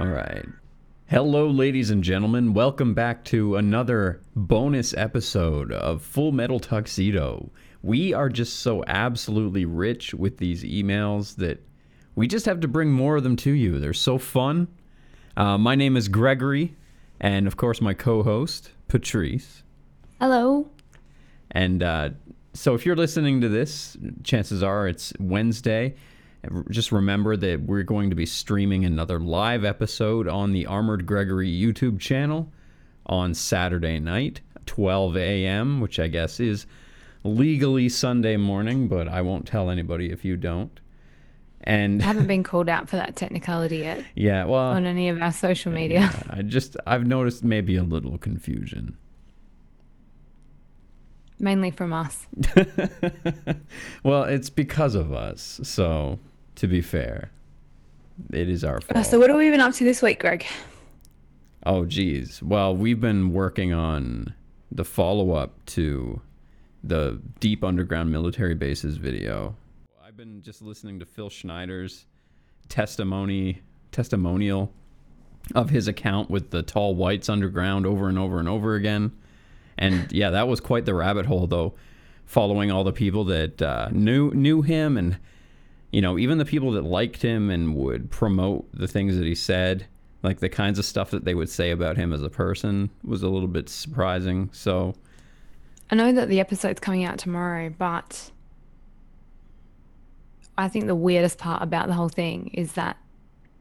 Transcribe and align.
All 0.00 0.06
right. 0.06 0.46
Hello, 1.10 1.46
ladies 1.50 1.90
and 1.90 2.02
gentlemen. 2.02 2.54
Welcome 2.54 2.94
back 2.94 3.22
to 3.26 3.56
another 3.56 4.22
bonus 4.34 4.94
episode 4.94 5.72
of 5.72 6.00
Full 6.00 6.32
Metal 6.32 6.58
Tuxedo. 6.58 7.50
We 7.82 8.14
are 8.14 8.30
just 8.30 8.60
so 8.60 8.82
absolutely 8.86 9.66
rich 9.66 10.14
with 10.14 10.38
these 10.38 10.64
emails 10.64 11.36
that 11.36 11.62
we 12.14 12.26
just 12.26 12.46
have 12.46 12.60
to 12.60 12.68
bring 12.68 12.90
more 12.90 13.16
of 13.16 13.24
them 13.24 13.36
to 13.36 13.50
you. 13.50 13.78
They're 13.78 13.92
so 13.92 14.16
fun. 14.16 14.68
Uh, 15.36 15.58
my 15.58 15.74
name 15.74 15.98
is 15.98 16.08
Gregory, 16.08 16.74
and 17.20 17.46
of 17.46 17.58
course, 17.58 17.82
my 17.82 17.92
co 17.92 18.22
host, 18.22 18.70
Patrice. 18.88 19.64
Hello. 20.18 20.70
And 21.50 21.82
uh, 21.82 22.10
so, 22.54 22.74
if 22.74 22.86
you're 22.86 22.96
listening 22.96 23.42
to 23.42 23.50
this, 23.50 23.98
chances 24.24 24.62
are 24.62 24.88
it's 24.88 25.12
Wednesday. 25.20 25.94
Just 26.70 26.90
remember 26.90 27.36
that 27.36 27.62
we're 27.62 27.82
going 27.82 28.10
to 28.10 28.16
be 28.16 28.26
streaming 28.26 28.84
another 28.84 29.20
live 29.20 29.64
episode 29.64 30.26
on 30.26 30.52
the 30.52 30.66
Armoured 30.66 31.04
Gregory 31.04 31.50
YouTube 31.50 32.00
channel 32.00 32.50
on 33.06 33.34
Saturday 33.34 34.00
night, 34.00 34.40
12 34.66 35.16
a.m., 35.18 35.80
which 35.80 35.98
I 35.98 36.08
guess 36.08 36.40
is 36.40 36.66
legally 37.24 37.90
Sunday 37.90 38.38
morning, 38.38 38.88
but 38.88 39.06
I 39.06 39.20
won't 39.20 39.46
tell 39.46 39.68
anybody 39.68 40.10
if 40.10 40.24
you 40.24 40.36
don't. 40.36 40.80
And 41.62 42.00
I 42.02 42.06
haven't 42.06 42.26
been 42.26 42.42
called 42.44 42.70
out 42.70 42.88
for 42.88 42.96
that 42.96 43.16
technicality 43.16 43.78
yet 43.78 44.02
yeah, 44.14 44.44
well, 44.46 44.70
on 44.70 44.86
any 44.86 45.10
of 45.10 45.20
our 45.20 45.32
social 45.32 45.70
media. 45.72 46.10
I 46.30 46.40
just 46.40 46.76
I've 46.86 47.06
noticed 47.06 47.44
maybe 47.44 47.76
a 47.76 47.82
little 47.82 48.16
confusion. 48.16 48.96
Mainly 51.38 51.70
from 51.70 51.92
us. 51.92 52.26
Well, 54.02 54.24
it's 54.24 54.50
because 54.50 54.94
of 54.94 55.12
us. 55.12 55.60
So, 55.62 56.18
to 56.60 56.68
be 56.68 56.82
fair, 56.82 57.30
it 58.34 58.50
is 58.50 58.64
our 58.64 58.82
fault. 58.82 58.98
Uh, 58.98 59.02
so, 59.02 59.18
what 59.18 59.30
have 59.30 59.38
we 59.38 59.48
been 59.48 59.60
up 59.60 59.72
to 59.72 59.84
this 59.84 60.02
week, 60.02 60.20
Greg? 60.20 60.44
Oh, 61.64 61.86
geez. 61.86 62.42
Well, 62.42 62.76
we've 62.76 63.00
been 63.00 63.32
working 63.32 63.72
on 63.72 64.34
the 64.70 64.84
follow 64.84 65.32
up 65.32 65.64
to 65.66 66.20
the 66.84 67.18
Deep 67.40 67.64
Underground 67.64 68.12
Military 68.12 68.54
Bases 68.54 68.98
video. 68.98 69.56
I've 70.06 70.18
been 70.18 70.42
just 70.42 70.60
listening 70.60 70.98
to 71.00 71.06
Phil 71.06 71.30
Schneider's 71.30 72.04
testimony, 72.68 73.62
testimonial 73.90 74.70
of 75.54 75.70
his 75.70 75.88
account 75.88 76.28
with 76.28 76.50
the 76.50 76.62
tall 76.62 76.94
whites 76.94 77.30
underground 77.30 77.86
over 77.86 78.06
and 78.06 78.18
over 78.18 78.38
and 78.38 78.48
over 78.50 78.74
again. 78.74 79.12
And 79.78 80.12
yeah, 80.12 80.28
that 80.28 80.46
was 80.46 80.60
quite 80.60 80.84
the 80.84 80.94
rabbit 80.94 81.24
hole, 81.24 81.46
though, 81.46 81.72
following 82.26 82.70
all 82.70 82.84
the 82.84 82.92
people 82.92 83.24
that 83.24 83.62
uh, 83.62 83.88
knew 83.92 84.30
knew 84.32 84.60
him 84.60 84.98
and 84.98 85.16
you 85.92 86.00
know, 86.00 86.18
even 86.18 86.38
the 86.38 86.44
people 86.44 86.72
that 86.72 86.84
liked 86.84 87.22
him 87.22 87.50
and 87.50 87.74
would 87.74 88.10
promote 88.10 88.68
the 88.72 88.86
things 88.86 89.16
that 89.16 89.26
he 89.26 89.34
said, 89.34 89.86
like 90.22 90.40
the 90.40 90.48
kinds 90.48 90.78
of 90.78 90.84
stuff 90.84 91.10
that 91.10 91.24
they 91.24 91.34
would 91.34 91.48
say 91.48 91.70
about 91.70 91.96
him 91.96 92.12
as 92.12 92.22
a 92.22 92.30
person 92.30 92.90
was 93.02 93.22
a 93.22 93.28
little 93.28 93.48
bit 93.48 93.68
surprising. 93.68 94.50
So, 94.52 94.94
I 95.90 95.96
know 95.96 96.12
that 96.12 96.28
the 96.28 96.38
episode's 96.38 96.80
coming 96.80 97.04
out 97.04 97.18
tomorrow, 97.18 97.70
but 97.76 98.30
I 100.56 100.68
think 100.68 100.86
the 100.86 100.94
weirdest 100.94 101.38
part 101.38 101.62
about 101.62 101.88
the 101.88 101.94
whole 101.94 102.08
thing 102.08 102.50
is 102.54 102.72
that, 102.74 102.96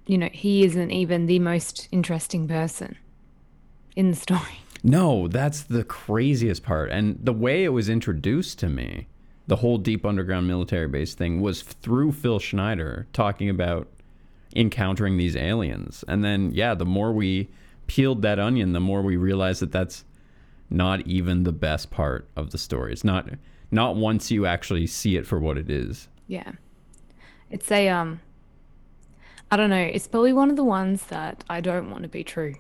you 0.05 0.17
know, 0.17 0.30
he 0.31 0.64
isn't 0.64 0.91
even 0.91 1.25
the 1.25 1.39
most 1.39 1.88
interesting 1.91 2.47
person 2.47 2.97
in 3.95 4.11
the 4.11 4.17
story. 4.17 4.59
no, 4.83 5.27
that's 5.27 5.64
the 5.64 5.83
craziest 5.83 6.61
part. 6.61 6.91
And 6.91 7.17
the 7.23 7.33
way 7.33 7.64
it 7.64 7.69
was 7.69 7.89
introduced 7.89 8.59
to 8.59 8.69
me, 8.69 9.08
the 9.50 9.58
whole 9.58 9.80
deep 9.80 10.05
underground 10.05 10.47
military 10.47 10.88
base 10.88 11.16
thing 11.16 11.42
was 11.42 11.64
through 11.64 12.11
Phil 12.11 12.38
Schneider 12.38 13.08
talking 13.14 13.50
about 13.50 13.88
encountering 14.55 15.17
these 15.17 15.36
aliens. 15.36 16.05
And 16.08 16.23
then, 16.23 16.52
yeah, 16.53 16.75
the 16.75 16.86
more 16.86 17.11
we 17.11 17.50
peeled 17.88 18.22
that 18.22 18.39
onion, 18.39 18.73
the 18.73 18.80
more 18.80 19.02
we 19.02 19.17
realized 19.17 19.64
that 19.64 19.72
that's 19.72 20.05
not 20.70 21.02
even 21.08 21.44
the 21.44 21.52
best 21.52 21.89
part 21.89 22.30
of 22.36 22.52
the 22.52 22.59
story. 22.59 22.93
It's 22.93 23.04
not 23.04 23.27
not 23.71 23.95
once 23.95 24.30
you 24.30 24.45
actually 24.45 24.86
see 24.86 25.15
it 25.15 25.26
for 25.26 25.39
what 25.39 25.58
it 25.58 25.70
is. 25.70 26.09
Yeah. 26.27 26.52
It's 27.49 27.71
a, 27.71 27.89
um, 27.89 28.20
I 29.49 29.58
don't 29.58 29.71
know, 29.71 29.77
it's 29.77 30.08
probably 30.08 30.33
one 30.33 30.52
of 30.52 30.58
the 30.58 30.64
ones 30.64 31.05
that 31.05 31.43
I 31.49 31.59
don't 31.59 31.89
want 31.89 32.04
to 32.04 32.09
be 32.09 32.23
true 32.23 32.55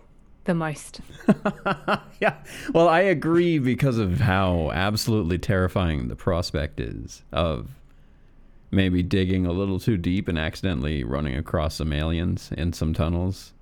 the 0.49 0.55
most. 0.55 0.99
yeah. 2.19 2.37
Well, 2.73 2.89
I 2.89 3.01
agree 3.01 3.59
because 3.59 3.99
of 3.99 4.19
how 4.19 4.71
absolutely 4.71 5.37
terrifying 5.37 6.07
the 6.07 6.15
prospect 6.15 6.79
is 6.79 7.21
of 7.31 7.69
maybe 8.71 9.03
digging 9.03 9.45
a 9.45 9.51
little 9.51 9.79
too 9.79 9.95
deep 9.95 10.27
and 10.27 10.39
accidentally 10.39 11.03
running 11.03 11.35
across 11.35 11.75
some 11.75 11.93
aliens 11.93 12.49
in 12.57 12.73
some 12.73 12.95
tunnels. 12.95 13.53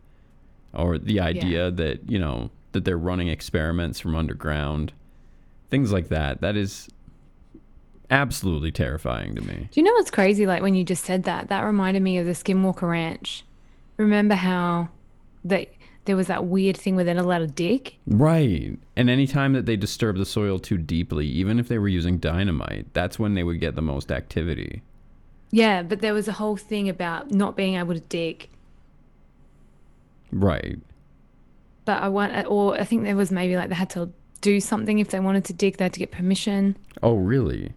Or 0.74 0.98
the 0.98 1.20
idea 1.20 1.72
that, 1.72 2.09
you 2.09 2.20
know, 2.20 2.52
that 2.72 2.86
they're 2.86 2.98
running 2.98 3.28
experiments 3.28 4.00
from 4.00 4.16
underground. 4.16 4.94
Things 5.69 5.92
like 5.92 6.08
that. 6.08 6.40
That 6.40 6.56
is 6.56 6.88
absolutely 8.09 8.72
terrifying 8.72 9.36
to 9.36 9.42
me. 9.42 9.68
Do 9.72 9.81
you 9.81 9.84
know 9.84 9.92
what's 9.92 10.12
crazy? 10.12 10.48
Like 10.48 10.62
when 10.62 10.74
you 10.74 10.86
just 10.86 11.04
said 11.04 11.24
that, 11.24 11.50
that 11.50 11.64
reminded 11.64 12.02
me 12.02 12.18
of 12.18 12.25
the 12.25 12.31
Skinwalker 12.31 12.90
Ranch. 12.90 13.44
Remember 13.98 14.36
how 14.36 14.88
they, 15.44 15.69
there 16.07 16.16
was 16.16 16.28
that 16.28 16.45
weird 16.45 16.75
thing 16.75 16.95
where 16.95 17.06
they're 17.06 17.13
not 17.13 17.25
allowed 17.25 17.40
to 17.40 17.47
dig? 17.47 17.95
Right. 18.07 18.79
And 18.95 19.09
anytime 19.09 19.53
that 19.53 19.66
they 19.66 19.75
disturb 19.75 20.18
the 20.18 20.25
soil 20.25 20.57
too 20.57 20.78
deeply, 20.78 21.28
even 21.28 21.59
if 21.59 21.68
they 21.68 21.78
were 21.78 21.88
using 21.88 22.18
dynamite, 22.18 22.88
that's 22.94 23.19
when 23.19 23.35
they 23.35 23.44
would 23.44 23.59
get 23.59 23.75
the 23.75 23.81
most 23.81 24.12
activity. 24.12 24.81
Yeah, 25.51 25.84
but 25.84 26.01
there 26.01 26.13
was 26.13 26.28
a 26.28 26.34
whole 26.34 26.57
thing 26.57 26.90
about 26.90 27.31
not 27.31 27.56
being 27.56 27.75
able 27.75 27.94
to 27.94 28.00
dig. 28.00 28.50
Right. 30.31 30.79
But 31.85 32.01
I 32.01 32.09
want, 32.09 32.47
or 32.47 32.79
I 32.79 32.84
think 32.84 33.03
there 33.03 33.16
was 33.16 33.31
maybe 33.31 33.56
like 33.56 33.69
they 33.69 33.75
had 33.75 33.89
to 33.91 34.09
do 34.41 34.59
something 34.59 35.00
if 35.00 35.09
they 35.09 35.19
wanted 35.19 35.45
to 35.45 35.53
dig, 35.53 35.78
they 35.78 35.85
had 35.85 35.94
to 35.94 36.00
get 36.00 36.12
permission. 36.12 36.78
Oh, 37.03 37.16
really? 37.16 37.74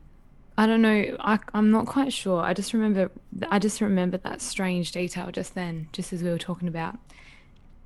I 0.56 0.66
don't 0.66 0.82
know. 0.82 1.16
I, 1.20 1.38
I'm 1.54 1.70
not 1.70 1.86
quite 1.86 2.12
sure. 2.12 2.42
I 2.42 2.54
just 2.54 2.72
remember, 2.72 3.10
I 3.50 3.58
just 3.58 3.80
remember 3.80 4.18
that 4.18 4.40
strange 4.40 4.92
detail 4.92 5.30
just 5.30 5.54
then, 5.54 5.88
just 5.92 6.12
as 6.12 6.22
we 6.22 6.30
were 6.30 6.38
talking 6.38 6.68
about 6.68 6.98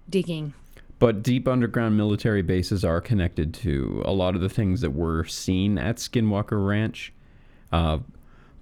digging. 0.09 0.55
But 0.99 1.23
deep 1.23 1.49
underground 1.49 1.97
military 1.97 2.43
bases 2.43 2.85
are 2.85 3.01
connected 3.01 3.53
to 3.55 4.03
a 4.05 4.13
lot 4.13 4.35
of 4.35 4.41
the 4.41 4.49
things 4.49 4.81
that 4.81 4.93
were 4.93 5.25
seen 5.25 5.77
at 5.77 5.97
Skinwalker 5.97 6.67
Ranch. 6.67 7.13
Uh, 7.73 7.99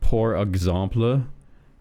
pour 0.01 0.35
exemple, 0.37 1.25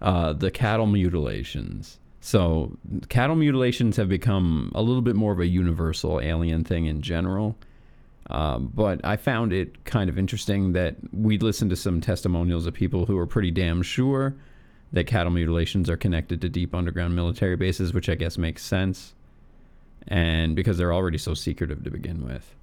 uh, 0.02 0.34
the 0.34 0.52
cattle 0.52 0.86
mutilations. 0.86 2.00
So, 2.20 2.78
cattle 3.10 3.36
mutilations 3.36 3.98
have 3.98 4.08
become 4.08 4.72
a 4.76 4.82
little 4.82 5.02
bit 5.02 5.16
more 5.16 5.32
of 5.32 5.40
a 5.40 5.48
universal 5.48 6.22
alien 6.22 6.64
thing 6.64 6.86
in 6.86 7.02
general. 7.02 7.58
Um, 8.30 8.72
but 8.74 9.02
I 9.04 9.18
found 9.18 9.52
it 9.52 9.84
kind 9.86 10.10
of 10.10 10.18
interesting 10.18 10.74
that 10.74 10.96
we 11.12 11.38
listened 11.38 11.72
to 11.72 11.76
some 11.76 12.00
testimonials 12.00 12.68
of 12.68 12.74
people 12.74 13.06
who 13.06 13.18
are 13.18 13.26
pretty 13.26 13.52
damn 13.52 13.82
sure 13.82 14.36
that 14.94 15.08
cattle 15.08 15.32
mutilations 15.32 15.90
are 15.90 15.98
connected 15.98 16.42
to 16.42 16.50
deep 16.50 16.76
underground 16.76 17.16
military 17.16 17.56
bases, 17.56 17.94
which 17.94 18.10
I 18.10 18.16
guess 18.16 18.38
makes 18.38 18.64
sense. 18.64 19.14
And 20.08 20.56
because 20.56 20.78
they're 20.78 20.94
already 20.94 21.18
so 21.18 21.34
secretive 21.34 21.84
to 21.84 21.92
begin 21.92 22.26
with. 22.26 22.56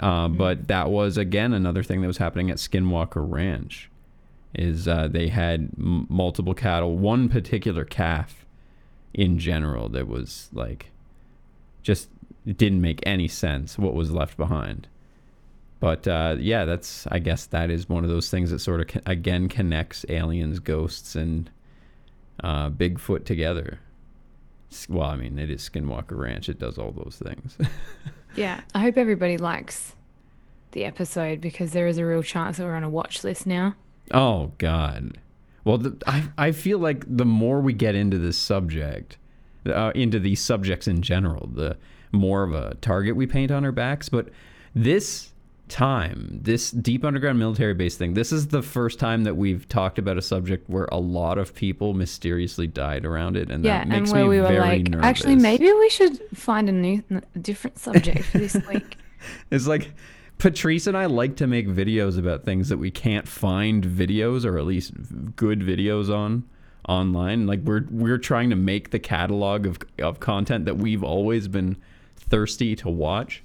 Uh, 0.00 0.28
But 0.28 0.68
that 0.68 0.90
was, 0.90 1.18
again, 1.18 1.52
another 1.52 1.82
thing 1.82 2.00
that 2.00 2.06
was 2.06 2.18
happening 2.18 2.50
at 2.50 2.58
Skinwalker 2.58 3.24
Ranch 3.28 3.90
is 4.54 4.86
uh, 4.88 5.08
they 5.08 5.28
had 5.28 5.70
m- 5.78 6.06
multiple 6.08 6.54
cattle, 6.54 6.96
one 6.96 7.28
particular 7.28 7.84
calf 7.84 8.46
in 9.12 9.38
general 9.38 9.88
that 9.88 10.06
was 10.06 10.48
like 10.52 10.90
just 11.82 12.08
didn't 12.46 12.80
make 12.80 13.00
any 13.04 13.26
sense 13.28 13.76
what 13.78 13.94
was 13.94 14.10
left 14.10 14.36
behind. 14.36 14.86
But 15.80 16.06
uh, 16.08 16.36
yeah, 16.38 16.64
that's 16.64 17.06
I 17.08 17.18
guess 17.18 17.46
that 17.46 17.70
is 17.70 17.88
one 17.88 18.04
of 18.04 18.10
those 18.10 18.30
things 18.30 18.50
that 18.50 18.58
sort 18.60 18.80
of 18.80 18.86
co- 18.88 19.00
again 19.06 19.48
connects 19.48 20.04
aliens, 20.08 20.58
ghosts, 20.60 21.14
and 21.14 21.50
uh, 22.42 22.70
Bigfoot 22.70 23.24
together. 23.24 23.80
Well, 24.88 25.08
I 25.08 25.16
mean, 25.16 25.38
it 25.38 25.50
is 25.50 25.68
Skinwalker 25.68 26.16
Ranch. 26.18 26.48
It 26.48 26.58
does 26.58 26.78
all 26.78 26.92
those 26.92 27.20
things. 27.24 27.56
Yeah. 28.36 28.60
I 28.72 28.80
hope 28.80 28.96
everybody 28.96 29.36
likes 29.36 29.96
the 30.72 30.84
episode 30.84 31.40
because 31.40 31.72
there 31.72 31.88
is 31.88 31.98
a 31.98 32.04
real 32.06 32.22
chance 32.22 32.58
that 32.58 32.64
we're 32.64 32.74
on 32.76 32.84
a 32.84 32.90
watch 32.90 33.24
list 33.24 33.46
now. 33.46 33.74
Oh 34.12 34.52
God. 34.58 35.18
Well, 35.64 35.78
the, 35.78 35.96
I 36.06 36.28
I 36.38 36.52
feel 36.52 36.78
like 36.78 37.04
the 37.08 37.24
more 37.24 37.60
we 37.60 37.72
get 37.72 37.94
into 37.94 38.16
this 38.18 38.38
subject, 38.38 39.16
uh, 39.66 39.92
into 39.94 40.20
these 40.20 40.40
subjects 40.40 40.86
in 40.86 41.02
general, 41.02 41.48
the 41.52 41.76
more 42.12 42.44
of 42.44 42.52
a 42.52 42.74
target 42.76 43.16
we 43.16 43.26
paint 43.26 43.50
on 43.50 43.64
our 43.64 43.72
backs. 43.72 44.08
But 44.08 44.28
this 44.74 45.32
time, 45.68 46.40
this 46.42 46.70
deep 46.70 47.04
underground 47.04 47.38
military 47.38 47.74
base 47.74 47.96
thing, 47.96 48.14
this 48.14 48.32
is 48.32 48.48
the 48.48 48.62
first 48.62 48.98
time 48.98 49.24
that 49.24 49.36
we've 49.36 49.68
talked 49.68 49.98
about 49.98 50.16
a 50.18 50.22
subject 50.22 50.68
where 50.68 50.88
a 50.90 50.98
lot 50.98 51.38
of 51.38 51.54
people 51.54 51.94
mysteriously 51.94 52.66
died 52.66 53.04
around 53.04 53.36
it, 53.36 53.50
and 53.50 53.64
Yeah, 53.64 53.84
that 53.84 53.94
and 53.94 54.08
where 54.10 54.24
me 54.24 54.28
we 54.28 54.40
were 54.40 54.48
very 54.48 54.58
like, 54.60 54.88
nervous. 54.88 55.06
actually, 55.06 55.36
maybe 55.36 55.70
we 55.72 55.90
should 55.90 56.18
find 56.36 56.68
a 56.68 56.72
new, 56.72 57.02
a 57.10 57.38
different 57.38 57.78
subject 57.78 58.24
for 58.24 58.38
this 58.38 58.56
week. 58.68 58.96
It's 59.50 59.66
like 59.66 59.92
Patrice 60.38 60.86
and 60.86 60.96
I 60.96 61.06
like 61.06 61.36
to 61.36 61.46
make 61.46 61.66
videos 61.68 62.18
about 62.18 62.44
things 62.44 62.68
that 62.68 62.78
we 62.78 62.90
can't 62.90 63.26
find 63.26 63.84
videos 63.84 64.44
or 64.44 64.56
at 64.58 64.64
least 64.64 64.92
good 65.36 65.60
videos 65.60 66.14
on 66.14 66.44
online. 66.88 67.46
Like 67.46 67.60
we're 67.60 67.84
we're 67.90 68.18
trying 68.18 68.50
to 68.50 68.56
make 68.56 68.90
the 68.90 68.98
catalog 69.00 69.66
of 69.66 69.78
of 69.98 70.20
content 70.20 70.64
that 70.66 70.76
we've 70.78 71.02
always 71.02 71.48
been 71.48 71.76
thirsty 72.16 72.76
to 72.76 72.88
watch. 72.88 73.42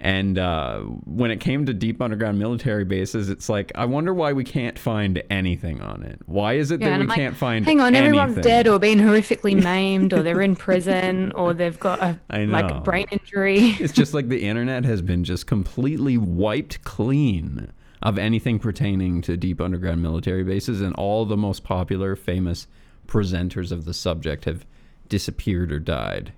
And 0.00 0.38
uh, 0.38 0.78
when 0.80 1.32
it 1.32 1.40
came 1.40 1.66
to 1.66 1.74
deep 1.74 2.00
underground 2.00 2.38
military 2.38 2.84
bases, 2.84 3.28
it's 3.28 3.48
like 3.48 3.72
I 3.74 3.84
wonder 3.84 4.14
why 4.14 4.32
we 4.32 4.44
can't 4.44 4.78
find 4.78 5.20
anything 5.28 5.80
on 5.80 6.04
it. 6.04 6.20
Why 6.26 6.54
is 6.54 6.70
it 6.70 6.80
Yeah, 6.80 6.90
that 6.90 7.00
we 7.00 7.06
like, 7.06 7.16
can't 7.16 7.36
find? 7.36 7.64
Hang 7.64 7.80
on, 7.80 7.96
everyone's 7.96 8.36
dead 8.36 8.68
or 8.68 8.78
been 8.78 9.00
horrifically 9.00 9.60
maimed, 9.62 10.12
or 10.12 10.22
they're 10.22 10.40
in 10.40 10.54
prison, 10.54 11.32
or 11.32 11.52
they've 11.52 11.78
got 11.80 12.00
a 12.00 12.18
like 12.46 12.84
brain 12.84 13.06
injury. 13.10 13.76
It's 13.80 13.92
just 13.92 14.14
like 14.14 14.28
the 14.28 14.44
internet 14.44 14.84
has 14.84 15.02
been 15.02 15.24
just 15.24 15.48
completely 15.48 16.16
wiped 16.16 16.84
clean 16.84 17.72
of 18.00 18.18
anything 18.18 18.60
pertaining 18.60 19.20
to 19.22 19.36
deep 19.36 19.60
underground 19.60 20.00
military 20.00 20.44
bases, 20.44 20.80
and 20.80 20.94
all 20.94 21.24
the 21.24 21.36
most 21.36 21.64
popular, 21.64 22.14
famous 22.14 22.68
presenters 23.08 23.72
of 23.72 23.84
the 23.84 23.94
subject 23.94 24.44
have 24.44 24.64
disappeared 25.08 25.72
or 25.72 25.80
died. 25.80 26.32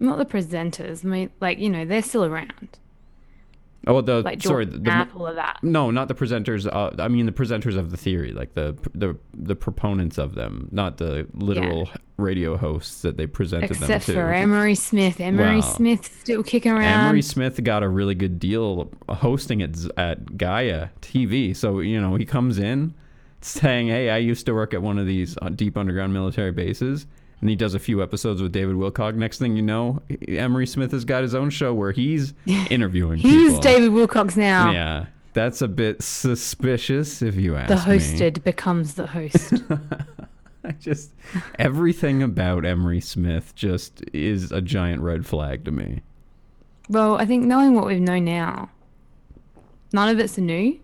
Not 0.00 0.18
the 0.18 0.24
presenters. 0.26 1.04
I 1.04 1.08
mean, 1.08 1.30
like 1.40 1.58
you 1.58 1.70
know, 1.70 1.84
they're 1.84 2.02
still 2.02 2.24
around. 2.24 2.78
Oh, 3.86 4.00
the 4.00 4.22
Like 4.22 4.42
sorry, 4.42 4.64
the, 4.64 5.08
all 5.14 5.26
of 5.26 5.36
that. 5.36 5.58
no, 5.62 5.90
not 5.90 6.08
the 6.08 6.14
presenters. 6.14 6.66
Uh, 6.66 6.90
I 7.02 7.08
mean 7.08 7.26
the 7.26 7.32
presenters 7.32 7.76
of 7.76 7.90
the 7.90 7.96
theory, 7.98 8.32
like 8.32 8.54
the 8.54 8.76
the 8.94 9.16
the 9.34 9.54
proponents 9.54 10.16
of 10.16 10.34
them, 10.34 10.68
not 10.72 10.96
the 10.96 11.26
literal 11.34 11.90
radio 12.16 12.56
hosts 12.56 13.02
that 13.02 13.16
they 13.18 13.26
presented 13.26 13.72
Except 13.72 13.80
them 13.80 13.88
to. 13.88 13.96
Except 13.96 14.16
for 14.16 14.32
Emery 14.32 14.74
Smith. 14.74 15.20
Emery 15.20 15.56
Wow. 15.56 15.60
Smith's 15.60 16.10
still 16.10 16.42
kicking 16.42 16.72
around. 16.72 17.08
Emery 17.08 17.20
Smith 17.22 17.62
got 17.62 17.82
a 17.82 17.88
really 17.88 18.14
good 18.14 18.38
deal 18.38 18.90
hosting 19.08 19.60
at 19.60 19.76
at 19.98 20.38
Gaia 20.38 20.88
TV. 21.02 21.54
So 21.54 21.80
you 21.80 22.00
know 22.00 22.14
he 22.16 22.24
comes 22.24 22.58
in 22.58 22.94
saying, 23.42 23.88
"Hey, 23.88 24.08
I 24.08 24.16
used 24.16 24.46
to 24.46 24.54
work 24.54 24.72
at 24.72 24.80
one 24.80 24.98
of 24.98 25.06
these 25.06 25.36
uh, 25.42 25.50
deep 25.50 25.76
underground 25.76 26.14
military 26.14 26.52
bases." 26.52 27.06
And 27.40 27.50
he 27.50 27.56
does 27.56 27.74
a 27.74 27.78
few 27.78 28.02
episodes 28.02 28.40
with 28.40 28.52
David 28.52 28.76
Wilcock. 28.76 29.14
Next 29.16 29.38
thing 29.38 29.54
you 29.56 29.62
know, 29.62 30.00
Emery 30.28 30.66
Smith 30.66 30.92
has 30.92 31.04
got 31.04 31.22
his 31.22 31.34
own 31.34 31.50
show 31.50 31.74
where 31.74 31.92
he's 31.92 32.32
interviewing 32.46 33.18
He's 33.18 33.48
people. 33.54 33.60
David 33.60 33.90
Wilcock 33.90 34.36
now. 34.36 34.70
Yeah, 34.70 35.06
that's 35.34 35.60
a 35.60 35.68
bit 35.68 36.02
suspicious, 36.02 37.20
if 37.20 37.34
you 37.34 37.56
ask 37.56 37.68
The 37.68 37.90
me. 37.90 37.98
hosted 37.98 38.44
becomes 38.44 38.94
the 38.94 39.06
host. 39.08 39.54
I 40.66 40.72
just 40.72 41.10
everything 41.58 42.22
about 42.22 42.64
Emery 42.64 43.00
Smith 43.02 43.54
just 43.54 44.02
is 44.14 44.50
a 44.50 44.62
giant 44.62 45.02
red 45.02 45.26
flag 45.26 45.64
to 45.66 45.70
me. 45.70 46.00
well, 46.88 47.16
I 47.16 47.26
think 47.26 47.44
knowing 47.44 47.74
what 47.74 47.84
we 47.84 48.00
know 48.00 48.18
now, 48.18 48.70
none 49.92 50.08
of 50.08 50.18
it's 50.18 50.38
new. 50.38 50.78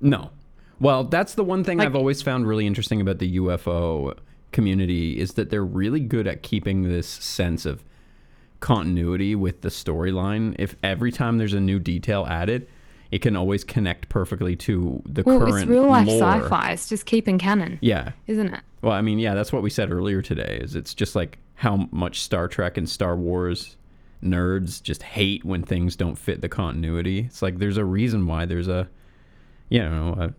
No. 0.00 0.30
Well, 0.78 1.02
that's 1.02 1.34
the 1.34 1.42
one 1.42 1.64
thing 1.64 1.78
Like- 1.78 1.86
I've 1.88 1.96
always 1.96 2.22
found 2.22 2.46
really 2.46 2.64
interesting 2.66 3.00
about 3.00 3.18
the 3.18 3.36
UFO 3.38 4.16
community 4.52 5.18
is 5.20 5.34
that 5.34 5.50
they're 5.50 5.64
really 5.64 6.00
good 6.00 6.26
at 6.26 6.42
keeping 6.42 6.82
this 6.84 7.06
sense 7.06 7.66
of 7.66 7.84
continuity 8.60 9.34
with 9.34 9.60
the 9.62 9.68
storyline. 9.68 10.54
If 10.58 10.74
every 10.82 11.12
time 11.12 11.38
there's 11.38 11.54
a 11.54 11.60
new 11.60 11.78
detail 11.78 12.26
added, 12.28 12.66
it 13.10 13.20
can 13.20 13.36
always 13.36 13.64
connect 13.64 14.08
perfectly 14.08 14.56
to 14.56 15.02
the 15.06 15.22
Well, 15.22 15.38
current 15.40 15.56
it's 15.62 15.66
real 15.66 15.86
life 15.86 16.08
sci-fi. 16.08 16.72
It's 16.72 16.88
just 16.88 17.06
keeping 17.06 17.38
canon, 17.38 17.78
Yeah. 17.80 18.12
isn't 18.26 18.52
it? 18.52 18.60
Well, 18.82 18.92
I 18.92 19.00
mean, 19.00 19.18
yeah, 19.18 19.34
that's 19.34 19.52
what 19.52 19.62
we 19.62 19.70
said 19.70 19.90
earlier 19.90 20.22
today. 20.22 20.58
Is 20.62 20.74
it's 20.74 20.94
just 20.94 21.16
like 21.16 21.38
how 21.54 21.88
much 21.90 22.20
Star 22.20 22.48
Trek 22.48 22.76
and 22.76 22.88
Star 22.88 23.16
Wars 23.16 23.76
nerds 24.22 24.82
just 24.82 25.02
hate 25.02 25.44
when 25.44 25.62
things 25.62 25.96
don't 25.96 26.16
fit 26.18 26.40
the 26.40 26.48
continuity. 26.48 27.20
It's 27.20 27.42
like 27.42 27.58
there's 27.58 27.76
a 27.76 27.84
reason 27.84 28.26
why 28.26 28.44
there's 28.46 28.68
a, 28.68 28.88
you 29.68 29.80
know, 29.80 30.14
a, 30.18 30.34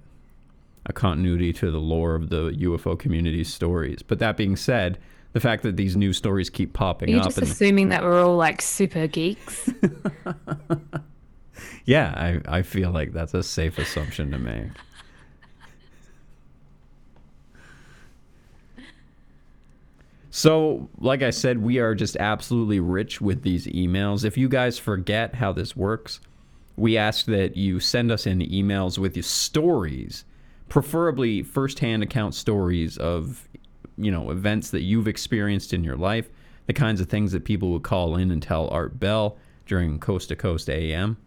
a 0.85 0.93
continuity 0.93 1.53
to 1.53 1.71
the 1.71 1.79
lore 1.79 2.15
of 2.15 2.29
the 2.29 2.51
UFO 2.51 2.97
community's 2.97 3.53
stories. 3.53 4.01
But 4.01 4.19
that 4.19 4.37
being 4.37 4.55
said, 4.55 4.97
the 5.33 5.39
fact 5.39 5.63
that 5.63 5.77
these 5.77 5.95
new 5.95 6.13
stories 6.13 6.49
keep 6.49 6.69
Are 6.71 6.77
popping 6.77 7.09
you 7.09 7.17
up, 7.17 7.25
just 7.25 7.37
and 7.37 7.47
assuming 7.47 7.89
that 7.89 8.03
we're 8.03 8.23
all 8.23 8.37
like 8.37 8.61
super 8.61 9.07
geeks? 9.07 9.69
yeah, 11.85 12.13
I 12.15 12.57
I 12.57 12.61
feel 12.63 12.91
like 12.91 13.13
that's 13.13 13.33
a 13.33 13.43
safe 13.43 13.77
assumption 13.77 14.31
to 14.31 14.39
make. 14.39 14.69
So, 20.31 20.89
like 20.99 21.21
I 21.23 21.31
said, 21.31 21.61
we 21.61 21.79
are 21.79 21.95
just 21.95 22.15
absolutely 22.17 22.79
rich 22.79 23.19
with 23.19 23.41
these 23.41 23.67
emails. 23.67 24.23
If 24.23 24.37
you 24.37 24.47
guys 24.47 24.77
forget 24.77 25.35
how 25.35 25.51
this 25.51 25.75
works, 25.75 26.19
we 26.77 26.97
ask 26.97 27.25
that 27.25 27.57
you 27.57 27.79
send 27.79 28.11
us 28.11 28.25
in 28.25 28.39
emails 28.39 28.97
with 28.97 29.15
your 29.15 29.23
stories, 29.23 30.23
preferably 30.69 31.43
first-hand 31.43 32.03
account 32.03 32.35
stories 32.35 32.97
of, 32.97 33.47
you 33.97 34.11
know, 34.11 34.31
events 34.31 34.69
that 34.71 34.81
you've 34.81 35.07
experienced 35.07 35.73
in 35.73 35.83
your 35.83 35.97
life, 35.97 36.29
the 36.67 36.73
kinds 36.73 37.01
of 37.01 37.09
things 37.09 37.31
that 37.31 37.43
people 37.43 37.71
would 37.71 37.83
call 37.83 38.15
in 38.15 38.31
and 38.31 38.41
tell 38.41 38.69
Art 38.69 38.99
Bell 38.99 39.37
during 39.65 39.99
Coast 39.99 40.29
to 40.29 40.35
Coast 40.35 40.69
AM. 40.69 41.17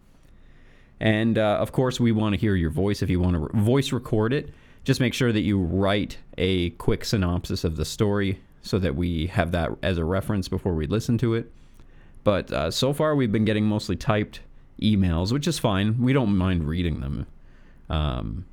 And 0.99 1.37
uh, 1.37 1.57
of 1.59 1.71
course, 1.71 1.99
we 1.99 2.11
want 2.11 2.33
to 2.33 2.39
hear 2.39 2.55
your 2.55 2.69
voice. 2.69 3.01
If 3.01 3.09
you 3.09 3.19
want 3.19 3.33
to 3.33 3.39
re- 3.39 3.61
voice 3.61 3.91
record 3.91 4.31
it, 4.31 4.53
just 4.85 4.99
make 4.99 5.13
sure 5.13 5.31
that 5.31 5.41
you 5.41 5.59
write 5.59 6.17
a 6.37 6.71
quick 6.71 7.03
synopsis 7.05 7.63
of 7.63 7.75
the 7.75 7.85
story 7.85 8.39
so 8.61 8.79
that 8.79 8.95
we 8.95 9.27
have 9.27 9.51
that 9.51 9.71
as 9.83 9.97
a 9.97 10.05
reference 10.05 10.47
before 10.47 10.73
we 10.73 10.87
listen 10.87 11.17
to 11.17 11.33
it. 11.33 11.51
But 12.23 12.51
uh, 12.51 12.71
so 12.71 12.93
far, 12.93 13.15
we've 13.15 13.31
been 13.31 13.45
getting 13.45 13.65
mostly 13.65 13.97
typed 13.97 14.39
emails, 14.81 15.31
which 15.31 15.47
is 15.47 15.59
fine. 15.59 16.01
We 16.01 16.13
don't 16.13 16.37
mind 16.37 16.67
reading 16.67 17.01
them. 17.01 17.27
Um, 17.89 18.45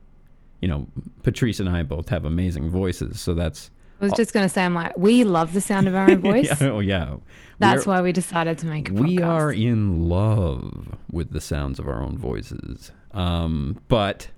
you 0.61 0.69
know, 0.69 0.87
Patrice 1.23 1.61
and 1.61 1.69
I 1.69 1.83
both 1.83 2.09
have 2.11 2.25
amazing 2.25 2.71
voices, 2.71 3.21
so 3.21 3.35
that's. 3.35 3.71
I 4.01 4.05
was 4.05 4.13
just 4.15 4.33
gonna 4.33 4.49
say, 4.49 4.65
I'm 4.65 4.75
like, 4.75 4.97
we 4.97 5.25
love 5.25 5.53
the 5.53 5.61
sound 5.61 5.87
of 5.87 5.95
our 5.95 6.11
own 6.11 6.21
voice. 6.23 6.47
Yeah, 6.61 6.69
oh, 6.71 6.81
yeah. 6.81 7.17
That's 7.59 7.87
We're- 7.87 7.99
why 7.99 8.03
we 8.03 8.13
decided 8.13 8.57
to 8.59 8.67
make 8.67 8.89
a 8.89 8.93
podcast. 8.93 9.07
we 9.09 9.19
are 9.23 9.53
in 9.53 10.09
love 10.09 10.97
with 11.13 11.33
the 11.33 11.41
sounds 11.41 11.79
of 11.79 11.87
our 11.87 12.03
own 12.03 12.17
voices. 12.17 12.93
Um, 13.13 13.79
but 13.89 14.29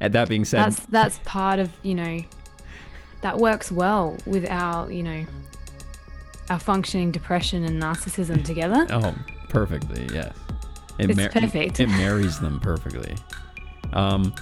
at 0.00 0.12
that 0.12 0.28
being 0.28 0.44
said, 0.44 0.64
That's 0.66 0.80
that's 0.86 1.18
part 1.24 1.58
of 1.58 1.70
you 1.82 1.94
know, 1.96 2.20
that 3.22 3.38
works 3.38 3.72
well 3.72 4.16
with 4.26 4.48
our 4.48 4.90
you 4.92 5.02
know, 5.02 5.26
our 6.48 6.58
functioning 6.60 7.10
depression 7.10 7.64
and 7.64 7.82
narcissism 7.82 8.44
together. 8.44 8.86
oh, 8.90 9.14
perfectly, 9.48 10.06
yes. 10.12 10.34
It 10.98 11.10
It's 11.18 11.32
perfect. 11.34 11.80
It 11.80 11.88
marries 11.88 12.38
them 12.40 12.60
perfectly. 12.60 13.16
Um, 13.92 14.34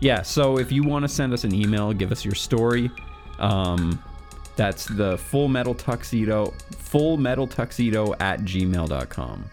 yeah. 0.00 0.22
So 0.22 0.58
if 0.58 0.72
you 0.72 0.82
want 0.82 1.04
to 1.04 1.08
send 1.08 1.32
us 1.32 1.44
an 1.44 1.54
email, 1.54 1.92
give 1.92 2.12
us 2.12 2.24
your 2.24 2.34
story. 2.34 2.90
Um, 3.38 4.02
that's 4.56 4.86
the 4.86 5.16
full 5.18 5.48
metal 5.48 5.74
tuxedo, 5.74 6.52
full 6.76 7.16
metal 7.16 7.46
tuxedo 7.46 8.14
at 8.14 8.40
gmail.com. 8.40 9.44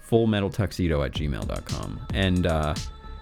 Full 0.00 0.26
metal 0.26 0.50
tuxedo 0.50 1.02
at 1.02 1.12
gmail.com. 1.12 2.06
And 2.14 2.46
uh, 2.46 2.74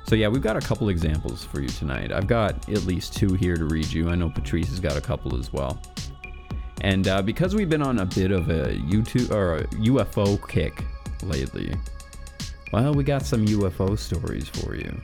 so, 0.06 0.14
yeah, 0.14 0.28
we've 0.28 0.42
got 0.42 0.56
a 0.56 0.60
couple 0.60 0.90
examples 0.90 1.44
for 1.44 1.60
you 1.60 1.68
tonight. 1.68 2.12
I've 2.12 2.26
got 2.26 2.68
at 2.68 2.84
least 2.84 3.16
two 3.16 3.34
here 3.34 3.56
to 3.56 3.64
read 3.64 3.90
you. 3.90 4.10
I 4.10 4.14
know 4.14 4.28
Patrice 4.28 4.68
has 4.68 4.80
got 4.80 4.96
a 4.96 5.00
couple 5.00 5.38
as 5.38 5.52
well. 5.52 5.80
And 6.82 7.08
uh, 7.08 7.22
because 7.22 7.54
we've 7.54 7.70
been 7.70 7.82
on 7.82 8.00
a 8.00 8.06
bit 8.06 8.30
of 8.30 8.50
a 8.50 8.74
YouTube 8.74 9.30
or 9.30 9.56
a 9.56 9.64
UFO 9.64 10.46
kick 10.48 10.84
lately, 11.22 11.74
well, 12.72 12.92
we 12.92 13.04
got 13.04 13.22
some 13.22 13.46
UFO 13.46 13.98
stories 13.98 14.48
for 14.48 14.74
you. 14.74 15.00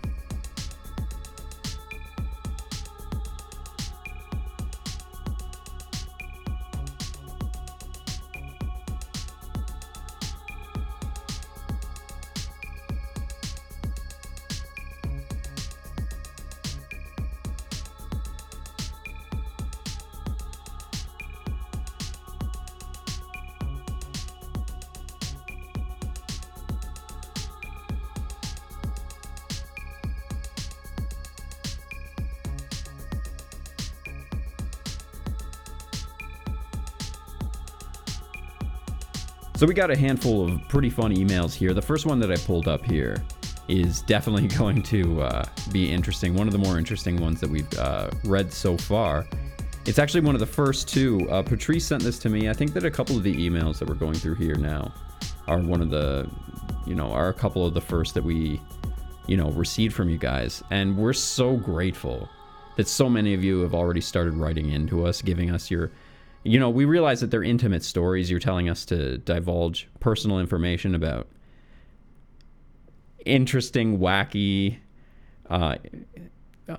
So 39.61 39.67
we 39.67 39.75
got 39.75 39.90
a 39.90 39.95
handful 39.95 40.49
of 40.49 40.67
pretty 40.69 40.88
fun 40.88 41.14
emails 41.14 41.52
here. 41.52 41.75
The 41.75 41.83
first 41.83 42.07
one 42.07 42.19
that 42.21 42.33
I 42.33 42.37
pulled 42.37 42.67
up 42.67 42.83
here 42.83 43.23
is 43.69 44.00
definitely 44.00 44.49
going 44.59 44.83
to 44.85 45.21
uh, 45.21 45.45
be 45.71 45.93
interesting. 45.93 46.35
One 46.35 46.47
of 46.47 46.55
the 46.55 46.59
more 46.59 46.79
interesting 46.79 47.21
ones 47.21 47.40
that 47.43 47.50
we've 47.50 47.71
uh, 47.79 48.09
read 48.25 48.50
so 48.50 48.79
far. 48.79 49.26
It's 49.85 49.99
actually 49.99 50.23
one 50.23 50.35
of 50.35 50.38
the 50.40 50.47
first 50.47 50.88
two. 50.88 51.29
Uh, 51.29 51.43
Patrice 51.43 51.85
sent 51.85 52.02
this 52.02 52.19
to 52.21 52.31
me. 52.31 52.49
I 52.49 52.55
think 52.55 52.73
that 52.73 52.87
a 52.87 52.90
couple 52.90 53.19
of 53.19 53.23
the 53.23 53.35
emails 53.35 53.79
that 53.81 53.87
we're 53.87 53.97
going 53.97 54.14
through 54.14 54.37
here 54.37 54.55
now 54.55 54.95
are 55.47 55.59
one 55.59 55.83
of 55.83 55.90
the, 55.90 56.26
you 56.87 56.95
know, 56.95 57.12
are 57.12 57.29
a 57.29 57.35
couple 57.35 57.67
of 57.67 57.75
the 57.75 57.83
first 57.83 58.14
that 58.14 58.25
we, 58.25 58.62
you 59.26 59.37
know, 59.37 59.50
received 59.50 59.95
from 59.95 60.09
you 60.09 60.17
guys, 60.17 60.64
and 60.71 60.97
we're 60.97 61.12
so 61.12 61.59
grateful 61.59 62.31
that 62.79 62.88
so 62.88 63.11
many 63.11 63.35
of 63.35 63.45
you 63.45 63.61
have 63.61 63.75
already 63.75 64.00
started 64.00 64.33
writing 64.33 64.71
into 64.71 65.05
us, 65.05 65.21
giving 65.21 65.50
us 65.50 65.71
your. 65.71 65.90
You 66.42 66.59
know, 66.59 66.70
we 66.70 66.85
realize 66.85 67.20
that 67.20 67.30
they're 67.30 67.42
intimate 67.42 67.85
stories. 67.85 68.30
You're 68.30 68.40
telling 68.40 68.68
us 68.68 68.85
to 68.87 69.18
divulge 69.18 69.88
personal 70.00 70.38
information 70.38 70.94
about 70.94 71.28
interesting, 73.26 73.99
wacky, 73.99 74.78
uh, 75.50 75.76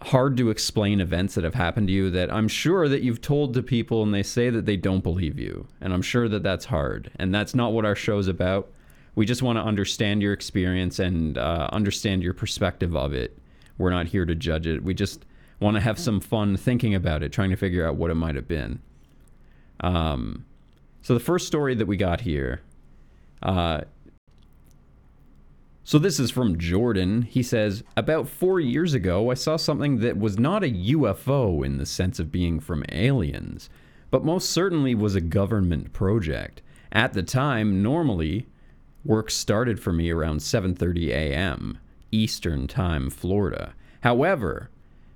hard 0.01 0.37
to 0.37 0.49
explain 0.49 1.01
events 1.01 1.35
that 1.35 1.43
have 1.43 1.53
happened 1.53 1.87
to 1.87 1.93
you 1.93 2.09
that 2.09 2.33
I'm 2.33 2.47
sure 2.47 2.87
that 2.87 3.01
you've 3.01 3.21
told 3.21 3.53
to 3.53 3.63
people 3.63 4.03
and 4.03 4.13
they 4.13 4.23
say 4.23 4.49
that 4.49 4.65
they 4.65 4.77
don't 4.77 5.03
believe 5.03 5.37
you. 5.37 5.67
And 5.81 5.93
I'm 5.93 6.01
sure 6.01 6.29
that 6.29 6.43
that's 6.43 6.65
hard. 6.65 7.11
And 7.17 7.33
that's 7.33 7.53
not 7.53 7.73
what 7.73 7.85
our 7.85 7.95
show's 7.95 8.27
about. 8.27 8.71
We 9.15 9.25
just 9.25 9.41
want 9.41 9.57
to 9.57 9.63
understand 9.63 10.21
your 10.21 10.31
experience 10.33 10.99
and 10.99 11.37
uh, 11.37 11.67
understand 11.71 12.23
your 12.23 12.33
perspective 12.33 12.95
of 12.95 13.13
it. 13.13 13.37
We're 13.77 13.89
not 13.89 14.07
here 14.07 14.25
to 14.25 14.35
judge 14.35 14.67
it. 14.67 14.83
We 14.83 14.93
just 14.93 15.25
want 15.59 15.75
to 15.75 15.81
have 15.81 15.99
some 15.99 16.21
fun 16.21 16.55
thinking 16.55 16.95
about 16.95 17.21
it, 17.21 17.31
trying 17.31 17.49
to 17.49 17.57
figure 17.57 17.85
out 17.85 17.97
what 17.97 18.09
it 18.09 18.15
might 18.15 18.35
have 18.35 18.47
been. 18.47 18.79
Um, 19.81 20.45
so 21.01 21.13
the 21.13 21.19
first 21.19 21.47
story 21.47 21.75
that 21.75 21.87
we 21.87 21.97
got 21.97 22.21
here. 22.21 22.61
Uh, 23.41 23.81
so 25.83 25.97
this 25.97 26.19
is 26.19 26.29
from 26.29 26.59
Jordan. 26.59 27.23
He 27.23 27.41
says, 27.41 27.83
About 27.97 28.29
four 28.29 28.59
years 28.59 28.93
ago, 28.93 29.31
I 29.31 29.33
saw 29.33 29.57
something 29.57 29.99
that 29.99 30.17
was 30.17 30.37
not 30.37 30.63
a 30.63 30.69
UFO 30.69 31.65
in 31.65 31.77
the 31.77 31.87
sense 31.87 32.19
of 32.19 32.31
being 32.31 32.59
from 32.59 32.85
aliens, 32.91 33.69
but 34.11 34.23
most 34.23 34.51
certainly 34.51 34.93
was 34.93 35.15
a 35.15 35.21
government 35.21 35.91
project. 35.91 36.61
At 36.91 37.13
the 37.13 37.23
time, 37.23 37.81
normally, 37.81 38.47
work 39.03 39.31
started 39.31 39.79
for 39.79 39.91
me 39.91 40.11
around 40.11 40.41
7:30 40.41 41.09
a.m. 41.09 41.79
Eastern 42.11 42.67
Time, 42.67 43.09
Florida. 43.09 43.73
However, 44.01 44.69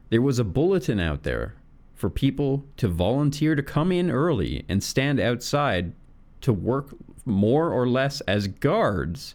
there 0.10 0.22
was 0.22 0.40
a 0.40 0.44
bulletin 0.44 1.00
out 1.00 1.24
there 1.24 1.54
for 1.96 2.10
people 2.10 2.66
to 2.78 2.88
volunteer 2.88 3.56
to 3.56 3.64
come 3.64 3.92
in 3.92 4.12
early 4.12 4.66
and 4.68 4.84
stand 4.84 5.20
outside 5.20 5.94
to 6.42 6.54
work 6.54 6.94
more 7.26 7.72
or 7.72 7.88
less 7.88 8.22
as 8.22 8.48
guards 8.48 9.34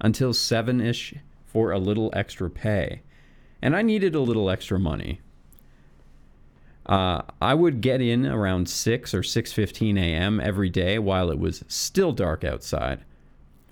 until 0.00 0.32
7 0.32 0.80
ish 0.80 1.14
for 1.46 1.72
a 1.72 1.78
little 1.78 2.10
extra 2.12 2.50
pay. 2.50 3.00
And 3.62 3.74
I 3.74 3.82
needed 3.82 4.14
a 4.14 4.20
little 4.20 4.50
extra 4.50 4.78
money. 4.78 5.20
Uh, 6.86 7.22
I 7.40 7.54
would 7.54 7.80
get 7.80 8.02
in 8.02 8.26
around 8.26 8.68
6 8.68 9.14
or 9.14 9.22
6:15 9.22 9.98
a.m. 9.98 10.38
every 10.38 10.68
day 10.68 10.98
while 10.98 11.30
it 11.30 11.38
was 11.38 11.64
still 11.66 12.12
dark 12.12 12.44
outside. 12.44 13.00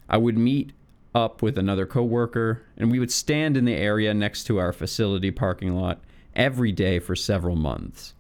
I 0.09 0.17
would 0.17 0.39
meet 0.39 0.73
up 1.15 1.43
with 1.43 1.59
another 1.59 1.85
coworker 1.85 2.63
and 2.79 2.91
we 2.91 2.99
would 2.99 3.11
stand 3.11 3.57
in 3.59 3.67
the 3.67 3.75
area 3.75 4.15
next 4.15 4.45
to 4.45 4.59
our 4.59 4.73
facility 4.73 5.31
parking 5.31 5.75
lot 5.77 6.01
every 6.35 6.73
day 6.73 6.99
for 6.99 7.15
several 7.15 7.57
months. 7.57 8.15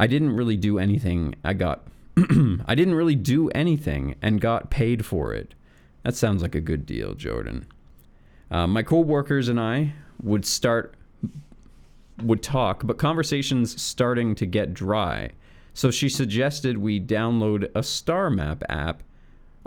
I 0.00 0.06
didn't 0.06 0.34
really 0.34 0.56
do 0.56 0.78
anything. 0.78 1.34
I 1.44 1.52
got 1.52 1.86
I 2.16 2.74
didn't 2.74 2.94
really 2.94 3.14
do 3.14 3.50
anything 3.50 4.14
and 4.22 4.40
got 4.40 4.70
paid 4.70 5.04
for 5.04 5.34
it. 5.34 5.54
That 6.04 6.16
sounds 6.16 6.40
like 6.40 6.54
a 6.54 6.60
good 6.60 6.86
deal, 6.86 7.12
Jordan. 7.12 7.66
Uh, 8.50 8.66
my 8.66 8.82
coworkers 8.82 9.50
and 9.50 9.60
I 9.60 9.92
would 10.22 10.46
start 10.46 10.94
would 12.22 12.42
talk, 12.42 12.86
but 12.86 12.96
conversations 12.96 13.80
starting 13.80 14.34
to 14.36 14.46
get 14.46 14.72
dry. 14.72 15.32
So 15.74 15.90
she 15.90 16.08
suggested 16.08 16.78
we 16.78 16.98
download 16.98 17.70
a 17.74 17.82
star 17.82 18.30
map 18.30 18.62
app 18.70 19.02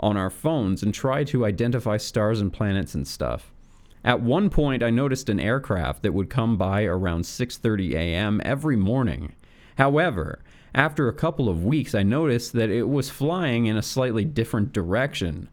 on 0.00 0.16
our 0.16 0.30
phones 0.30 0.82
and 0.82 0.92
try 0.92 1.22
to 1.22 1.46
identify 1.46 1.96
stars 1.96 2.40
and 2.40 2.52
planets 2.52 2.96
and 2.96 3.06
stuff. 3.06 3.52
At 4.02 4.20
one 4.20 4.50
point 4.50 4.82
I 4.82 4.90
noticed 4.90 5.28
an 5.28 5.38
aircraft 5.38 6.02
that 6.02 6.12
would 6.12 6.28
come 6.28 6.56
by 6.56 6.82
around 6.82 7.22
6:30 7.22 7.94
a.m. 7.94 8.40
every 8.44 8.76
morning. 8.76 9.32
However, 9.76 10.40
after 10.74 11.08
a 11.08 11.14
couple 11.14 11.48
of 11.48 11.64
weeks 11.64 11.94
I 11.94 12.02
noticed 12.02 12.52
that 12.54 12.70
it 12.70 12.88
was 12.88 13.10
flying 13.10 13.66
in 13.66 13.76
a 13.76 13.82
slightly 13.82 14.24
different 14.24 14.72
direction. 14.72 15.48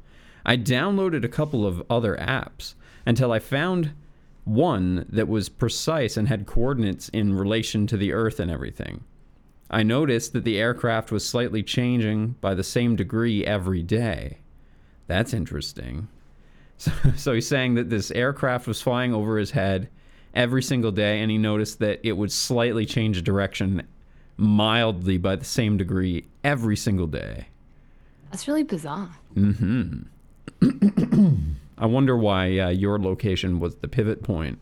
I 0.45 0.57
downloaded 0.57 1.23
a 1.23 1.29
couple 1.29 1.65
of 1.65 1.83
other 1.89 2.15
apps 2.17 2.73
until 3.05 3.31
I 3.31 3.39
found 3.39 3.93
one 4.43 5.05
that 5.09 5.27
was 5.27 5.49
precise 5.49 6.17
and 6.17 6.27
had 6.27 6.47
coordinates 6.47 7.09
in 7.09 7.35
relation 7.35 7.85
to 7.87 7.97
the 7.97 8.11
Earth 8.11 8.39
and 8.39 8.49
everything. 8.49 9.03
I 9.69 9.83
noticed 9.83 10.33
that 10.33 10.43
the 10.43 10.57
aircraft 10.57 11.11
was 11.11 11.25
slightly 11.25 11.63
changing 11.63 12.35
by 12.41 12.55
the 12.55 12.63
same 12.63 12.95
degree 12.95 13.45
every 13.45 13.83
day. 13.83 14.39
That's 15.07 15.33
interesting. 15.33 16.07
So, 16.81 16.91
so 17.15 17.33
he's 17.33 17.47
saying 17.47 17.75
that 17.75 17.91
this 17.91 18.09
aircraft 18.09 18.65
was 18.65 18.81
flying 18.81 19.13
over 19.13 19.37
his 19.37 19.51
head 19.51 19.87
every 20.33 20.63
single 20.63 20.91
day, 20.91 21.21
and 21.21 21.29
he 21.29 21.37
noticed 21.37 21.77
that 21.77 21.99
it 22.01 22.13
would 22.13 22.31
slightly 22.31 22.87
change 22.87 23.21
direction 23.21 23.83
mildly 24.41 25.17
by 25.17 25.35
the 25.35 25.45
same 25.45 25.77
degree 25.77 26.25
every 26.43 26.75
single 26.75 27.07
day. 27.07 27.47
That's 28.31 28.47
really 28.47 28.63
bizarre. 28.63 29.11
Mm-hmm. 29.35 30.01
I 31.77 31.85
wonder 31.85 32.17
why 32.17 32.57
uh, 32.57 32.69
your 32.69 32.99
location 32.99 33.59
was 33.59 33.75
the 33.75 33.87
pivot 33.87 34.23
point. 34.23 34.59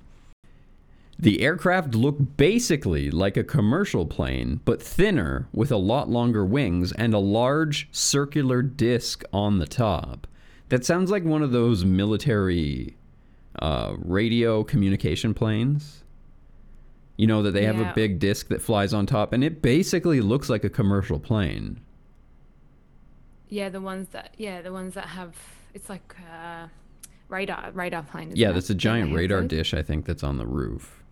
The 1.18 1.42
aircraft 1.42 1.96
looked 1.96 2.38
basically 2.38 3.12
like 3.12 3.36
a 3.36 3.44
commercial 3.44 4.06
plane, 4.06 4.62
but 4.64 4.82
thinner 4.82 5.48
with 5.54 5.72
a 5.72 5.78
lot 5.78 6.10
longer 6.10 6.46
wings 6.46 6.94
and 6.94 7.14
a 7.14 7.20
large 7.20 7.90
circular 7.92 8.62
disc 8.62 9.24
on 9.34 9.60
the 9.60 9.68
top. 9.68 10.28
That 10.70 10.86
sounds 10.86 11.12
like 11.12 11.26
one 11.26 11.42
of 11.42 11.52
those 11.52 11.84
military 11.84 12.96
uh, 13.58 13.96
radio 13.98 14.64
communication 14.64 15.34
planes. 15.34 16.04
You 17.20 17.28
know, 17.28 17.44
that 17.44 17.52
they 17.52 17.66
have 17.66 17.82
a 17.82 17.92
big 17.94 18.18
disc 18.18 18.48
that 18.48 18.62
flies 18.62 18.94
on 18.94 19.06
top, 19.06 19.34
and 19.34 19.44
it 19.44 19.62
basically 19.62 20.22
looks 20.22 20.48
like 20.48 20.64
a 20.64 20.70
commercial 20.70 21.20
plane. 21.20 21.82
Yeah, 23.50 23.68
the 23.68 23.82
ones 23.82 24.08
that 24.14 24.36
yeah, 24.38 24.62
the 24.62 24.72
ones 24.72 24.94
that 24.94 25.08
have 25.08 25.36
it's 25.74 25.90
like 25.90 26.16
uh, 26.34 26.68
radar 27.28 27.72
radar 27.74 28.04
plane. 28.04 28.32
Yeah, 28.36 28.52
it? 28.52 28.54
that's 28.54 28.70
a 28.70 28.74
giant 28.74 29.14
radar 29.14 29.42
dish, 29.42 29.74
I 29.74 29.82
think, 29.82 30.06
that's 30.06 30.24
on 30.24 30.38
the 30.38 30.48
roof. 30.48 31.04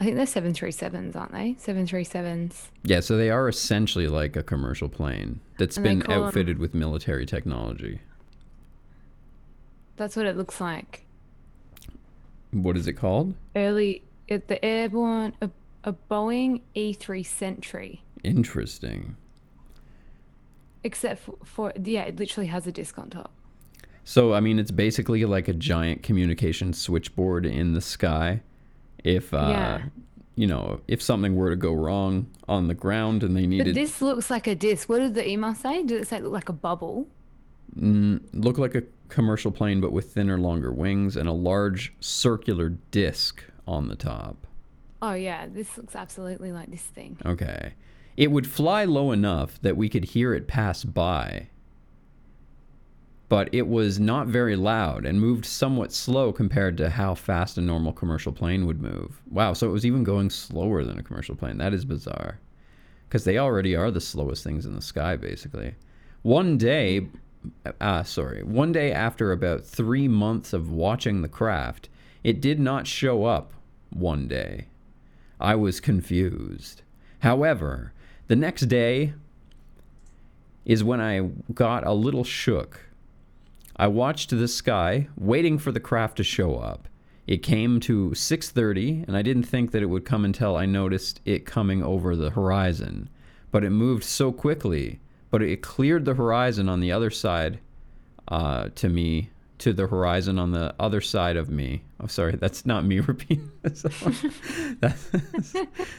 I 0.00 0.04
think 0.04 0.16
they're 0.16 0.26
seven 0.26 0.52
three 0.52 0.72
sevens, 0.72 1.14
aren't 1.14 1.30
they? 1.30 1.54
Seven 1.56 1.86
three 1.86 2.02
sevens. 2.02 2.72
Yeah, 2.82 2.98
so 2.98 3.16
they 3.16 3.30
are 3.30 3.48
essentially 3.48 4.08
like 4.08 4.34
a 4.34 4.42
commercial 4.42 4.88
plane 4.88 5.38
that's 5.58 5.76
And 5.76 5.84
been 5.84 6.10
outfitted 6.10 6.58
with 6.58 6.74
military 6.74 7.24
technology. 7.24 8.00
That's 9.94 10.16
what 10.16 10.26
it 10.26 10.36
looks 10.36 10.60
like. 10.60 11.04
What 12.50 12.76
is 12.76 12.88
it 12.88 12.94
called? 12.94 13.34
Early, 13.54 14.02
it, 14.28 14.48
the 14.48 14.62
airborne 14.64 15.34
a, 15.42 15.50
a 15.84 15.92
Boeing 16.10 16.60
E 16.74 16.92
three 16.92 17.22
Sentry. 17.22 18.02
Interesting. 18.22 19.16
Except 20.84 21.20
for, 21.20 21.34
for 21.44 21.72
yeah, 21.82 22.02
it 22.02 22.16
literally 22.18 22.46
has 22.48 22.66
a 22.66 22.72
disc 22.72 22.98
on 22.98 23.10
top. 23.10 23.32
So, 24.04 24.32
I 24.32 24.40
mean, 24.40 24.58
it's 24.58 24.70
basically 24.70 25.24
like 25.24 25.48
a 25.48 25.52
giant 25.52 26.02
communication 26.02 26.72
switchboard 26.72 27.44
in 27.44 27.72
the 27.74 27.80
sky. 27.80 28.40
If, 29.04 29.34
uh, 29.34 29.48
Yeah. 29.50 29.82
you 30.34 30.46
know, 30.46 30.80
if 30.88 31.02
something 31.02 31.36
were 31.36 31.50
to 31.50 31.56
go 31.56 31.74
wrong 31.74 32.26
on 32.48 32.68
the 32.68 32.74
ground 32.74 33.22
and 33.22 33.36
they 33.36 33.46
needed. 33.46 33.74
But 33.74 33.80
this 33.80 34.00
looks 34.00 34.30
like 34.30 34.46
a 34.46 34.54
disc. 34.54 34.88
What 34.88 35.00
did 35.00 35.14
the 35.14 35.28
email 35.28 35.54
say? 35.54 35.82
Did 35.82 36.00
it 36.02 36.08
say 36.08 36.18
it 36.18 36.22
look 36.22 36.32
like 36.32 36.48
a 36.48 36.54
bubble? 36.54 37.06
mm, 37.78 38.18
look 38.32 38.56
like 38.56 38.74
a 38.74 38.82
commercial 39.10 39.50
plane 39.50 39.80
but 39.80 39.92
with 39.92 40.12
thinner, 40.12 40.38
longer 40.38 40.72
wings 40.72 41.16
and 41.16 41.28
a 41.28 41.32
large 41.32 41.92
circular 42.00 42.70
disc 42.90 43.44
on 43.68 43.88
the 43.88 43.96
top. 43.96 44.46
Oh 45.00 45.12
yeah, 45.12 45.46
this 45.46 45.76
looks 45.76 45.94
absolutely 45.94 46.50
like 46.50 46.70
this 46.70 46.82
thing. 46.82 47.18
Okay. 47.24 47.74
It 48.16 48.32
would 48.32 48.46
fly 48.46 48.84
low 48.84 49.12
enough 49.12 49.60
that 49.62 49.76
we 49.76 49.88
could 49.88 50.06
hear 50.06 50.34
it 50.34 50.48
pass 50.48 50.82
by. 50.82 51.48
But 53.28 53.50
it 53.52 53.68
was 53.68 54.00
not 54.00 54.26
very 54.26 54.56
loud 54.56 55.04
and 55.04 55.20
moved 55.20 55.44
somewhat 55.44 55.92
slow 55.92 56.32
compared 56.32 56.78
to 56.78 56.90
how 56.90 57.14
fast 57.14 57.58
a 57.58 57.60
normal 57.60 57.92
commercial 57.92 58.32
plane 58.32 58.66
would 58.66 58.80
move. 58.80 59.20
Wow, 59.30 59.52
so 59.52 59.68
it 59.68 59.72
was 59.72 59.84
even 59.84 60.02
going 60.02 60.30
slower 60.30 60.82
than 60.82 60.98
a 60.98 61.02
commercial 61.02 61.36
plane. 61.36 61.58
That 61.58 61.74
is 61.74 61.84
bizarre. 61.84 62.40
Because 63.06 63.24
they 63.24 63.38
already 63.38 63.76
are 63.76 63.90
the 63.90 64.00
slowest 64.00 64.42
things 64.42 64.66
in 64.66 64.74
the 64.74 64.82
sky, 64.82 65.14
basically. 65.14 65.74
One 66.22 66.56
day, 66.56 67.06
ah, 67.80 68.02
sorry, 68.02 68.42
one 68.42 68.72
day 68.72 68.92
after 68.92 69.30
about 69.30 69.64
three 69.64 70.08
months 70.08 70.52
of 70.52 70.72
watching 70.72 71.20
the 71.20 71.28
craft, 71.28 71.90
it 72.24 72.40
did 72.40 72.58
not 72.58 72.86
show 72.86 73.24
up 73.24 73.52
one 73.90 74.28
day. 74.28 74.66
I 75.40 75.54
was 75.54 75.80
confused. 75.80 76.82
However, 77.20 77.92
the 78.26 78.36
next 78.36 78.62
day 78.62 79.14
is 80.64 80.84
when 80.84 81.00
I 81.00 81.30
got 81.54 81.86
a 81.86 81.92
little 81.92 82.24
shook. 82.24 82.80
I 83.76 83.86
watched 83.86 84.30
the 84.30 84.48
sky, 84.48 85.08
waiting 85.16 85.58
for 85.58 85.72
the 85.72 85.80
craft 85.80 86.16
to 86.16 86.24
show 86.24 86.56
up. 86.56 86.88
It 87.26 87.42
came 87.42 87.78
to 87.80 88.14
6:30, 88.14 89.04
and 89.06 89.16
I 89.16 89.22
didn't 89.22 89.44
think 89.44 89.70
that 89.70 89.82
it 89.82 89.90
would 89.90 90.04
come 90.04 90.24
until 90.24 90.56
I 90.56 90.66
noticed 90.66 91.20
it 91.24 91.46
coming 91.46 91.82
over 91.82 92.16
the 92.16 92.30
horizon. 92.30 93.08
But 93.50 93.64
it 93.64 93.70
moved 93.70 94.04
so 94.04 94.32
quickly, 94.32 95.00
but 95.30 95.42
it 95.42 95.62
cleared 95.62 96.04
the 96.04 96.14
horizon 96.14 96.68
on 96.68 96.80
the 96.80 96.92
other 96.92 97.10
side 97.10 97.60
uh, 98.28 98.68
to 98.74 98.88
me 98.88 99.30
to 99.58 99.72
the 99.72 99.86
horizon 99.86 100.38
on 100.38 100.52
the 100.52 100.74
other 100.78 101.00
side 101.00 101.36
of 101.36 101.48
me. 101.50 101.82
Oh, 102.00 102.06
sorry, 102.06 102.36
that's 102.36 102.64
not 102.64 102.84
me 102.84 103.00
repeating 103.00 103.50
this. 103.62 103.84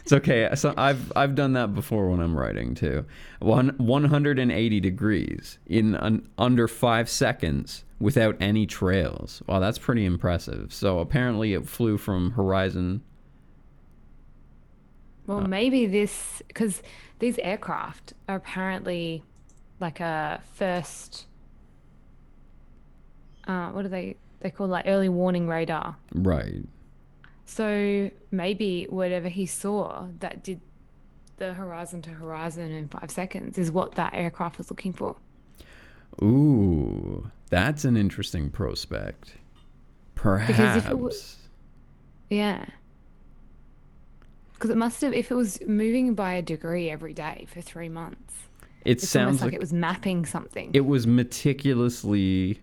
It's 0.03 0.13
okay. 0.13 0.49
So 0.55 0.73
I've 0.77 1.11
I've 1.15 1.35
done 1.35 1.53
that 1.53 1.73
before 1.75 2.09
when 2.09 2.19
I'm 2.19 2.35
writing 2.35 2.73
too. 2.73 3.05
One 3.39 3.75
180 3.77 4.79
degrees 4.79 5.59
in 5.67 5.95
an, 5.95 6.27
under 6.37 6.67
five 6.67 7.09
seconds 7.09 7.83
without 7.99 8.35
any 8.39 8.65
trails. 8.65 9.43
Wow, 9.47 9.59
that's 9.59 9.77
pretty 9.77 10.05
impressive. 10.05 10.73
So 10.73 10.99
apparently 10.99 11.53
it 11.53 11.67
flew 11.67 11.97
from 11.97 12.31
horizon. 12.31 13.03
Well, 15.27 15.39
uh, 15.39 15.47
maybe 15.47 15.85
this 15.85 16.41
because 16.47 16.81
these 17.19 17.37
aircraft 17.39 18.13
are 18.27 18.37
apparently 18.37 19.23
like 19.79 19.99
a 19.99 20.41
first. 20.53 21.25
Uh, 23.49 23.69
what 23.71 23.81
do 23.81 23.87
they 23.89 24.15
they 24.41 24.49
call 24.51 24.67
like 24.67 24.85
early 24.87 25.09
warning 25.09 25.47
radar? 25.47 25.97
Right. 26.13 26.63
So 27.45 28.11
maybe 28.31 28.85
whatever 28.89 29.27
he 29.27 29.45
saw 29.47 30.07
that 30.19 30.43
did 30.43 30.61
the 31.37 31.53
horizon 31.55 32.01
to 32.03 32.11
horizon 32.11 32.69
in 32.71 32.87
five 32.89 33.09
seconds 33.09 33.57
is 33.57 33.71
what 33.71 33.95
that 33.95 34.13
aircraft 34.13 34.57
was 34.59 34.69
looking 34.69 34.93
for. 34.93 35.15
Ooh, 36.21 37.31
that's 37.49 37.85
an 37.85 37.97
interesting 37.97 38.49
prospect. 38.51 39.35
Perhaps. 40.15 40.51
Because 40.51 40.77
if 40.77 40.89
it 40.91 40.99
wa- 40.99 41.07
Perhaps. 41.07 41.37
Yeah. 42.29 42.65
Because 44.53 44.69
it 44.69 44.77
must 44.77 45.01
have, 45.01 45.13
if 45.13 45.31
it 45.31 45.35
was 45.35 45.59
moving 45.65 46.13
by 46.15 46.33
a 46.33 46.41
degree 46.41 46.89
every 46.89 47.13
day 47.13 47.47
for 47.51 47.61
three 47.61 47.87
months, 47.89 48.33
It 48.85 48.99
sounds 49.01 49.39
like, 49.41 49.47
like 49.47 49.53
it 49.53 49.59
was 49.61 49.71
mapping 49.73 50.25
something. 50.25 50.71
it 50.73 50.85
was 50.85 51.07
meticulously 51.07 52.59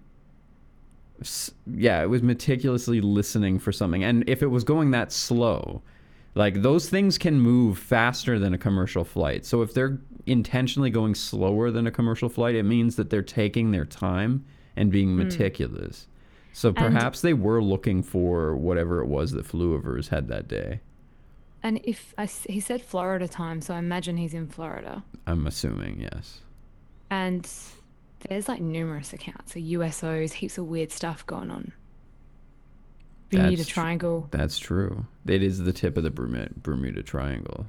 yeah 1.67 2.03
it 2.03 2.11
was 2.11 2.23
meticulously 2.23 3.01
listening 3.01 3.59
for 3.59 3.73
something. 3.73 4.05
And 4.05 4.29
if 4.29 4.43
it 4.43 4.49
was 4.49 4.65
going 4.65 4.91
that 4.93 5.13
slow 5.13 5.83
like 6.35 6.61
those 6.61 6.91
things 6.91 7.17
can 7.17 7.41
move 7.41 7.79
faster 7.79 8.39
than 8.39 8.53
a 8.53 8.59
commercial 8.59 9.05
flight. 9.05 9.47
So 9.47 9.63
if 9.63 9.73
they're 9.73 9.99
intentionally 10.27 10.91
going 10.91 11.15
slower 11.15 11.71
than 11.71 11.87
a 11.87 11.91
commercial 11.91 12.29
flight 12.29 12.55
it 12.55 12.65
means 12.65 12.97
that 12.97 13.11
they're 13.11 13.23
taking 13.23 13.71
their 13.73 13.87
time 13.87 14.45
and 14.77 14.93
being 14.93 15.11
hmm. 15.11 15.19
meticulous. 15.19 16.07
So 16.53 16.73
perhaps 16.73 17.21
they 17.21 17.35
were 17.35 17.63
looking 17.63 18.03
for 18.03 18.57
whatever 18.57 19.03
it 19.03 19.07
was 19.07 19.33
that 19.33 19.45
flew 19.45 19.75
over 19.75 19.97
his 19.97 20.09
head 20.09 20.29
that 20.29 20.49
day. 20.49 20.81
And 21.63 21.81
if 21.85 22.15
I 22.17 22.27
he 22.27 22.61
said 22.61 22.81
Florida 22.81 23.29
time, 23.29 23.61
so 23.61 23.75
I 23.75 23.79
imagine 23.79 24.17
he's 24.17 24.35
in 24.35 24.47
Florida. 24.47 25.05
i'm 25.27 25.47
assuming 25.47 26.01
yes. 26.01 26.41
And 27.11 27.47
there's 28.21 28.49
like 28.49 28.61
numerous 28.61 29.13
accounts, 29.13 29.57
of 29.57 29.63
USOs, 29.63 30.35
heaps 30.35 30.59
of 30.59 30.67
weird 30.67 30.93
stuff 30.93 31.27
going 31.27 31.51
on. 31.51 31.73
Bermuda 33.31 33.57
That's 33.57 33.69
tr- 33.69 33.75
Triangle, 33.75 34.29
that's 34.31 34.57
true 34.57 35.07
it 35.27 35.43
is 35.43 35.59
the 35.59 35.73
tip 35.73 35.97
of 35.97 36.05
the 36.05 36.11
bermuda, 36.11 36.49
bermuda 36.63 37.03
triangle 37.03 37.67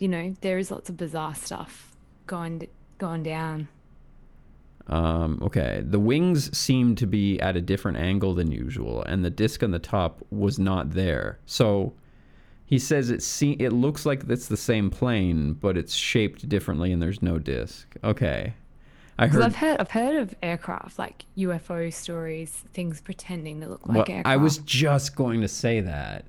you 0.00 0.08
know, 0.08 0.34
there 0.40 0.58
is 0.58 0.70
lots 0.70 0.88
of 0.88 0.96
bizarre 0.96 1.34
stuff 1.36 1.94
going 2.26 2.66
going 2.98 3.22
down. 3.22 3.68
Um, 4.86 5.38
okay. 5.42 5.82
The 5.84 6.00
wings 6.00 6.56
seemed 6.56 6.98
to 6.98 7.06
be 7.06 7.38
at 7.38 7.54
a 7.54 7.60
different 7.60 7.98
angle 7.98 8.34
than 8.34 8.50
usual, 8.50 9.02
and 9.04 9.24
the 9.24 9.30
disc 9.30 9.62
on 9.62 9.70
the 9.70 9.78
top 9.78 10.24
was 10.30 10.58
not 10.58 10.92
there. 10.92 11.38
So 11.46 11.92
he 12.64 12.78
says 12.78 13.10
it 13.10 13.22
se- 13.22 13.58
it 13.60 13.72
looks 13.72 14.06
like 14.06 14.24
it's 14.28 14.48
the 14.48 14.56
same 14.56 14.90
plane, 14.90 15.52
but 15.52 15.76
it's 15.76 15.94
shaped 15.94 16.48
differently, 16.48 16.92
and 16.92 17.00
there's 17.00 17.22
no 17.22 17.38
disc. 17.38 17.94
Okay. 18.02 18.54
I 19.20 19.26
Because 19.26 19.42
heard. 19.42 19.44
I've 19.44 19.56
heard 19.56 19.80
I've 19.80 19.90
heard 19.90 20.16
of 20.16 20.34
aircraft 20.42 20.98
like 20.98 21.26
UFO 21.36 21.92
stories, 21.92 22.64
things 22.72 23.02
pretending 23.02 23.60
to 23.60 23.68
look 23.68 23.86
like 23.86 23.96
well, 23.96 24.06
aircraft. 24.08 24.26
I 24.26 24.36
was 24.38 24.58
just 24.58 25.14
going 25.14 25.42
to 25.42 25.48
say 25.48 25.80
that 25.80 26.24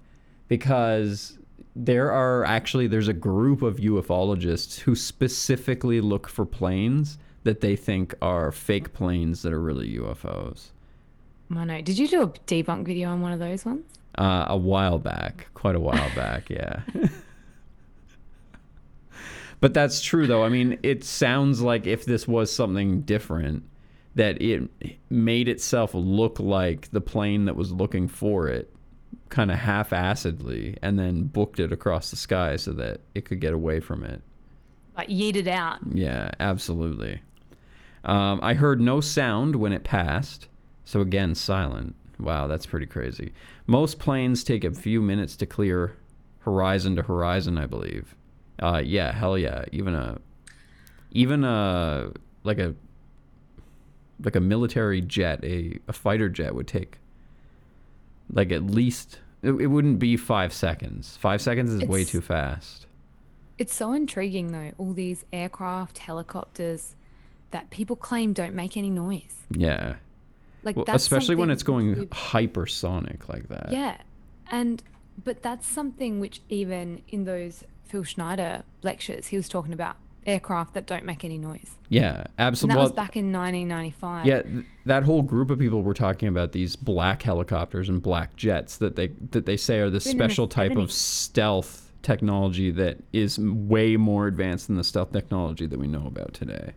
because 0.50 1.38
there 1.74 2.12
are 2.12 2.44
actually 2.44 2.88
there's 2.88 3.08
a 3.08 3.14
group 3.14 3.62
of 3.62 3.78
ufologists 3.78 4.80
who 4.80 4.94
specifically 4.94 6.02
look 6.02 6.28
for 6.28 6.46
planes 6.46 7.18
that 7.44 7.62
they 7.62 7.78
think 7.78 8.14
are 8.22 8.52
fake 8.52 8.92
planes 8.92 9.42
that 9.44 9.54
are 9.54 9.62
really 9.62 9.96
UFOs. 9.98 10.72
I 11.56 11.64
know. 11.64 11.82
Did 11.82 11.98
you 11.98 12.10
do 12.10 12.24
a 12.24 12.28
debunk 12.28 12.86
video 12.86 13.10
on 13.10 13.22
one 13.22 13.32
of 13.32 13.40
those 13.40 13.64
ones? 13.64 13.86
Uh, 14.16 14.48
a 14.50 14.58
while 14.58 15.00
back, 15.00 15.48
quite 15.54 15.76
a 15.76 15.80
while 15.80 16.14
back, 16.14 16.50
yeah. 16.50 16.82
but 19.62 19.74
that's 19.74 20.02
true, 20.02 20.28
though. 20.28 20.44
I 20.44 20.50
mean, 20.50 20.78
it 20.84 21.06
sounds 21.06 21.62
like 21.62 21.88
if 21.88 22.04
this 22.04 22.28
was 22.28 22.52
something 22.52 23.02
different, 23.02 23.64
that 24.16 24.42
it 24.42 24.70
made 25.10 25.48
itself 25.48 25.94
look 25.94 26.40
like 26.40 26.92
the 26.92 27.00
plane 27.00 27.46
that 27.46 27.56
was 27.56 27.72
looking 27.72 28.10
for 28.10 28.50
it, 28.50 28.74
kind 29.30 29.50
of 29.50 29.58
half-assedly, 29.60 30.78
and 30.82 31.00
then 31.00 31.24
booked 31.24 31.60
it 31.60 31.72
across 31.72 32.10
the 32.10 32.18
sky 32.18 32.58
so 32.58 32.74
that 32.74 33.00
it 33.16 33.24
could 33.24 33.40
get 33.40 33.54
away 33.54 33.80
from 33.80 34.04
it. 34.04 34.22
Like 34.98 35.08
yeeted 35.08 35.48
out. 35.48 35.80
Yeah, 35.94 36.32
absolutely. 36.42 37.22
Um, 38.04 38.40
I 38.44 38.56
heard 38.56 38.82
no 38.82 39.00
sound 39.00 39.56
when 39.56 39.72
it 39.72 39.86
passed, 39.86 40.48
so 40.84 41.00
again, 41.00 41.36
silent. 41.36 41.96
Wow, 42.20 42.48
that's 42.48 42.66
pretty 42.66 42.88
crazy. 42.88 43.34
Most 43.68 44.00
planes 44.00 44.44
take 44.44 44.64
a 44.64 44.72
few 44.72 45.02
minutes 45.02 45.36
to 45.38 45.46
clear 45.46 45.96
horizon 46.40 46.96
to 46.98 47.04
horizon, 47.04 47.58
I 47.58 47.68
believe. 47.68 48.16
Uh, 48.62 48.82
yeah, 48.84 49.12
hell 49.12 49.38
yeah. 49.38 49.66
Even 49.72 49.96
a, 49.96 50.18
even 51.12 51.44
a 51.44 52.12
like 52.44 52.60
a 52.60 52.76
like 54.24 54.36
a 54.36 54.40
military 54.40 55.02
jet, 55.02 55.44
a, 55.44 55.80
a 55.88 55.94
fighter 55.94 56.30
jet 56.30 56.54
would 56.54 56.68
take 56.68 56.98
like 58.32 58.52
at 58.52 58.64
least 58.64 59.20
it, 59.42 59.52
it 59.54 59.68
wouldn't 59.68 60.00
be 60.00 60.16
five 60.18 60.54
seconds. 60.54 61.18
Five 61.18 61.42
seconds 61.42 61.74
is 61.74 61.84
way 61.88 62.04
too 62.04 62.22
fast. 62.22 62.86
It's 63.58 63.74
so 63.74 63.94
intriguing 63.94 64.52
though, 64.52 64.72
all 64.78 64.94
these 64.94 65.26
aircraft, 65.34 65.98
helicopters 66.00 66.96
that 67.52 67.70
people 67.70 67.96
claim 67.96 68.34
don't 68.34 68.54
make 68.56 68.78
any 68.78 68.90
noise. 68.90 69.36
Yeah. 69.52 69.96
Like 70.64 70.76
Well, 70.76 70.86
that's 70.86 71.04
especially 71.04 71.36
when 71.36 71.50
it's 71.50 71.64
going 71.64 71.88
we've- 71.96 72.06
hypersonic 72.08 73.28
like 73.28 73.48
that. 73.50 73.70
Yeah. 73.72 73.98
And 74.52 74.82
but 75.24 75.42
that's 75.42 75.68
something 75.68 76.20
which 76.20 76.42
even 76.50 77.02
in 77.10 77.26
those 77.26 77.64
Phil 77.92 78.04
Schneider 78.04 78.64
lectures 78.84 79.28
he 79.28 79.38
was 79.38 79.50
talking 79.50 79.74
about 79.74 79.98
aircraft 80.26 80.76
that 80.76 80.86
don't 80.86 81.04
make 81.04 81.26
any 81.26 81.38
noise. 81.38 81.78
Yeah, 81.90 82.26
absolutely. 82.40 82.74
And 82.74 82.80
that 82.80 82.84
was 82.84 82.92
back 82.94 83.18
in 83.18 83.34
1995. 83.34 84.26
yeah, 84.26 84.42
th- 84.44 84.66
that 84.86 85.04
whole 85.04 85.24
group 85.24 85.50
of 85.50 85.60
people 85.60 85.82
were 85.82 85.94
talking 85.94 86.28
about 86.30 86.54
these 86.54 86.76
black 86.76 87.24
helicopters 87.24 87.90
and 87.90 88.02
black 88.02 88.36
jets 88.36 88.78
that 88.78 88.96
they 88.96 89.08
that 89.32 89.46
they 89.46 89.58
say 89.58 89.80
are 89.80 89.90
the 89.90 89.98
in 90.10 90.18
the 90.18 90.24
special 90.24 90.48
type 90.48 90.78
of 90.78 90.92
stealth 90.92 91.92
technology 92.02 92.72
that 92.72 92.98
is 93.12 93.38
way 93.40 93.98
more 93.98 94.28
advanced 94.28 94.68
than 94.68 94.78
the 94.78 94.84
stealth 94.84 95.12
technology 95.12 95.66
that 95.66 95.78
we 95.78 95.88
know 95.88 96.08
about 96.08 96.34
today. 96.34 96.74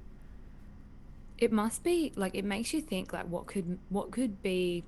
It 1.39 1.53
must 1.53 1.85
be 1.85 2.13
like 2.17 2.35
it 2.35 2.45
makes 2.45 2.73
you 2.73 2.81
think 2.81 3.13
like 3.13 3.27
what 3.27 3.47
could 3.47 3.79
what 3.89 4.11
could 4.11 4.43
be 4.43 4.85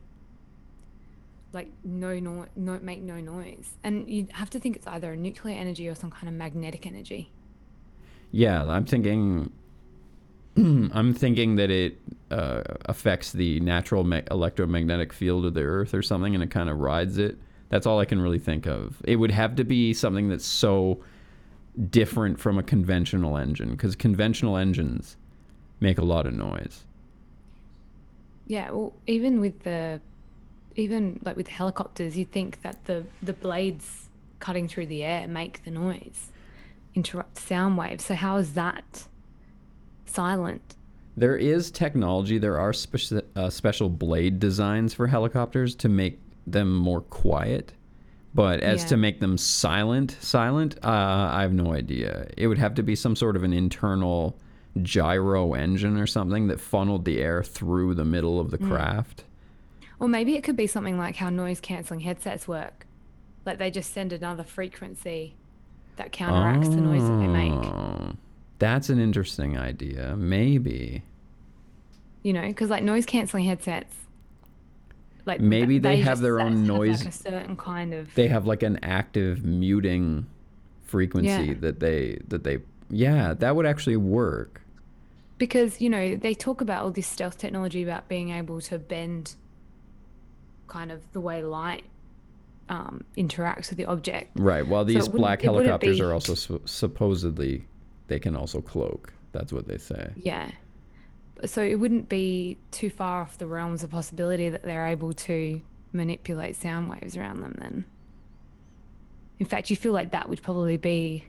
like 1.56 1.72
no 1.84 2.18
no 2.20 2.46
no 2.54 2.78
make 2.82 3.02
no 3.02 3.18
noise. 3.18 3.70
And 3.82 4.08
you 4.08 4.28
have 4.32 4.50
to 4.50 4.60
think 4.60 4.76
it's 4.76 4.86
either 4.86 5.14
a 5.14 5.16
nuclear 5.16 5.56
energy 5.56 5.88
or 5.88 5.94
some 5.94 6.10
kind 6.10 6.28
of 6.28 6.34
magnetic 6.34 6.86
energy. 6.86 7.32
Yeah, 8.30 8.64
I'm 8.64 8.84
thinking. 8.84 9.50
I'm 10.56 11.12
thinking 11.14 11.56
that 11.56 11.70
it 11.70 11.98
uh, 12.30 12.62
affects 12.86 13.32
the 13.32 13.60
natural 13.60 14.04
ma- 14.04 14.20
electromagnetic 14.30 15.12
field 15.12 15.44
of 15.46 15.54
the 15.54 15.62
Earth 15.62 15.92
or 15.94 16.02
something, 16.02 16.34
and 16.34 16.42
it 16.42 16.50
kind 16.50 16.68
of 16.70 16.78
rides 16.78 17.18
it. 17.18 17.38
That's 17.68 17.86
all 17.86 17.98
I 17.98 18.04
can 18.04 18.20
really 18.20 18.38
think 18.38 18.66
of. 18.66 19.02
It 19.04 19.16
would 19.16 19.32
have 19.32 19.56
to 19.56 19.64
be 19.64 19.92
something 19.92 20.28
that's 20.28 20.46
so 20.46 21.02
different 21.90 22.38
from 22.38 22.58
a 22.58 22.62
conventional 22.62 23.36
engine, 23.36 23.70
because 23.70 23.96
conventional 23.96 24.56
engines 24.56 25.16
make 25.80 25.98
a 25.98 26.04
lot 26.04 26.26
of 26.26 26.32
noise. 26.32 26.84
Yeah, 28.46 28.70
well, 28.70 28.94
even 29.06 29.40
with 29.40 29.62
the, 29.64 30.00
even 30.76 31.20
like 31.24 31.36
with 31.36 31.48
helicopters, 31.48 32.16
you 32.16 32.24
think 32.24 32.62
that 32.62 32.84
the 32.84 33.04
the 33.22 33.32
blades 33.32 34.08
cutting 34.38 34.68
through 34.68 34.86
the 34.86 35.02
air 35.02 35.26
make 35.26 35.64
the 35.64 35.70
noise, 35.70 36.30
interrupt 36.94 37.38
sound 37.38 37.76
waves. 37.78 38.04
So 38.04 38.14
how 38.14 38.36
is 38.36 38.52
that 38.54 39.06
silent? 40.04 40.76
There 41.16 41.36
is 41.36 41.70
technology. 41.70 42.38
There 42.38 42.58
are 42.58 42.72
speci- 42.72 43.24
uh, 43.34 43.48
special 43.50 43.88
blade 43.88 44.38
designs 44.38 44.92
for 44.92 45.06
helicopters 45.06 45.74
to 45.76 45.88
make 45.88 46.20
them 46.46 46.74
more 46.76 47.00
quiet. 47.00 47.72
But 48.34 48.60
as 48.60 48.82
Yeah. 48.82 48.88
to 48.88 48.96
make 48.98 49.20
them 49.20 49.38
silent, 49.38 50.18
silent, 50.20 50.76
uh, 50.84 51.30
I 51.32 51.40
have 51.40 51.54
no 51.54 51.72
idea. 51.72 52.28
It 52.36 52.48
would 52.48 52.58
have 52.58 52.74
to 52.74 52.82
be 52.82 52.94
some 52.94 53.16
sort 53.16 53.34
of 53.34 53.42
an 53.44 53.54
internal 53.54 54.36
gyro 54.82 55.54
engine 55.54 55.96
or 55.96 56.06
something 56.06 56.48
that 56.48 56.60
funneled 56.60 57.06
the 57.06 57.18
air 57.22 57.42
through 57.42 57.94
the 57.94 58.04
middle 58.04 58.38
of 58.38 58.50
the 58.50 58.58
craft. 58.58 59.24
Or 59.98 60.09
maybe 60.09 60.37
it 60.37 60.42
could 60.44 60.56
be 60.56 60.66
something 60.66 60.98
like 60.98 61.16
how 61.16 61.30
noise 61.30 61.61
cancelling 61.61 62.00
headsets 62.00 62.46
work, 62.46 62.87
like 63.44 63.59
they 63.59 63.70
just 63.70 63.92
send 63.92 64.12
another 64.12 64.44
frequency 64.44 65.35
that 65.96 66.12
counteracts 66.12 66.68
the 66.68 66.76
noise 66.76 67.02
that 67.02 67.16
they 67.18 67.26
make. 67.28 67.52
Oh, 67.52 68.12
That's 68.59 68.90
an 68.90 68.98
interesting 68.98 69.56
idea. 69.56 70.14
Maybe. 70.16 71.02
You 72.22 72.32
know, 72.35 72.42
because 72.46 72.68
like 72.70 72.82
noise 72.82 73.06
cancelling 73.06 73.44
headsets 73.46 73.94
Like 75.24 75.40
Maybe 75.40 75.78
they 75.78 75.96
have 75.98 76.20
their 76.20 76.40
own 76.40 76.66
noise- 76.66 77.00
Like 77.04 77.09
a 77.14 77.16
certain 77.16 77.56
kind 77.56 77.94
of. 77.94 78.14
they 78.14 78.28
have 78.28 78.46
like 78.46 78.62
an 78.62 78.78
active 78.82 79.44
muting 79.44 80.26
frequency 80.85 81.28
Yeah. 81.48 81.54
that 81.61 81.80
they 81.80 82.18
that 82.28 82.44
they 82.44 82.59
yeah 82.90 83.35
that 83.35 83.56
would 83.56 83.66
actually 83.66 83.96
work 83.96 84.61
because 85.38 85.80
you 85.80 85.90
know 85.90 86.14
they 86.14 86.32
talk 86.32 86.61
about 86.61 86.85
all 86.85 86.90
this 86.92 87.09
stealth 87.09 87.37
technology 87.38 87.82
about 87.82 88.06
being 88.09 88.30
able 88.30 88.61
to 88.61 88.78
bend 88.78 89.35
kind 90.68 90.90
of 90.92 91.00
the 91.12 91.20
way 91.20 91.42
light 91.42 91.85
um, 92.68 93.05
interacts 93.16 93.68
with 93.70 93.79
the 93.79 93.85
object. 93.87 94.33
Right 94.35 94.66
while 94.66 94.85
these 94.85 94.96
wouldn't- 94.96 95.16
black 95.16 95.42
helicopters 95.42 96.00
are 96.00 96.12
also 96.12 96.35
su- 96.35 96.62
supposedly 96.64 97.66
they 98.09 98.18
can 98.18 98.37
also 98.37 98.61
cloak. 98.61 99.12
That's 99.33 99.52
what 99.52 99.66
they 99.68 99.79
say. 99.79 100.12
Yeah. 100.16 100.50
So 101.44 101.62
it 101.62 101.74
wouldn't 101.79 102.09
be 102.09 102.57
too 102.70 102.88
far 102.88 103.20
off 103.22 103.37
the 103.38 103.46
realms 103.46 103.83
of 103.83 103.90
possibility 103.90 104.48
that 104.48 104.62
they're 104.62 104.87
able 104.87 105.12
to 105.12 105.61
manipulate 105.92 106.57
sound 106.57 106.88
waves 106.88 107.16
around 107.16 107.40
them 107.40 107.55
then. 107.59 107.85
In 109.38 109.46
fact 109.46 109.68
you 109.70 109.76
feel 109.76 109.92
like 109.92 110.12
that 110.12 110.29
would 110.29 110.42
probably 110.42 110.76
be 110.76 111.24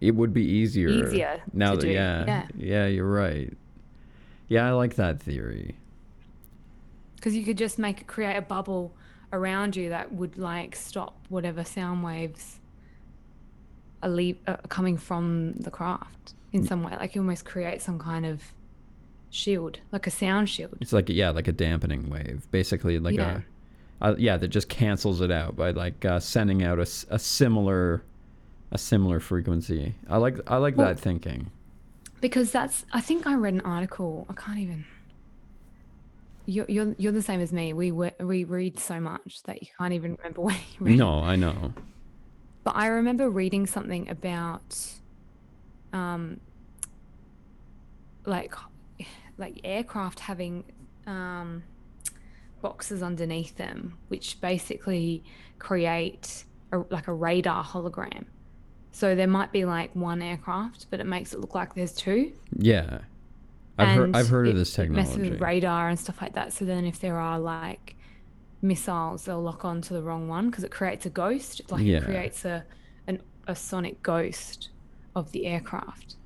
it 0.00 0.14
would 0.14 0.34
be 0.34 0.44
easier 0.44 0.88
Easier 0.88 1.40
now 1.52 1.76
that 1.76 1.88
yeah, 1.88 2.24
yeah. 2.26 2.46
yeah 2.56 2.86
you're 2.86 3.08
right. 3.08 3.56
Yeah 4.48 4.68
i 4.68 4.72
like 4.72 4.96
that 4.96 5.20
theory 5.22 5.76
because 7.26 7.36
you 7.36 7.44
could 7.44 7.58
just 7.58 7.76
make 7.76 8.06
create 8.06 8.36
a 8.36 8.40
bubble 8.40 8.94
around 9.32 9.74
you 9.74 9.88
that 9.88 10.12
would 10.12 10.38
like 10.38 10.76
stop 10.76 11.18
whatever 11.28 11.64
sound 11.64 12.04
waves 12.04 12.60
are, 14.00 14.14
are 14.46 14.56
coming 14.68 14.96
from 14.96 15.54
the 15.54 15.68
craft 15.72 16.34
in 16.52 16.64
some 16.64 16.84
way. 16.84 16.92
Like 16.96 17.16
you 17.16 17.20
almost 17.22 17.44
create 17.44 17.82
some 17.82 17.98
kind 17.98 18.24
of 18.24 18.40
shield 19.30 19.80
like 19.90 20.06
a 20.06 20.10
sound 20.12 20.48
shield. 20.48 20.78
It's 20.80 20.92
like 20.92 21.08
yeah 21.08 21.30
like 21.30 21.48
a 21.48 21.52
dampening 21.52 22.08
wave. 22.08 22.46
Basically 22.52 23.00
like 23.00 23.16
Yeah. 23.16 23.40
a 24.00 24.04
uh, 24.04 24.14
yeah 24.16 24.36
that 24.36 24.46
just 24.46 24.68
cancels 24.68 25.20
it 25.20 25.32
out 25.32 25.56
by 25.56 25.72
like 25.72 26.04
uh, 26.04 26.20
sending 26.20 26.62
out 26.62 26.78
a 26.78 26.86
similar 26.86 28.04
a 28.70 28.78
similar 28.78 29.18
frequency. 29.18 29.96
I 30.08 30.18
like 30.18 30.38
i 30.46 30.58
like 30.58 30.76
Well- 30.76 30.86
that 30.86 31.00
thinking. 31.00 31.50
Because 32.20 32.52
that's 32.52 32.86
i 32.92 33.00
think 33.00 33.26
i 33.26 33.34
read 33.34 33.54
an 33.54 33.60
article 33.62 34.26
i 34.30 34.32
can't 34.32 34.58
even 34.58 34.84
you're, 36.46 36.66
you're, 36.68 36.94
you're 36.98 37.12
the 37.12 37.22
same 37.22 37.40
as 37.40 37.52
me 37.52 37.72
we 37.72 37.92
we 37.92 38.10
we 38.20 38.44
read 38.44 38.78
so 38.78 39.00
much 39.00 39.42
that 39.44 39.60
you 39.60 39.68
can't 39.78 39.92
even 39.92 40.14
remember 40.16 40.40
what 40.46 40.54
you 40.54 40.86
read 40.86 40.98
no 40.98 41.20
i 41.20 41.36
know 41.36 41.72
But 42.66 42.74
I 42.74 42.88
remember 42.88 43.30
reading 43.30 43.64
something 43.64 44.08
about, 44.10 44.76
um, 45.92 46.40
like, 48.24 48.52
like 49.38 49.60
aircraft 49.62 50.18
having 50.18 50.64
um, 51.06 51.62
boxes 52.62 53.04
underneath 53.04 53.56
them, 53.56 53.96
which 54.08 54.40
basically 54.40 55.22
create 55.60 56.42
a, 56.72 56.78
like 56.90 57.06
a 57.06 57.12
radar 57.12 57.62
hologram. 57.62 58.24
So 58.90 59.14
there 59.14 59.28
might 59.28 59.52
be 59.52 59.64
like 59.64 59.94
one 59.94 60.20
aircraft, 60.20 60.86
but 60.90 60.98
it 60.98 61.06
makes 61.06 61.32
it 61.34 61.38
look 61.38 61.54
like 61.54 61.72
there's 61.74 61.92
two. 61.92 62.32
yeah 62.58 62.98
i've 63.78 63.96
heard 63.96 64.16
i've 64.16 64.28
heard 64.28 64.48
of 64.48 64.54
it- 64.54 64.58
this 64.58 64.78
It 64.78 64.90
messes 64.90 65.16
with 65.18 65.40
radar 65.40 65.88
and 65.88 65.98
stuff 65.98 66.20
like 66.22 66.34
that. 66.34 66.52
So 66.52 66.64
then 66.64 66.84
if 66.84 67.00
there 67.00 67.18
are 67.18 67.38
like 67.38 67.96
missiles, 68.62 69.24
they'll 69.24 69.42
lock 69.42 69.64
on 69.64 69.80
to 69.82 69.94
the 69.94 70.02
wrong 70.02 70.28
one 70.28 70.50
because 70.50 70.64
it 70.64 70.70
creates 70.70 71.04
a 71.06 71.10
ghost. 71.10 71.60
Like 71.70 71.84
Yeah. 71.84 71.98
it 71.98 72.04
creates 72.04 72.44
a 72.44 72.64
an, 73.06 73.20
a 73.46 73.54
sonic 73.54 74.02
ghost 74.02 74.70
of 75.14 75.30
the 75.32 75.46
aircraft. 75.46 76.16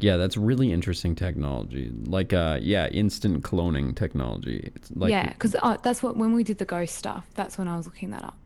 yeah 0.00 0.16
that's 0.16 0.36
really 0.36 0.72
interesting 0.72 1.14
technology 1.14 1.90
like 2.06 2.32
uh 2.32 2.56
yeah 2.60 2.86
instant 2.88 3.42
cloning 3.42 3.94
technology 3.96 4.70
it's 4.76 4.90
like 4.94 5.10
yeah, 5.10 5.28
because 5.30 5.56
uh, 5.62 5.76
that's 5.82 6.02
what 6.04 6.16
when 6.16 6.32
we 6.34 6.42
did 6.44 6.58
the 6.58 6.64
ghost 6.64 6.94
stuff. 6.94 7.24
That's 7.34 7.58
when 7.58 7.68
I 7.68 7.76
was 7.76 7.86
looking 7.86 8.10
that 8.10 8.24
up. 8.24 8.36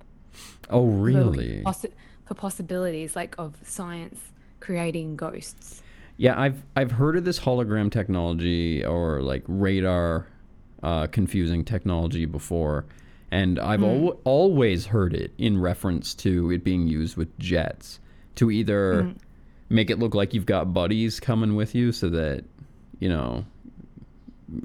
oh 0.70 0.82
We 0.82 1.14
were 1.14 1.24
looking 1.24 1.32
really 1.32 1.62
For, 1.62 1.70
possi- 1.72 1.92
for 2.26 2.34
possibilities 2.34 3.14
like 3.16 3.34
of 3.38 3.56
science 3.64 4.18
creating 4.60 5.16
ghosts. 5.16 5.81
Yeah, 6.16 6.38
I've 6.40 6.62
I've 6.76 6.92
heard 6.92 7.16
of 7.16 7.24
this 7.24 7.40
hologram 7.40 7.90
technology 7.90 8.84
or 8.84 9.22
like 9.22 9.42
radar 9.48 10.26
uh, 10.82 11.06
confusing 11.08 11.64
technology 11.64 12.26
before, 12.26 12.84
and 13.30 13.58
I've 13.58 13.80
Hmm. 13.80 13.86
al- 13.86 14.20
always 14.24 14.86
heard 14.86 15.14
it 15.14 15.32
in 15.38 15.58
reference 15.60 16.14
to 16.16 16.50
it 16.50 16.64
being 16.64 16.86
used 16.88 17.16
with 17.16 17.36
jets 17.38 17.98
to 18.36 18.50
either 18.50 19.04
Hmm. 19.04 19.10
make 19.68 19.90
it 19.90 19.98
look 19.98 20.14
like 20.14 20.34
you've 20.34 20.46
got 20.46 20.72
buddies 20.74 21.18
coming 21.20 21.54
with 21.56 21.74
you, 21.74 21.92
so 21.92 22.08
that 22.10 22.44
you 23.00 23.08
know 23.08 23.44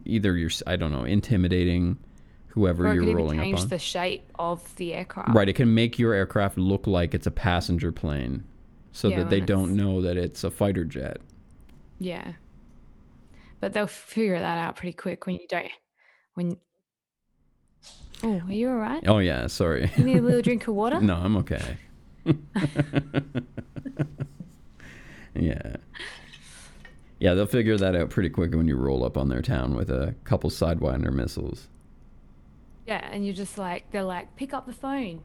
either 0.05 0.35
you're 0.37 0.51
I 0.67 0.75
don't 0.75 0.91
know 0.91 1.05
intimidating 1.05 1.97
whoever 2.47 2.93
you're 2.93 3.15
rolling 3.15 3.39
up 3.39 3.45
change 3.45 3.59
on. 3.61 3.67
the 3.69 3.79
shape 3.79 4.23
of 4.39 4.75
the 4.75 4.93
aircraft. 4.95 5.33
Right, 5.33 5.47
it 5.47 5.53
can 5.53 5.73
make 5.73 5.97
your 5.99 6.13
aircraft 6.13 6.57
look 6.57 6.87
like 6.87 7.13
it's 7.13 7.27
a 7.27 7.31
passenger 7.31 7.91
plane, 7.91 8.43
so 8.91 9.07
Yeah, 9.09 9.19
that 9.19 9.29
they 9.29 9.39
don't 9.39 9.75
know 9.75 10.01
that 10.01 10.17
it's 10.17 10.43
a 10.43 10.49
fighter 10.51 10.83
jet. 10.83 11.17
Yeah. 11.99 12.33
But 13.59 13.73
they'll 13.73 13.87
figure 13.87 14.39
that 14.39 14.57
out 14.57 14.75
pretty 14.75 14.93
quick 14.93 15.25
when 15.25 15.35
you 15.35 15.47
don't 15.49 15.71
when 16.35 16.57
Oh, 18.23 18.41
are 18.47 18.53
you 18.53 18.69
alright? 18.69 19.03
Oh 19.07 19.19
yeah, 19.19 19.47
sorry. 19.47 19.91
You 19.95 20.03
need 20.03 20.17
a 20.17 20.21
little 20.21 20.41
drink 20.41 20.67
of 20.67 20.73
water? 20.75 20.99
No, 21.07 21.15
I'm 21.15 21.37
okay. 21.37 21.77
yeah. 25.35 25.75
Yeah, 27.19 27.33
they'll 27.33 27.45
figure 27.45 27.77
that 27.77 27.95
out 27.95 28.09
pretty 28.09 28.29
quick 28.29 28.53
when 28.53 28.67
you 28.67 28.75
roll 28.75 29.03
up 29.03 29.17
on 29.17 29.29
their 29.29 29.41
town 29.41 29.75
with 29.75 29.89
a 29.89 30.15
couple 30.23 30.49
Sidewinder 30.49 31.11
missiles. 31.11 31.67
Yeah, 32.85 33.07
and 33.11 33.25
you're 33.25 33.35
just 33.35 33.57
like 33.57 33.91
they're 33.91 34.03
like, 34.03 34.35
pick 34.35 34.53
up 34.53 34.65
the 34.65 34.73
phone. 34.73 35.21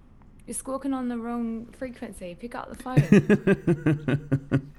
You're 0.47 0.55
squawking 0.55 0.93
on 0.93 1.09
the 1.09 1.17
wrong 1.19 1.67
frequency. 1.79 2.35
Pick 2.39 2.55
up 2.55 2.69
the 2.69 2.83
phone. 2.83 4.71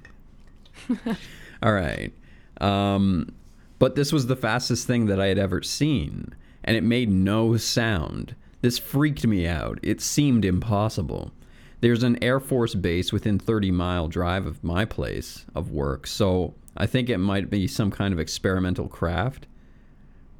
All 1.64 1.72
right. 1.72 2.12
Um, 2.60 3.32
but 3.78 3.94
this 3.94 4.12
was 4.12 4.26
the 4.26 4.36
fastest 4.36 4.86
thing 4.86 5.06
that 5.06 5.18
I 5.18 5.28
had 5.28 5.38
ever 5.38 5.62
seen, 5.62 6.34
and 6.62 6.76
it 6.76 6.84
made 6.84 7.10
no 7.10 7.56
sound. 7.56 8.36
This 8.60 8.78
freaked 8.78 9.26
me 9.26 9.46
out. 9.46 9.78
It 9.82 10.02
seemed 10.02 10.44
impossible. 10.44 11.32
There's 11.80 12.02
an 12.02 12.22
Air 12.22 12.38
Force 12.38 12.74
base 12.74 13.12
within 13.12 13.38
30 13.38 13.70
mile 13.70 14.08
drive 14.08 14.44
of 14.44 14.62
my 14.62 14.84
place 14.84 15.46
of 15.54 15.70
work, 15.70 16.06
so 16.06 16.54
I 16.76 16.84
think 16.86 17.08
it 17.08 17.18
might 17.18 17.48
be 17.48 17.66
some 17.66 17.90
kind 17.90 18.12
of 18.12 18.20
experimental 18.20 18.88
craft. 18.88 19.46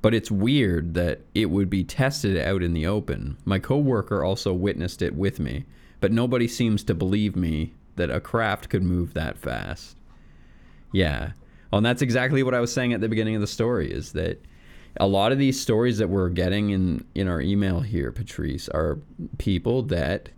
But 0.03 0.13
it's 0.13 0.31
weird 0.31 0.93
that 0.93 1.23
it 1.35 1.47
would 1.47 1.71
be 1.71 1.85
tested 1.85 2.37
out 2.37 2.63
in 2.63 2.75
the 2.75 2.87
open. 2.87 3.39
My 3.47 3.59
coworker 3.59 4.23
also 4.23 4.53
witnessed 4.53 5.01
it 5.01 5.15
with 5.15 5.41
me, 5.41 5.65
but 6.01 6.13
nobody 6.13 6.47
seems 6.47 6.85
to 6.85 6.95
believe 6.95 7.35
me 7.35 7.73
that 7.97 8.11
a 8.11 8.21
craft 8.21 8.69
could 8.69 8.83
move 8.83 9.15
that 9.15 9.39
fast. 9.39 9.97
Yeah. 10.94 11.33
Well, 11.70 11.78
and 11.78 11.87
that's 11.87 12.02
exactly 12.02 12.42
what 12.42 12.54
I 12.54 12.61
was 12.61 12.72
saying 12.72 12.92
at 12.92 13.00
the 13.00 13.09
beginning 13.09 13.35
of 13.35 13.40
the 13.40 13.46
story 13.48 13.90
is 13.90 14.12
that 14.12 14.40
a 14.98 15.07
lot 15.09 15.33
of 15.33 15.38
these 15.38 15.61
stories 15.61 15.98
that 15.98 16.09
we're 16.09 16.28
getting 16.28 16.70
in, 16.70 17.04
in 17.16 17.26
our 17.26 17.40
email 17.40 17.80
here, 17.80 18.12
Patrice, 18.12 18.68
are 18.68 18.98
people 19.38 19.83
that 19.83 20.28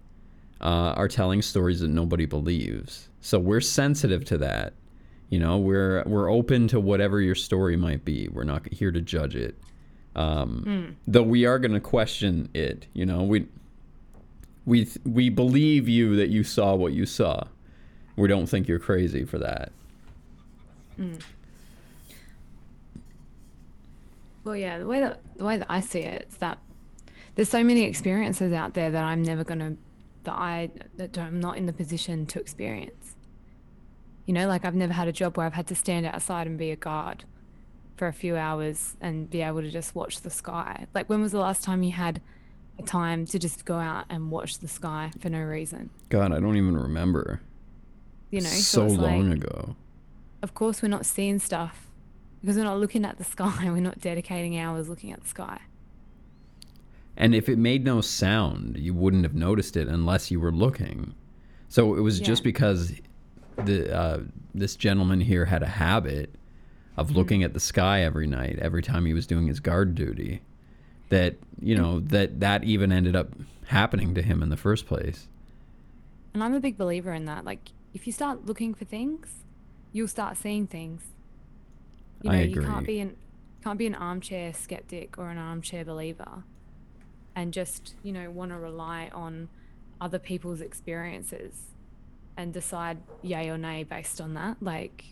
uh, 0.63 0.95
are 0.97 1.09
telling 1.09 1.43
stories 1.43 1.81
that 1.81 1.89
nobody 1.89 2.25
believes. 2.25 3.09
So 3.21 3.39
we're 3.39 3.61
sensitive 3.61 4.25
to 4.27 4.39
that. 4.39 4.73
You 5.29 5.41
know, 5.41 5.59
we're 5.59 6.05
we're 6.07 6.31
open 6.31 6.69
to 6.69 6.81
whatever 6.81 7.21
your 7.21 7.35
story 7.35 7.77
might 7.77 8.05
be. 8.05 8.29
We're 8.29 8.45
not 8.45 8.73
here 8.73 8.93
to 8.93 9.01
judge 9.01 9.35
it. 9.35 9.57
Um, 10.15 10.97
Though 11.07 11.25
we 11.25 11.45
are 11.45 11.59
going 11.59 11.75
to 11.75 11.81
question 11.81 12.49
it. 12.55 12.87
You 12.95 13.05
know, 13.05 13.25
we 13.25 13.47
we 14.65 14.89
we 15.05 15.29
believe 15.29 15.89
you 15.89 16.17
that 16.17 16.29
you 16.29 16.45
saw 16.45 16.75
what 16.77 16.93
you 16.93 17.05
saw. 17.05 17.45
We 18.17 18.29
don't 18.29 18.47
think 18.47 18.69
you're 18.69 18.79
crazy 18.79 19.25
for 19.25 19.39
that. 19.39 19.73
Mm. 20.99 21.21
well, 24.45 24.57
yeah, 24.57 24.79
the 24.79 24.87
way 24.87 25.01
that 25.01 25.21
the 25.37 25.45
way 25.45 25.59
that 25.59 25.67
I 25.69 25.81
see 25.81 26.01
it 26.01 26.27
is 26.31 26.37
that 26.39 26.59
there's 27.35 27.49
so 27.49 27.63
many 27.63 27.83
experiences 27.83 28.53
out 28.53 28.75
there 28.75 28.91
that 28.91 29.05
I'm 29.05 29.23
never 29.23 29.45
gonna 29.45 29.77
that 30.25 30.35
I 30.35 30.71
that 30.97 31.19
I'm 31.19 31.41
not 31.41 31.57
in 31.59 31.67
the 31.67 31.73
position 31.73 32.27
to 32.27 32.41
experience. 32.41 33.17
You 34.25 34.35
know, 34.35 34.49
like 34.49 34.65
I've 34.65 34.75
never 34.75 34.93
had 34.93 35.09
a 35.09 35.13
job 35.13 35.37
where 35.37 35.47
I've 35.47 35.55
had 35.55 35.67
to 35.69 35.75
stand 35.75 36.07
outside 36.07 36.47
and 36.47 36.59
be 36.59 36.71
a 36.71 36.77
guard 36.77 37.25
for 37.97 38.09
a 38.09 38.13
few 38.13 38.37
hours 38.37 38.97
and 39.01 39.29
be 39.31 39.43
able 39.43 39.63
to 39.63 39.71
just 39.71 39.95
watch 39.95 40.21
the 40.21 40.31
sky. 40.31 40.87
Like 40.95 41.09
when 41.09 41.21
was 41.21 41.33
the 41.33 41.39
last 41.39 41.63
time 41.63 41.83
you 41.83 41.93
had 41.93 42.21
a 42.79 42.83
time 42.83 43.27
to 43.27 43.39
just 43.39 43.65
go 43.65 43.77
out 43.77 44.05
and 44.11 44.31
watch 44.31 44.59
the 44.59 44.69
sky 44.69 45.11
for 45.21 45.29
no 45.31 45.41
reason? 45.41 45.91
God, 46.09 46.33
I 46.33 46.41
don't 46.41 46.57
even 46.57 46.77
remember. 46.77 47.41
You 48.31 48.41
know, 48.41 48.49
so 48.49 48.87
it's 48.87 48.95
long 48.97 49.31
like, 49.31 49.39
ago. 49.39 49.77
Of 50.47 50.55
course 50.55 50.81
we're 50.81 50.89
not 50.89 51.05
seeing 51.05 51.41
stuff 51.41 51.89
because 52.41 52.57
we're 52.57 52.63
not 52.63 52.79
looking 52.79 53.05
at 53.05 53.19
the 53.19 53.25
sky. 53.25 53.59
We're 53.65 53.81
not 53.81 53.99
dedicating 54.01 54.57
hours 54.57 54.89
looking 54.89 55.11
at 55.11 55.21
the 55.23 55.29
sky. 55.29 55.59
And 57.17 57.35
if 57.35 57.49
it 57.49 57.59
made 57.59 57.85
no 57.85 58.01
sound, 58.01 58.77
you 58.79 58.95
wouldn't 58.95 59.25
have 59.25 59.35
noticed 59.35 59.77
it 59.77 59.89
unless 59.89 60.31
you 60.31 60.39
were 60.39 60.53
looking. 60.53 61.15
So 61.69 61.95
it 61.97 62.01
was 62.03 62.21
just 62.21 62.45
because 62.45 62.93
the 63.57 63.93
uh, 63.93 64.21
this 64.55 64.77
gentleman 64.77 65.21
here 65.21 65.47
had 65.47 65.63
a 65.65 65.67
habit 65.67 66.31
of 66.97 67.11
Mm. 67.11 67.15
looking 67.17 67.43
at 67.43 67.53
the 67.53 67.61
sky 67.61 68.03
every 68.03 68.27
night, 68.29 68.59
every 68.61 68.83
time 68.83 69.05
he 69.07 69.13
was 69.15 69.27
doing 69.27 69.47
his 69.49 69.59
guard 69.61 69.95
duty. 69.95 70.43
that 71.09 71.37
you 71.61 71.77
know 71.77 72.01
that 72.01 72.41
that 72.41 72.65
even 72.65 72.91
ended 72.93 73.15
up 73.17 73.29
happening 73.67 74.15
to 74.15 74.23
him 74.23 74.43
in 74.43 74.49
the 74.51 74.57
first 74.57 74.87
place. 74.87 75.29
And 76.35 76.43
I'm 76.45 76.55
a 76.55 76.61
big 76.61 76.77
believer 76.77 77.13
in 77.13 77.25
that. 77.27 77.45
Like, 77.45 77.71
if 77.95 78.07
you 78.07 78.13
start 78.13 78.45
looking 78.47 78.75
for 78.75 78.85
things, 78.85 79.45
you'll 79.97 80.07
start 80.09 80.37
seeing 80.37 80.67
things. 80.67 81.03
You 82.23 82.31
know, 82.31 82.37
I 82.37 82.43
you 82.43 82.61
can't 82.61 82.87
be 82.87 83.01
an 83.01 83.17
can't 83.65 83.79
be 83.79 83.87
an 83.87 83.95
armchair 83.95 84.53
skeptic 84.53 85.19
or 85.19 85.31
an 85.31 85.39
armchair 85.39 85.85
believer, 85.85 86.45
and 87.35 87.53
just 87.53 87.95
you 88.03 88.13
know 88.13 88.31
want 88.31 88.51
to 88.51 88.59
rely 88.59 89.11
on 89.13 89.49
other 90.01 90.19
people's 90.19 90.61
experiences 90.61 91.55
and 92.37 92.53
decide 92.53 92.99
yay 93.23 93.49
or 93.49 93.57
nay 93.57 93.83
based 93.83 94.21
on 94.21 94.35
that. 94.35 94.59
Like, 94.61 95.05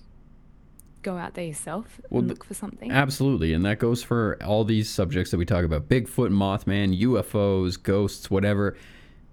go 1.00 1.16
out 1.16 1.32
there 1.32 1.46
yourself 1.46 2.00
Well, 2.10 2.20
and 2.20 2.28
look 2.28 2.44
for 2.44 2.52
something. 2.54 2.92
Absolutely, 2.92 3.54
and 3.54 3.64
that 3.64 3.78
goes 3.78 4.02
for 4.02 4.38
all 4.44 4.64
these 4.64 4.90
subjects 4.90 5.30
that 5.30 5.38
we 5.38 5.46
talk 5.46 5.64
about: 5.64 5.88
Bigfoot, 5.88 6.30
Mothman, 6.30 7.00
UFOs, 7.00 7.82
ghosts, 7.82 8.30
whatever. 8.30 8.76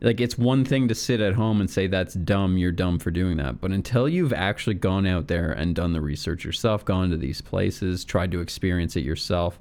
Like 0.02 0.20
it's 0.20 0.38
one 0.38 0.66
thing 0.66 0.88
to 0.88 0.96
sit 0.96 1.22
at 1.22 1.36
home 1.36 1.62
and 1.62 1.70
say 1.70 1.86
that's 1.86 2.16
dumb, 2.16 2.58
you're 2.58 2.72
dumb 2.72 2.98
for 2.98 3.12
doing 3.12 3.38
that. 3.38 3.62
But 3.62 3.72
until 3.72 4.10
you've 4.10 4.34
actually 4.34 4.74
gone 4.74 5.06
out 5.06 5.28
there 5.28 5.52
and 5.52 5.76
done 5.76 5.94
the 5.94 6.02
research 6.02 6.44
yourself, 6.44 6.84
gone 6.84 7.12
to 7.12 7.18
these 7.18 7.42
places, 7.42 8.04
tried 8.04 8.32
to 8.32 8.42
experience 8.42 8.96
it 8.96 9.04
yourself, 9.04 9.60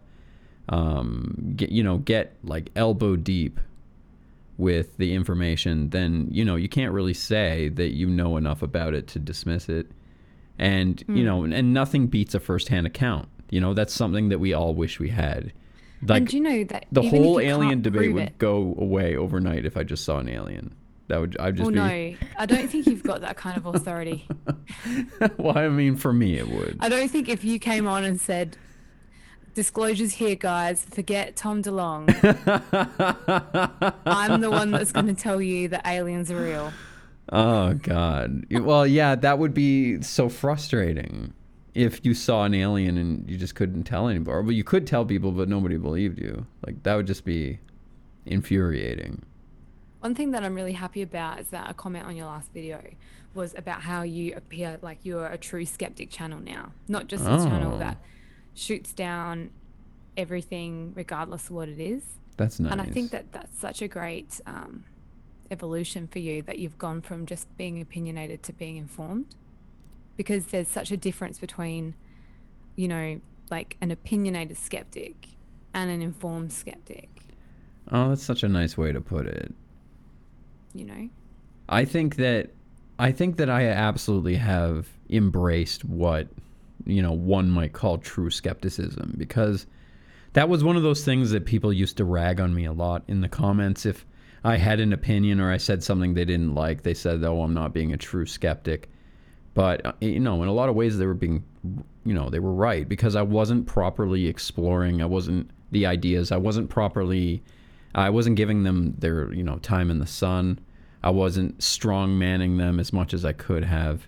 um, 0.70 1.52
get 1.56 1.70
you 1.70 1.82
know, 1.82 1.98
get 1.98 2.36
like 2.42 2.70
elbow 2.74 3.16
deep 3.16 3.60
with 4.56 4.96
the 4.98 5.14
information, 5.14 5.90
then 5.90 6.28
you 6.30 6.44
know 6.44 6.56
you 6.56 6.68
can't 6.68 6.92
really 6.92 7.14
say 7.14 7.68
that 7.70 7.94
you 7.94 8.08
know 8.08 8.36
enough 8.36 8.62
about 8.62 8.94
it 8.94 9.08
to 9.08 9.18
dismiss 9.18 9.68
it. 9.68 9.86
And 10.58 11.02
you 11.08 11.24
know, 11.24 11.44
and 11.44 11.72
nothing 11.72 12.06
beats 12.06 12.34
a 12.34 12.40
firsthand 12.40 12.86
account. 12.86 13.28
You 13.50 13.60
know, 13.60 13.72
that's 13.72 13.94
something 13.94 14.28
that 14.28 14.38
we 14.38 14.52
all 14.52 14.74
wish 14.74 15.00
we 15.00 15.08
had. 15.08 15.52
Like 16.06 16.18
and 16.18 16.28
do 16.28 16.36
you 16.38 16.42
know 16.42 16.64
that 16.64 16.86
the 16.90 17.02
whole 17.02 17.38
alien 17.40 17.82
debate 17.82 18.12
would 18.14 18.22
it- 18.24 18.38
go 18.38 18.74
away 18.78 19.16
overnight 19.16 19.66
if 19.66 19.76
I 19.76 19.82
just 19.84 20.04
saw 20.04 20.18
an 20.18 20.28
alien. 20.28 20.74
That 21.08 21.20
would 21.20 21.36
I'd 21.38 21.56
just 21.56 21.64
Well, 21.70 21.88
be. 21.88 22.16
no, 22.20 22.26
I 22.38 22.46
don't 22.46 22.68
think 22.70 22.86
you've 22.86 23.02
got 23.02 23.20
that 23.22 23.36
kind 23.36 23.56
of 23.56 23.66
authority. 23.66 24.26
well, 25.38 25.58
I 25.58 25.68
mean, 25.68 25.96
for 25.96 26.12
me, 26.12 26.38
it 26.38 26.48
would. 26.48 26.76
I 26.80 26.88
don't 26.88 27.10
think 27.10 27.28
if 27.28 27.44
you 27.44 27.58
came 27.58 27.88
on 27.88 28.04
and 28.04 28.20
said, 28.20 28.56
"Disclosures 29.54 30.12
here, 30.12 30.36
guys. 30.36 30.84
Forget 30.88 31.34
Tom 31.34 31.62
DeLonge. 31.64 32.14
I'm 34.06 34.40
the 34.40 34.50
one 34.50 34.70
that's 34.70 34.92
going 34.92 35.08
to 35.08 35.14
tell 35.14 35.42
you 35.42 35.68
that 35.68 35.86
aliens 35.86 36.30
are 36.30 36.40
real." 36.42 36.72
Oh 37.32 37.74
God. 37.74 38.44
Well, 38.50 38.86
yeah, 38.86 39.14
that 39.16 39.38
would 39.38 39.52
be 39.54 40.02
so 40.02 40.28
frustrating 40.28 41.32
if 41.74 42.04
you 42.04 42.14
saw 42.14 42.44
an 42.44 42.54
alien 42.54 42.98
and 42.98 43.28
you 43.30 43.36
just 43.36 43.54
couldn't 43.54 43.84
tell 43.84 44.08
anybody. 44.08 44.42
but 44.44 44.54
you 44.54 44.64
could 44.64 44.86
tell 44.86 45.04
people, 45.04 45.30
but 45.32 45.48
nobody 45.48 45.76
believed 45.76 46.18
you. 46.18 46.46
Like 46.66 46.82
that 46.82 46.94
would 46.96 47.06
just 47.06 47.24
be 47.24 47.60
infuriating. 48.26 49.22
One 50.00 50.14
thing 50.14 50.30
that 50.30 50.42
I'm 50.44 50.54
really 50.54 50.72
happy 50.72 51.02
about 51.02 51.40
is 51.40 51.48
that 51.48 51.70
a 51.70 51.74
comment 51.74 52.06
on 52.06 52.16
your 52.16 52.26
last 52.26 52.52
video 52.52 52.80
was 53.34 53.54
about 53.56 53.82
how 53.82 54.02
you 54.02 54.34
appear 54.34 54.78
like 54.82 54.98
you're 55.02 55.26
a 55.26 55.36
true 55.38 55.66
skeptic 55.66 56.10
channel 56.10 56.40
now, 56.40 56.72
not 56.88 57.06
just 57.06 57.24
a 57.24 57.28
channel 57.28 57.74
Oh. 57.74 57.78
that 57.78 57.98
shoots 58.54 58.92
down 58.92 59.50
everything 60.16 60.92
regardless 60.96 61.44
of 61.44 61.50
what 61.52 61.68
it 61.68 61.78
is. 61.80 62.02
That's 62.36 62.58
nice. 62.58 62.72
And 62.72 62.80
I 62.80 62.86
think 62.86 63.10
that 63.10 63.30
that's 63.32 63.58
such 63.58 63.82
a 63.82 63.88
great 63.88 64.40
um, 64.46 64.84
evolution 65.50 66.08
for 66.08 66.18
you 66.18 66.42
that 66.42 66.58
you've 66.58 66.78
gone 66.78 67.02
from 67.02 67.26
just 67.26 67.54
being 67.56 67.80
opinionated 67.80 68.42
to 68.44 68.52
being 68.52 68.76
informed. 68.76 69.26
Because 70.20 70.44
there's 70.48 70.68
such 70.68 70.90
a 70.90 70.98
difference 70.98 71.38
between, 71.38 71.94
you 72.76 72.88
know, 72.88 73.22
like 73.50 73.78
an 73.80 73.90
opinionated 73.90 74.58
skeptic 74.58 75.28
and 75.72 75.90
an 75.90 76.02
informed 76.02 76.52
skeptic, 76.52 77.08
Oh, 77.90 78.10
that's 78.10 78.22
such 78.22 78.42
a 78.42 78.48
nice 78.48 78.76
way 78.76 78.92
to 78.92 79.00
put 79.00 79.26
it. 79.26 79.54
you 80.74 80.84
know? 80.84 81.08
I 81.70 81.86
think 81.86 82.16
that 82.16 82.50
I 82.98 83.12
think 83.12 83.38
that 83.38 83.48
I 83.48 83.68
absolutely 83.68 84.34
have 84.34 84.88
embraced 85.08 85.86
what 85.86 86.28
you 86.84 87.00
know 87.00 87.12
one 87.12 87.48
might 87.50 87.72
call 87.72 87.96
true 87.96 88.28
skepticism 88.28 89.14
because 89.16 89.66
that 90.34 90.50
was 90.50 90.62
one 90.62 90.76
of 90.76 90.82
those 90.82 91.02
things 91.02 91.30
that 91.30 91.46
people 91.46 91.72
used 91.72 91.96
to 91.96 92.04
rag 92.04 92.40
on 92.40 92.54
me 92.54 92.66
a 92.66 92.72
lot 92.72 93.04
in 93.08 93.22
the 93.22 93.28
comments 93.28 93.86
if 93.86 94.04
I 94.44 94.58
had 94.58 94.80
an 94.80 94.92
opinion 94.92 95.40
or 95.40 95.50
I 95.50 95.56
said 95.56 95.82
something 95.82 96.12
they 96.12 96.26
didn't 96.26 96.54
like 96.54 96.82
they 96.82 96.92
said 96.94 97.24
oh 97.24 97.40
I'm 97.40 97.54
not 97.54 97.72
being 97.72 97.94
a 97.94 97.96
true 97.96 98.26
skeptic 98.26 98.90
but 99.54 99.84
uh, 99.84 99.92
you 100.00 100.20
know 100.20 100.42
in 100.42 100.48
a 100.48 100.52
lot 100.52 100.68
of 100.68 100.74
ways 100.74 100.98
they 100.98 101.06
were 101.06 101.14
being 101.14 101.44
you 102.04 102.14
know 102.14 102.30
they 102.30 102.38
were 102.38 102.52
right 102.52 102.88
because 102.88 103.16
I 103.16 103.22
wasn't 103.22 103.66
properly 103.66 104.26
exploring. 104.26 105.02
I 105.02 105.06
wasn't 105.06 105.50
the 105.72 105.86
ideas 105.86 106.32
I 106.32 106.36
wasn't 106.36 106.68
properly 106.68 107.42
I 107.94 108.10
wasn't 108.10 108.36
giving 108.36 108.62
them 108.62 108.94
their 108.98 109.32
you 109.32 109.42
know 109.42 109.56
time 109.58 109.90
in 109.90 109.98
the 109.98 110.06
sun. 110.06 110.58
I 111.02 111.10
wasn't 111.10 111.62
strong 111.62 112.18
manning 112.18 112.58
them 112.58 112.78
as 112.78 112.92
much 112.92 113.14
as 113.14 113.24
I 113.24 113.32
could 113.32 113.64
have. 113.64 114.06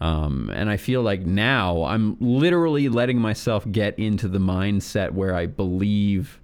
Um, 0.00 0.50
and 0.52 0.70
I 0.70 0.76
feel 0.76 1.02
like 1.02 1.20
now 1.20 1.84
I'm 1.84 2.16
literally 2.20 2.88
letting 2.88 3.18
myself 3.18 3.64
get 3.70 3.98
into 3.98 4.28
the 4.28 4.38
mindset 4.38 5.12
where 5.12 5.34
I 5.34 5.46
believe 5.46 6.40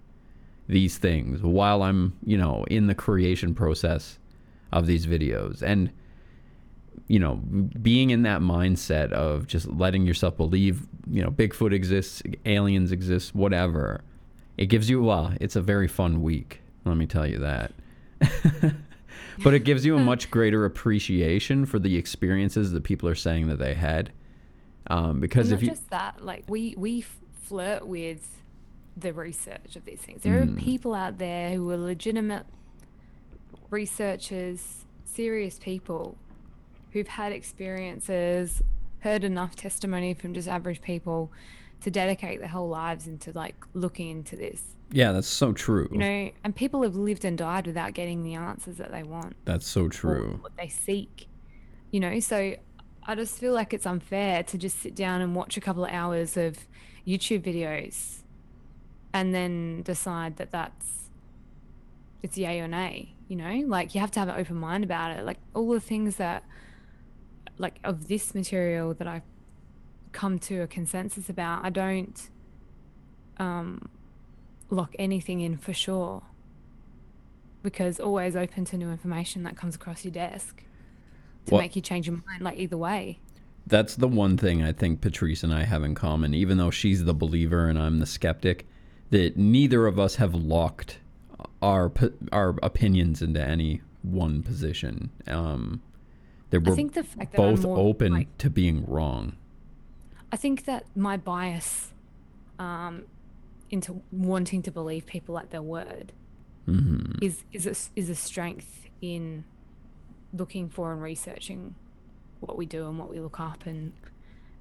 these 0.68 0.98
things 0.98 1.42
while 1.42 1.82
I'm, 1.82 2.16
you 2.24 2.38
know, 2.38 2.64
in 2.70 2.86
the 2.86 2.94
creation 2.94 3.54
process 3.54 4.18
of 4.72 4.86
these 4.86 5.06
videos. 5.06 5.62
And, 5.62 5.90
you 7.08 7.18
know, 7.18 7.36
being 7.36 8.10
in 8.10 8.22
that 8.22 8.40
mindset 8.40 9.10
of 9.12 9.46
just 9.46 9.66
letting 9.68 10.06
yourself 10.06 10.36
believe, 10.36 10.86
you 11.10 11.22
know, 11.22 11.30
Bigfoot 11.30 11.72
exists, 11.72 12.22
aliens 12.46 12.92
exist, 12.92 13.34
whatever, 13.34 14.02
it 14.56 14.66
gives 14.66 14.88
you, 14.88 15.02
well, 15.02 15.32
it's 15.40 15.56
a 15.56 15.60
very 15.60 15.88
fun 15.88 16.22
week. 16.22 16.60
Let 16.84 16.96
me 16.96 17.06
tell 17.06 17.26
you 17.26 17.38
that. 17.38 17.72
but 19.42 19.54
it 19.54 19.64
gives 19.64 19.84
you 19.84 19.96
a 19.96 19.98
much 19.98 20.30
greater 20.30 20.64
appreciation 20.64 21.66
for 21.66 21.78
the 21.78 21.96
experiences 21.96 22.72
that 22.72 22.84
people 22.84 23.08
are 23.08 23.14
saying 23.14 23.48
that 23.48 23.58
they 23.58 23.74
had. 23.74 24.12
Um, 24.88 25.20
because 25.20 25.50
And 25.50 25.58
if 25.58 25.62
you, 25.62 25.70
just 25.70 25.90
that, 25.90 26.24
like 26.24 26.44
we 26.48 26.74
we 26.76 27.04
flirt 27.42 27.86
with 27.86 28.42
the 28.96 29.12
research 29.12 29.76
of 29.76 29.84
these 29.84 30.00
things. 30.00 30.22
There 30.22 30.44
Mm. 30.44 30.56
are 30.56 30.60
people 30.60 30.94
out 30.94 31.18
there 31.18 31.50
who 31.54 31.70
are 31.70 31.76
legitimate 31.76 32.44
researchers, 33.70 34.84
serious 35.04 35.58
people 35.58 36.16
who've 36.92 37.08
had 37.08 37.32
experiences, 37.32 38.62
heard 39.00 39.24
enough 39.24 39.56
testimony 39.56 40.14
from 40.14 40.34
just 40.34 40.48
average 40.48 40.80
people 40.82 41.32
to 41.80 41.90
dedicate 41.90 42.40
their 42.40 42.48
whole 42.48 42.68
lives 42.68 43.06
into 43.06 43.32
like 43.32 43.54
looking 43.74 44.10
into 44.10 44.36
this. 44.36 44.62
yeah, 44.92 45.12
that's 45.12 45.28
so 45.28 45.52
true. 45.52 45.88
You 45.90 45.98
know, 45.98 46.30
and 46.44 46.54
people 46.54 46.82
have 46.82 46.96
lived 46.96 47.24
and 47.24 47.38
died 47.38 47.66
without 47.66 47.94
getting 47.94 48.22
the 48.22 48.34
answers 48.34 48.76
that 48.76 48.90
they 48.92 49.02
want 49.02 49.36
that's 49.44 49.66
so 49.66 49.88
true. 49.88 50.38
what 50.42 50.56
they 50.56 50.68
seek. 50.68 51.28
You 51.90 52.00
know, 52.00 52.20
so 52.20 52.54
I 53.04 53.14
just 53.14 53.38
feel 53.38 53.52
like 53.52 53.72
it's 53.72 53.86
unfair 53.86 54.42
to 54.44 54.58
just 54.58 54.78
sit 54.80 54.94
down 54.94 55.20
and 55.20 55.34
watch 55.34 55.56
a 55.56 55.60
couple 55.60 55.84
of 55.84 55.90
hours 55.90 56.36
of 56.36 56.58
YouTube 57.06 57.42
videos 57.42 58.18
and 59.12 59.34
then 59.34 59.82
decide 59.82 60.36
that 60.36 60.50
that's 60.50 61.08
it's 62.22 62.36
yay 62.36 62.60
or 62.60 62.68
nay. 62.68 63.14
You 63.28 63.36
know, 63.36 63.64
like 63.66 63.94
you 63.94 64.00
have 64.00 64.10
to 64.12 64.20
have 64.20 64.28
an 64.28 64.38
open 64.38 64.56
mind 64.56 64.84
about 64.84 65.16
it. 65.16 65.24
Like 65.24 65.38
all 65.54 65.70
the 65.70 65.80
things 65.80 66.16
that, 66.16 66.42
like 67.58 67.78
of 67.84 68.08
this 68.08 68.34
material 68.34 68.94
that 68.94 69.06
I've 69.06 69.22
come 70.12 70.38
to 70.40 70.60
a 70.60 70.66
consensus 70.66 71.28
about, 71.28 71.64
I 71.64 71.70
don't 71.70 72.30
um, 73.38 73.88
lock 74.70 74.94
anything 74.98 75.40
in 75.40 75.56
for 75.56 75.72
sure 75.72 76.22
because 77.62 78.00
always 78.00 78.34
open 78.36 78.64
to 78.66 78.76
new 78.76 78.90
information 78.90 79.42
that 79.42 79.56
comes 79.56 79.74
across 79.74 80.04
your 80.04 80.12
desk 80.12 80.62
to 81.46 81.54
Well- 81.54 81.60
make 81.62 81.76
you 81.76 81.82
change 81.82 82.06
your 82.06 82.20
mind 82.26 82.42
like 82.42 82.58
either 82.58 82.76
way 82.76 83.18
That's 83.66 83.94
the 83.96 84.08
one 84.08 84.36
thing 84.36 84.62
I 84.62 84.72
think 84.72 85.00
Patrice 85.00 85.44
and 85.44 85.52
I 85.54 85.64
have 85.64 85.84
in 85.84 85.94
common, 85.94 86.34
even 86.34 86.56
though 86.58 86.70
she's 86.70 87.04
the 87.04 87.14
believer 87.14 87.68
and 87.68 87.78
I'm 87.78 87.98
the 88.00 88.06
skeptic, 88.06 88.66
that 89.10 89.36
neither 89.36 89.86
of 89.86 89.98
us 89.98 90.16
have 90.16 90.34
locked 90.34 90.98
our 91.62 91.92
our 92.32 92.56
opinions 92.62 93.22
into 93.22 93.40
any 93.40 93.82
one 94.02 94.42
position. 94.42 95.10
Um, 95.26 95.82
that 96.50 96.66
i 96.66 96.74
think 96.74 96.94
the 96.94 97.04
fact 97.04 97.32
that 97.32 97.36
both 97.36 97.62
more, 97.62 97.78
open 97.78 98.12
like, 98.12 98.38
to 98.38 98.50
being 98.50 98.84
wrong. 98.86 99.36
i 100.32 100.36
think 100.36 100.64
that 100.64 100.84
my 100.94 101.16
bias 101.16 101.92
um, 102.58 103.04
into 103.70 104.02
wanting 104.12 104.62
to 104.62 104.70
believe 104.70 105.06
people 105.06 105.38
at 105.38 105.50
their 105.50 105.62
word 105.62 106.12
hmm 106.66 107.12
is 107.22 107.44
is 107.52 107.66
a, 107.66 107.74
is 107.98 108.10
a 108.10 108.14
strength 108.14 108.86
in 109.00 109.44
looking 110.32 110.68
for 110.68 110.92
and 110.92 111.02
researching 111.02 111.74
what 112.40 112.56
we 112.56 112.64
do 112.66 112.86
and 112.86 112.98
what 112.98 113.10
we 113.10 113.18
look 113.18 113.40
up. 113.40 113.66
And 113.66 113.92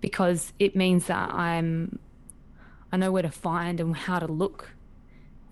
because 0.01 0.53
it 0.59 0.75
means 0.75 1.07
that 1.07 1.33
i'm 1.33 1.99
i 2.91 2.97
know 2.97 3.11
where 3.11 3.23
to 3.23 3.31
find 3.31 3.79
and 3.79 3.95
how 3.95 4.19
to 4.19 4.27
look 4.27 4.71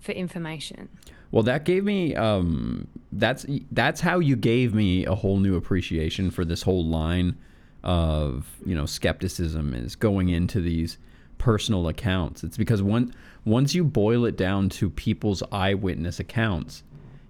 for 0.00 0.12
information 0.12 0.88
Well, 1.30 1.42
that 1.44 1.64
gave 1.64 1.84
me 1.84 2.14
um, 2.14 2.88
that's 3.12 3.44
that's 3.70 4.00
how 4.00 4.18
you 4.18 4.36
gave 4.36 4.74
me 4.74 5.04
a 5.04 5.14
whole 5.14 5.38
new 5.38 5.56
appreciation 5.56 6.30
for 6.30 6.44
this 6.44 6.62
whole 6.62 6.84
line 6.84 7.36
of 7.84 8.46
you 8.64 8.74
know 8.74 8.86
skepticism 8.86 9.74
is 9.74 9.94
going 9.94 10.28
into 10.30 10.60
these 10.60 10.98
personal 11.38 11.88
accounts. 11.88 12.42
It's 12.44 12.56
because 12.56 12.82
one 12.82 13.14
once 13.44 13.74
you 13.74 13.84
boil 13.84 14.24
it 14.24 14.36
down 14.36 14.68
to 14.70 14.90
people's 14.90 15.42
eyewitness 15.52 16.18
accounts, 16.18 16.82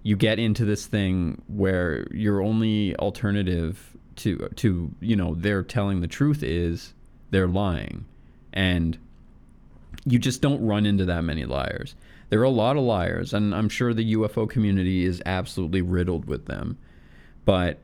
you 0.03 0.15
get 0.15 0.39
into 0.39 0.65
this 0.65 0.85
thing 0.85 1.41
where 1.47 2.07
your 2.11 2.41
only 2.41 2.95
alternative 2.97 3.95
to 4.17 4.49
to 4.55 4.91
you 4.99 5.15
know 5.15 5.35
they're 5.35 5.63
telling 5.63 6.01
the 6.01 6.07
truth 6.07 6.41
is 6.41 6.93
they're 7.31 7.47
lying, 7.47 8.05
and 8.53 8.97
you 10.05 10.19
just 10.19 10.41
don't 10.41 10.65
run 10.65 10.85
into 10.85 11.05
that 11.05 11.23
many 11.23 11.45
liars. 11.45 11.95
There 12.29 12.39
are 12.39 12.43
a 12.43 12.49
lot 12.49 12.77
of 12.77 12.83
liars, 12.83 13.33
and 13.33 13.55
I'm 13.55 13.69
sure 13.69 13.93
the 13.93 14.13
UFO 14.13 14.47
community 14.47 15.03
is 15.03 15.21
absolutely 15.25 15.81
riddled 15.81 16.25
with 16.25 16.45
them. 16.45 16.77
But 17.45 17.79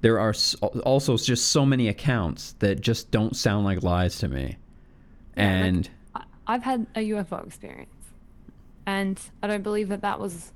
there 0.00 0.18
are 0.18 0.34
also 0.84 1.16
just 1.16 1.48
so 1.48 1.64
many 1.64 1.88
accounts 1.88 2.56
that 2.58 2.80
just 2.80 3.10
don't 3.10 3.36
sound 3.36 3.64
like 3.64 3.82
lies 3.82 4.18
to 4.18 4.28
me. 4.28 4.56
Yeah, 5.36 5.44
and 5.44 5.88
like, 6.14 6.24
I've 6.46 6.62
had 6.62 6.86
a 6.96 7.08
UFO 7.10 7.46
experience, 7.46 7.90
and 8.84 9.20
I 9.42 9.46
don't 9.46 9.62
believe 9.62 9.88
that 9.88 10.02
that 10.02 10.18
was 10.18 10.52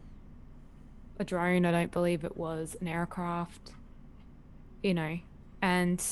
a 1.19 1.25
drone. 1.25 1.65
I 1.65 1.71
don't 1.71 1.93
believe 1.93 2.25
it 2.25 2.37
was 2.37 2.77
an 2.81 2.89
aircraft. 2.89 3.73
You 4.83 4.95
know, 4.95 5.19
and 5.63 6.05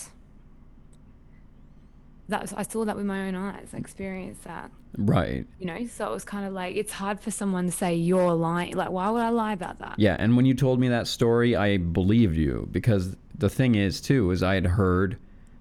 that 2.29 2.43
was, 2.43 2.53
I 2.53 2.63
saw 2.63 2.85
that 2.85 2.97
with 2.97 3.07
my 3.07 3.29
own 3.29 3.35
eyes. 3.35 3.69
I 3.73 3.77
experienced 3.77 4.45
that. 4.45 4.71
Right. 4.99 5.47
You 5.59 5.67
know, 5.67 5.87
so 5.87 6.07
it 6.09 6.13
was 6.13 6.25
kind 6.25 6.47
of 6.47 6.53
like 6.53 6.75
it's 6.77 6.93
hard 6.93 7.21
for 7.21 7.31
someone 7.31 7.67
to 7.67 7.73
say 7.73 7.95
you're 7.95 8.33
lying. 8.35 8.75
Like, 8.75 8.91
why 8.91 9.11
would 9.11 9.23
I 9.23 9.29
lie 9.29 9.53
about 9.53 9.79
that? 9.81 9.95
Yeah, 9.99 10.17
and 10.19 10.37
when 10.37 10.47
you 10.47 10.55
told 10.55 10.81
me 10.81 10.89
that 10.89 11.07
story, 11.07 11.55
I 11.55 11.77
believed 11.77 12.37
you 12.37 12.69
because 12.73 13.15
the 13.37 13.51
thing 13.51 13.75
is 13.75 14.01
too 14.01 14.31
is 14.31 14.43
I 14.43 14.55
had 14.55 14.67
heard 14.67 15.19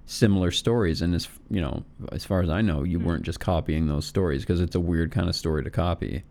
similar 0.07 0.51
stories, 0.51 1.01
and 1.01 1.13
as 1.15 1.27
you 1.49 1.59
know, 1.61 1.83
as 2.11 2.23
far 2.25 2.41
as 2.41 2.49
I 2.49 2.61
know, 2.61 2.83
you 2.83 2.99
Hmm. 2.99 3.05
weren't 3.05 3.23
just 3.23 3.39
copying 3.39 3.87
those 3.87 4.05
stories 4.05 4.41
because 4.41 4.61
it's 4.61 4.75
a 4.75 4.79
weird 4.79 5.11
kind 5.11 5.27
of 5.29 5.35
story 5.35 5.63
to 5.63 5.69
copy. 5.69 6.23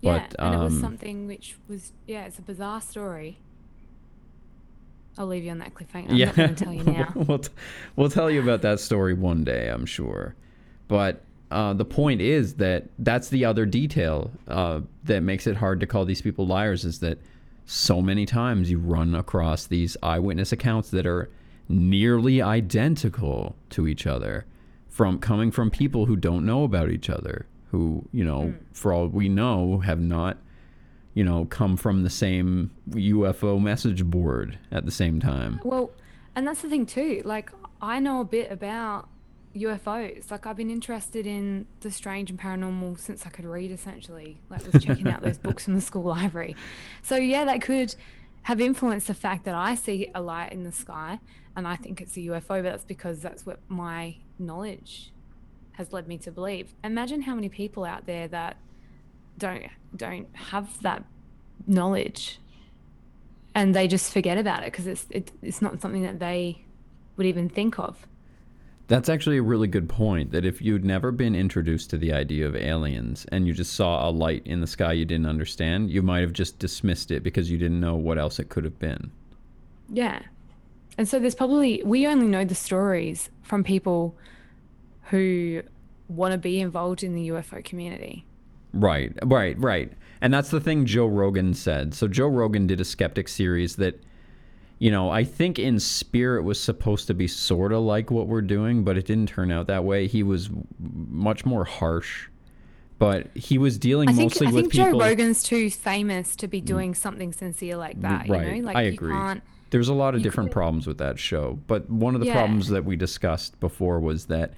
Yeah, 0.00 0.26
But, 0.30 0.36
and 0.38 0.54
it 0.54 0.58
was 0.58 0.74
um, 0.74 0.80
something 0.80 1.26
which 1.26 1.56
was 1.68 1.92
yeah, 2.06 2.24
it's 2.26 2.38
a 2.38 2.42
bizarre 2.42 2.80
story. 2.80 3.38
I'll 5.16 5.26
leave 5.26 5.44
you 5.44 5.50
on 5.50 5.58
that 5.58 5.74
cliffhanger. 5.74 6.10
I'm 6.10 6.16
yeah, 6.16 6.26
not 6.26 6.36
going 6.36 6.54
to 6.54 6.64
tell 6.64 6.72
you 6.72 6.84
now. 6.84 7.12
we'll 7.14 7.38
t- 7.38 7.52
we'll 7.96 8.10
tell 8.10 8.30
you 8.30 8.42
about 8.42 8.62
that 8.62 8.80
story 8.80 9.14
one 9.14 9.44
day, 9.44 9.68
I'm 9.68 9.86
sure. 9.86 10.34
But 10.88 11.22
uh, 11.50 11.72
the 11.72 11.84
point 11.84 12.20
is 12.20 12.54
that 12.54 12.88
that's 12.98 13.28
the 13.28 13.44
other 13.44 13.66
detail 13.66 14.30
uh, 14.48 14.80
that 15.04 15.22
makes 15.22 15.46
it 15.46 15.56
hard 15.56 15.80
to 15.80 15.86
call 15.86 16.04
these 16.04 16.22
people 16.22 16.46
liars 16.46 16.84
is 16.84 16.98
that 17.00 17.18
so 17.66 18.02
many 18.02 18.26
times 18.26 18.70
you 18.70 18.78
run 18.78 19.14
across 19.14 19.66
these 19.66 19.96
eyewitness 20.02 20.52
accounts 20.52 20.90
that 20.90 21.06
are 21.06 21.30
nearly 21.68 22.42
identical 22.42 23.56
to 23.70 23.86
each 23.86 24.06
other 24.06 24.44
from 24.88 25.18
coming 25.18 25.50
from 25.50 25.70
people 25.70 26.06
who 26.06 26.16
don't 26.16 26.44
know 26.44 26.64
about 26.64 26.90
each 26.90 27.08
other 27.08 27.46
who 27.70 28.04
you 28.12 28.24
know 28.24 28.54
for 28.72 28.92
all 28.92 29.08
we 29.08 29.28
know 29.28 29.78
have 29.78 29.98
not 29.98 30.36
you 31.14 31.24
know 31.24 31.46
come 31.46 31.76
from 31.76 32.02
the 32.02 32.10
same 32.10 32.70
UFO 32.90 33.60
message 33.60 34.04
board 34.04 34.58
at 34.70 34.84
the 34.84 34.90
same 34.90 35.20
time 35.20 35.60
Well, 35.64 35.90
and 36.34 36.46
that's 36.46 36.62
the 36.62 36.68
thing 36.68 36.86
too. 36.86 37.22
Like, 37.24 37.50
I 37.80 38.00
know 38.00 38.20
a 38.20 38.24
bit 38.24 38.50
about 38.50 39.08
UFOs. 39.54 40.30
Like, 40.30 40.46
I've 40.46 40.56
been 40.56 40.70
interested 40.70 41.26
in 41.26 41.66
the 41.80 41.90
strange 41.90 42.30
and 42.30 42.38
paranormal 42.38 42.98
since 42.98 43.24
I 43.26 43.30
could 43.30 43.44
read, 43.44 43.70
essentially. 43.70 44.40
Like, 44.50 44.72
was 44.72 44.82
checking 44.82 45.08
out 45.08 45.22
those 45.22 45.38
books 45.46 45.64
from 45.64 45.74
the 45.74 45.80
school 45.80 46.02
library. 46.02 46.56
So, 47.02 47.16
yeah, 47.16 47.44
that 47.44 47.62
could 47.62 47.94
have 48.42 48.60
influenced 48.60 49.06
the 49.06 49.14
fact 49.14 49.44
that 49.44 49.54
I 49.54 49.74
see 49.74 50.10
a 50.14 50.20
light 50.20 50.52
in 50.52 50.64
the 50.64 50.72
sky 50.72 51.20
and 51.56 51.68
I 51.68 51.76
think 51.76 52.00
it's 52.00 52.16
a 52.16 52.20
UFO, 52.20 52.48
but 52.48 52.64
that's 52.64 52.84
because 52.84 53.20
that's 53.20 53.46
what 53.46 53.60
my 53.68 54.16
knowledge 54.38 55.12
has 55.72 55.92
led 55.92 56.08
me 56.08 56.18
to 56.18 56.32
believe. 56.32 56.74
Imagine 56.82 57.22
how 57.22 57.34
many 57.34 57.48
people 57.48 57.84
out 57.84 58.06
there 58.06 58.26
that 58.28 58.56
don't 59.38 59.64
don't 59.96 60.28
have 60.34 60.80
that 60.82 61.04
knowledge 61.66 62.38
and 63.54 63.74
they 63.74 63.86
just 63.86 64.12
forget 64.12 64.36
about 64.36 64.62
it 64.62 64.72
because 64.72 64.86
it's 64.86 65.06
it, 65.10 65.30
it's 65.42 65.62
not 65.62 65.80
something 65.80 66.02
that 66.02 66.18
they 66.18 66.64
would 67.16 67.26
even 67.26 67.48
think 67.48 67.78
of. 67.78 68.06
That's 68.86 69.08
actually 69.08 69.38
a 69.38 69.42
really 69.42 69.68
good 69.68 69.88
point. 69.88 70.32
That 70.32 70.44
if 70.44 70.60
you'd 70.60 70.84
never 70.84 71.10
been 71.10 71.34
introduced 71.34 71.90
to 71.90 71.96
the 71.96 72.12
idea 72.12 72.46
of 72.46 72.54
aliens 72.54 73.24
and 73.32 73.46
you 73.46 73.54
just 73.54 73.72
saw 73.72 74.08
a 74.08 74.10
light 74.10 74.42
in 74.44 74.60
the 74.60 74.66
sky 74.66 74.92
you 74.92 75.04
didn't 75.04 75.26
understand, 75.26 75.90
you 75.90 76.02
might 76.02 76.20
have 76.20 76.32
just 76.32 76.58
dismissed 76.58 77.10
it 77.10 77.22
because 77.22 77.50
you 77.50 77.56
didn't 77.56 77.80
know 77.80 77.94
what 77.94 78.18
else 78.18 78.38
it 78.38 78.50
could 78.50 78.64
have 78.64 78.78
been. 78.78 79.10
Yeah. 79.88 80.20
And 80.98 81.08
so 81.08 81.18
there's 81.18 81.34
probably 81.34 81.82
we 81.84 82.06
only 82.06 82.26
know 82.26 82.44
the 82.44 82.54
stories 82.54 83.30
from 83.42 83.64
people 83.64 84.16
who 85.04 85.62
want 86.08 86.32
to 86.32 86.38
be 86.38 86.60
involved 86.60 87.02
in 87.02 87.14
the 87.14 87.28
UFO 87.28 87.64
community. 87.64 88.26
Right, 88.74 89.12
right, 89.24 89.58
right. 89.58 89.92
And 90.20 90.32
that's 90.32 90.50
the 90.50 90.60
thing 90.60 90.84
Joe 90.86 91.06
Rogan 91.06 91.54
said. 91.54 91.94
So 91.94 92.08
Joe 92.08 92.28
Rogan 92.28 92.66
did 92.66 92.80
a 92.80 92.84
skeptic 92.84 93.28
series 93.28 93.76
that, 93.76 94.02
you 94.78 94.90
know, 94.90 95.10
I 95.10 95.22
think 95.24 95.58
in 95.58 95.78
spirit 95.78 96.42
was 96.44 96.58
supposed 96.60 97.06
to 97.06 97.14
be 97.14 97.28
sort 97.28 97.72
of 97.72 97.82
like 97.82 98.10
what 98.10 98.26
we're 98.26 98.42
doing, 98.42 98.84
but 98.84 98.96
it 98.96 99.06
didn't 99.06 99.28
turn 99.28 99.52
out 99.52 99.66
that 99.68 99.84
way. 99.84 100.06
He 100.06 100.22
was 100.22 100.50
much 100.80 101.44
more 101.44 101.64
harsh, 101.64 102.28
but 102.98 103.28
he 103.34 103.58
was 103.58 103.78
dealing 103.78 104.08
I 104.08 104.12
think 104.12 104.32
mostly 104.32 104.46
I 104.46 104.50
with 104.50 104.62
think 104.64 104.72
people. 104.72 104.98
Joe 104.98 104.98
Rogan's 105.06 105.42
too 105.42 105.70
famous 105.70 106.36
to 106.36 106.48
be 106.48 106.60
doing 106.60 106.92
mm. 106.92 106.96
something 106.96 107.32
sincere 107.32 107.76
like 107.76 108.00
that. 108.00 108.28
right, 108.28 108.56
You 108.56 108.62
know, 108.62 108.66
like 108.66 108.76
I 108.76 108.82
you 108.84 108.92
agree. 108.92 109.12
can't. 109.12 109.42
There's 109.70 109.88
a 109.88 109.94
lot 109.94 110.14
of 110.14 110.22
different 110.22 110.48
couldn't- 110.50 110.52
problems 110.62 110.86
with 110.86 110.98
that 110.98 111.18
show, 111.18 111.58
but 111.66 111.90
one 111.90 112.14
of 112.14 112.20
the 112.20 112.28
Yeah. 112.28 112.34
problems 112.34 112.68
that 112.68 112.84
we 112.84 112.96
discussed 112.96 113.58
before 113.60 114.00
was 114.00 114.26
that 114.26 114.54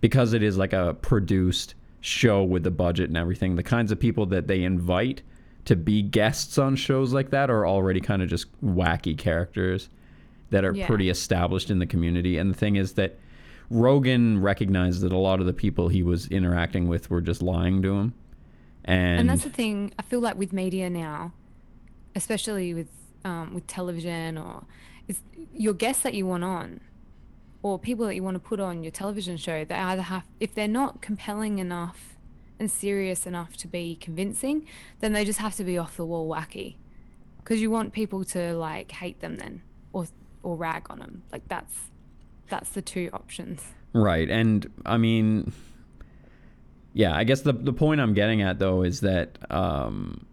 because 0.00 0.32
it 0.32 0.42
is 0.42 0.56
like 0.56 0.72
a 0.72 0.94
produced 1.02 1.74
show 2.00 2.42
with 2.42 2.62
the 2.62 2.70
budget 2.70 3.08
and 3.08 3.16
everything, 3.16 3.56
the 3.56 3.62
kinds 3.62 3.92
of 3.92 3.98
people 4.00 4.26
that 4.26 4.46
they 4.46 4.62
invite 4.62 5.22
to 5.66 5.76
be 5.76 6.02
guests 6.02 6.56
on 6.58 6.74
shows 6.76 7.12
like 7.12 7.30
that 7.30 7.50
are 7.50 7.66
already 7.66 8.00
kind 8.00 8.22
of 8.22 8.28
just 8.28 8.46
wacky 8.64 9.16
characters 9.16 9.88
that 10.50 10.64
are 10.64 10.74
Yeah. 10.74 10.86
pretty 10.86 11.10
established 11.10 11.70
in 11.70 11.78
the 11.78 11.86
community. 11.86 12.38
And 12.38 12.50
the 12.50 12.56
thing 12.58 12.76
is 12.76 12.94
that 12.94 13.18
Rogan 13.68 14.40
recognized 14.42 15.02
that 15.02 15.12
a 15.12 15.18
lot 15.18 15.38
of 15.40 15.46
the 15.46 15.52
people 15.52 15.88
he 15.88 16.02
was 16.02 16.26
interacting 16.28 16.88
with 16.88 17.08
were 17.10 17.20
just 17.20 17.40
lying 17.42 17.82
to 17.82 17.94
him. 17.98 18.14
And, 18.84 19.20
And 19.20 19.30
that's 19.30 19.44
the 19.44 19.50
thing. 19.50 19.92
I 19.98 20.02
feel 20.02 20.20
like 20.20 20.36
with 20.38 20.52
media 20.52 20.88
now, 20.90 21.32
especially 22.16 22.74
with 22.74 22.88
um, 23.22 23.52
with 23.52 23.66
television, 23.66 24.38
or 24.38 24.62
is 25.06 25.20
your 25.54 25.74
guests 25.74 26.02
that 26.04 26.14
you 26.14 26.24
want 26.26 26.42
on, 26.42 26.80
or 27.62 27.78
people 27.78 28.06
that 28.06 28.14
you 28.14 28.22
want 28.22 28.34
to 28.34 28.40
put 28.40 28.60
on 28.60 28.82
your 28.82 28.90
television 28.90 29.36
show, 29.36 29.64
they 29.64 29.74
either 29.74 30.02
have 30.02 30.24
if 30.38 30.54
they're 30.54 30.68
not 30.68 31.00
compelling 31.00 31.58
enough 31.58 32.16
and 32.58 32.70
serious 32.70 33.26
enough 33.26 33.56
to 33.56 33.68
be 33.68 33.96
convincing, 33.96 34.66
then 35.00 35.12
they 35.12 35.24
just 35.24 35.38
have 35.38 35.54
to 35.56 35.64
be 35.64 35.78
off 35.78 35.96
the 35.96 36.04
wall 36.04 36.28
wacky, 36.28 36.76
because 37.38 37.60
you 37.60 37.70
want 37.70 37.92
people 37.92 38.24
to 38.24 38.54
like 38.54 38.92
hate 38.92 39.20
them 39.20 39.36
then, 39.36 39.62
or 39.92 40.06
or 40.42 40.56
rag 40.56 40.86
on 40.90 40.98
them. 40.98 41.22
Like 41.32 41.46
that's 41.48 41.74
that's 42.48 42.70
the 42.70 42.82
two 42.82 43.10
options. 43.12 43.62
Right. 43.92 44.28
And 44.30 44.70
I 44.86 44.98
mean, 44.98 45.52
yeah, 46.92 47.16
I 47.16 47.24
guess 47.24 47.42
the, 47.42 47.52
the 47.52 47.72
point 47.72 48.00
I'm 48.00 48.14
getting 48.14 48.42
at, 48.42 48.58
though, 48.58 48.82
is 48.82 49.00
that 49.00 49.38
um, 49.50 50.26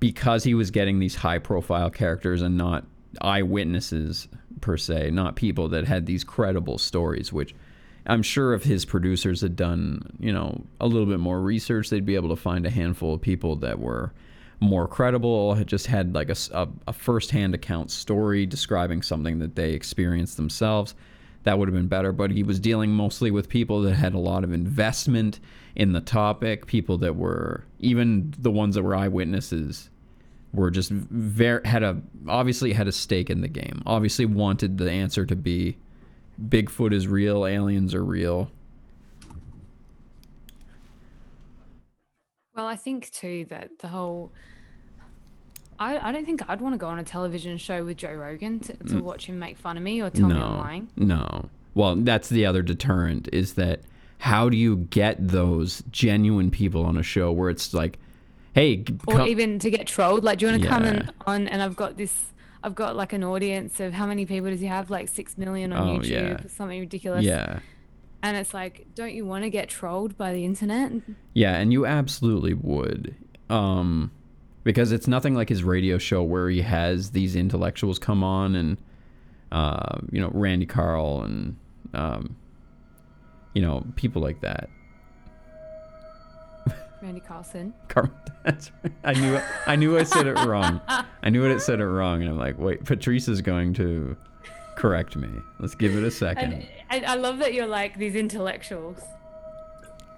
because 0.00 0.44
he 0.44 0.54
was 0.54 0.70
getting 0.70 0.98
these 0.98 1.14
high 1.14 1.38
profile 1.38 1.90
characters 1.90 2.42
and 2.42 2.56
not 2.56 2.84
eyewitnesses 3.20 4.28
per 4.60 4.76
se, 4.76 5.10
not 5.10 5.36
people 5.36 5.68
that 5.68 5.86
had 5.86 6.06
these 6.06 6.24
credible 6.24 6.78
stories, 6.78 7.32
which 7.32 7.54
I'm 8.06 8.22
sure 8.22 8.54
if 8.54 8.64
his 8.64 8.84
producers 8.84 9.40
had 9.40 9.56
done, 9.56 10.16
you 10.18 10.32
know, 10.32 10.64
a 10.80 10.86
little 10.86 11.06
bit 11.06 11.20
more 11.20 11.40
research, 11.40 11.90
they'd 11.90 12.06
be 12.06 12.14
able 12.14 12.30
to 12.30 12.36
find 12.36 12.64
a 12.64 12.70
handful 12.70 13.14
of 13.14 13.20
people 13.20 13.56
that 13.56 13.78
were 13.78 14.12
more 14.60 14.88
credible, 14.88 15.54
had 15.54 15.66
just 15.66 15.86
had 15.86 16.14
like 16.14 16.30
a 16.30 16.92
first-hand 16.92 17.54
account 17.54 17.90
story 17.90 18.46
describing 18.46 19.02
something 19.02 19.38
that 19.38 19.54
they 19.54 19.72
experienced 19.72 20.36
themselves. 20.36 20.94
That 21.44 21.58
would 21.58 21.68
have 21.68 21.74
been 21.74 21.86
better, 21.86 22.12
but 22.12 22.32
he 22.32 22.42
was 22.42 22.58
dealing 22.58 22.90
mostly 22.90 23.30
with 23.30 23.48
people 23.48 23.82
that 23.82 23.94
had 23.94 24.14
a 24.14 24.18
lot 24.18 24.42
of 24.42 24.52
investment 24.52 25.38
in 25.76 25.92
the 25.92 26.00
topic, 26.00 26.66
people 26.66 26.98
that 26.98 27.14
were 27.14 27.64
even 27.78 28.34
the 28.38 28.50
ones 28.50 28.74
that 28.74 28.82
were 28.82 28.96
eyewitnesses 28.96 29.90
were 30.52 30.70
just 30.70 30.90
very 30.90 31.66
had 31.66 31.82
a 31.82 32.00
obviously 32.26 32.72
had 32.72 32.88
a 32.88 32.92
stake 32.92 33.30
in 33.30 33.40
the 33.40 33.48
game. 33.48 33.82
Obviously 33.86 34.24
wanted 34.26 34.78
the 34.78 34.90
answer 34.90 35.26
to 35.26 35.36
be 35.36 35.76
Bigfoot 36.40 36.92
is 36.92 37.08
real, 37.08 37.46
aliens 37.46 37.94
are 37.94 38.04
real. 38.04 38.50
Well, 42.54 42.66
I 42.66 42.76
think 42.76 43.10
too 43.10 43.46
that 43.50 43.70
the 43.80 43.88
whole. 43.88 44.32
I, 45.80 46.08
I 46.08 46.12
don't 46.12 46.24
think 46.24 46.42
I'd 46.48 46.60
want 46.60 46.74
to 46.74 46.78
go 46.78 46.88
on 46.88 46.98
a 46.98 47.04
television 47.04 47.56
show 47.56 47.84
with 47.84 47.98
Joe 47.98 48.12
Rogan 48.12 48.58
to, 48.60 48.72
to 48.72 48.94
mm. 48.94 49.00
watch 49.02 49.26
him 49.26 49.38
make 49.38 49.56
fun 49.56 49.76
of 49.76 49.82
me 49.82 50.02
or 50.02 50.10
tell 50.10 50.28
me 50.28 50.34
I'm 50.34 50.58
lying. 50.58 50.88
no. 50.96 51.48
Well, 51.74 51.94
that's 51.94 52.28
the 52.28 52.44
other 52.44 52.62
deterrent 52.62 53.28
is 53.32 53.54
that 53.54 53.82
how 54.18 54.48
do 54.48 54.56
you 54.56 54.76
get 54.76 55.16
those 55.28 55.84
genuine 55.92 56.50
people 56.50 56.84
on 56.84 56.96
a 56.96 57.04
show 57.04 57.30
where 57.30 57.50
it's 57.50 57.72
like, 57.72 58.00
hey, 58.54 58.84
Or 59.06 59.16
come- 59.18 59.28
even 59.28 59.58
to 59.60 59.70
get 59.70 59.86
trolled. 59.86 60.24
Like, 60.24 60.38
do 60.38 60.46
you 60.46 60.52
want 60.52 60.62
to 60.62 60.68
come 60.68 60.84
Yeah. 60.84 60.90
and 60.90 61.12
on 61.26 61.48
and 61.48 61.62
I've 61.62 61.76
got 61.76 61.96
this. 61.96 62.32
I've 62.62 62.74
got 62.74 62.96
like 62.96 63.12
an 63.12 63.22
audience 63.22 63.78
of 63.78 63.92
how 63.92 64.06
many 64.06 64.26
people 64.26 64.50
does 64.50 64.60
he 64.60 64.66
have? 64.66 64.90
Like 64.90 65.08
six 65.08 65.38
million 65.38 65.72
on 65.72 65.88
Oh, 65.88 65.98
YouTube 66.00 66.08
yeah. 66.10 66.44
or 66.44 66.48
something 66.48 66.80
ridiculous. 66.80 67.24
yeah, 67.24 67.60
And 68.22 68.36
it's 68.36 68.52
like, 68.52 68.86
don't 68.96 69.14
you 69.14 69.24
want 69.24 69.44
to 69.44 69.50
get 69.50 69.68
trolled 69.68 70.18
by 70.18 70.32
the 70.32 70.44
internet? 70.44 70.90
Yeah, 71.34 71.56
and 71.56 71.72
you 71.72 71.86
absolutely 71.86 72.54
would. 72.54 73.14
Um, 73.48 74.10
because 74.64 74.90
it's 74.90 75.06
nothing 75.06 75.34
like 75.36 75.48
his 75.48 75.62
radio 75.62 75.98
show 75.98 76.22
where 76.24 76.50
he 76.50 76.62
has 76.62 77.12
these 77.12 77.36
intellectuals 77.36 78.00
come 78.00 78.24
on 78.24 78.56
and, 78.56 78.76
uh, 79.52 80.00
you 80.10 80.20
know, 80.20 80.30
Randy 80.34 80.66
Carl 80.66 81.22
and, 81.22 81.56
um, 81.94 82.34
you 83.54 83.62
know, 83.62 83.86
people 83.94 84.20
like 84.20 84.40
that. 84.40 84.68
Randy 87.02 87.20
Carlson. 87.20 87.74
Car- 87.88 88.10
That's 88.44 88.70
right. 88.82 88.92
I 89.04 89.12
knew. 89.14 89.40
I 89.66 89.76
knew 89.76 89.98
I 89.98 90.02
said 90.04 90.26
it 90.26 90.38
wrong. 90.44 90.80
I 91.22 91.30
knew 91.30 91.44
it 91.44 91.60
said 91.60 91.80
it 91.80 91.86
wrong, 91.86 92.22
and 92.22 92.30
I'm 92.30 92.38
like, 92.38 92.58
wait, 92.58 92.84
Patrice 92.84 93.28
is 93.28 93.40
going 93.42 93.74
to 93.74 94.16
correct 94.76 95.16
me. 95.16 95.28
Let's 95.58 95.74
give 95.74 95.96
it 95.96 96.04
a 96.04 96.10
second. 96.10 96.52
And 96.54 96.66
I, 97.06 97.12
I 97.12 97.14
love 97.16 97.38
that 97.38 97.52
you're 97.52 97.66
like 97.66 97.98
these 97.98 98.14
intellectuals. 98.14 99.02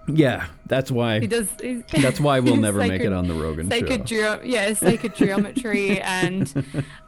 Yeah, 0.07 0.47
that's 0.67 0.91
why. 0.91 1.21
He 1.21 1.27
does. 1.27 1.49
That's 1.91 2.21
why 2.21 2.41
we'll 2.41 2.57
never 2.69 2.79
make 2.79 3.03
it 3.03 3.13
on 3.13 3.29
the 3.29 3.35
Rogan 3.35 3.71
Sacred 3.71 4.09
show. 4.09 4.39
geo- 4.39 4.41
yeah, 4.45 4.73
sacred 4.75 5.15
geometry 5.15 6.01
and 6.01 6.47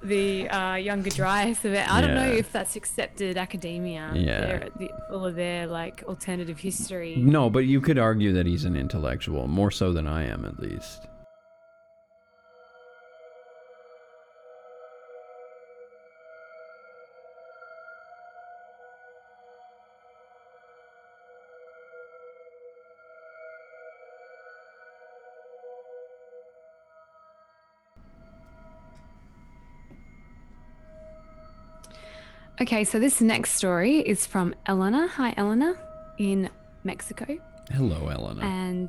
the 0.03 0.49
uh, 0.49 0.74
younger 0.74 1.11
Dryas 1.11 1.64
of 1.64 1.72
it. 1.72 1.90
I 1.90 2.01
don't 2.01 2.14
know 2.14 2.30
if 2.30 2.53
that's 2.53 2.76
accepted 2.76 3.36
academia. 3.36 4.12
Yeah. 4.14 4.68
The, 4.78 4.90
all 5.11 5.24
of 5.24 5.34
their 5.34 5.66
like 5.66 6.03
alternative 6.07 6.59
history. 6.59 7.16
No, 7.16 7.51
but 7.51 7.61
you 7.61 7.80
could 7.80 7.99
argue 7.99 8.32
that 8.32 8.47
he's 8.47 8.64
an 8.64 8.76
intellectual, 8.76 9.47
more 9.49 9.70
so 9.70 9.93
than 9.93 10.07
I 10.07 10.24
am, 10.24 10.45
at 10.45 10.59
least. 10.61 11.07
Okay, 32.62 32.84
so 32.84 33.00
this 33.00 33.20
next 33.20 33.54
story 33.54 33.98
is 33.98 34.24
from 34.24 34.54
Elena. 34.68 35.08
Hi, 35.08 35.34
Elena, 35.36 35.74
in 36.16 36.48
Mexico. 36.84 37.36
Hello, 37.72 38.06
Elena. 38.08 38.40
and 38.40 38.88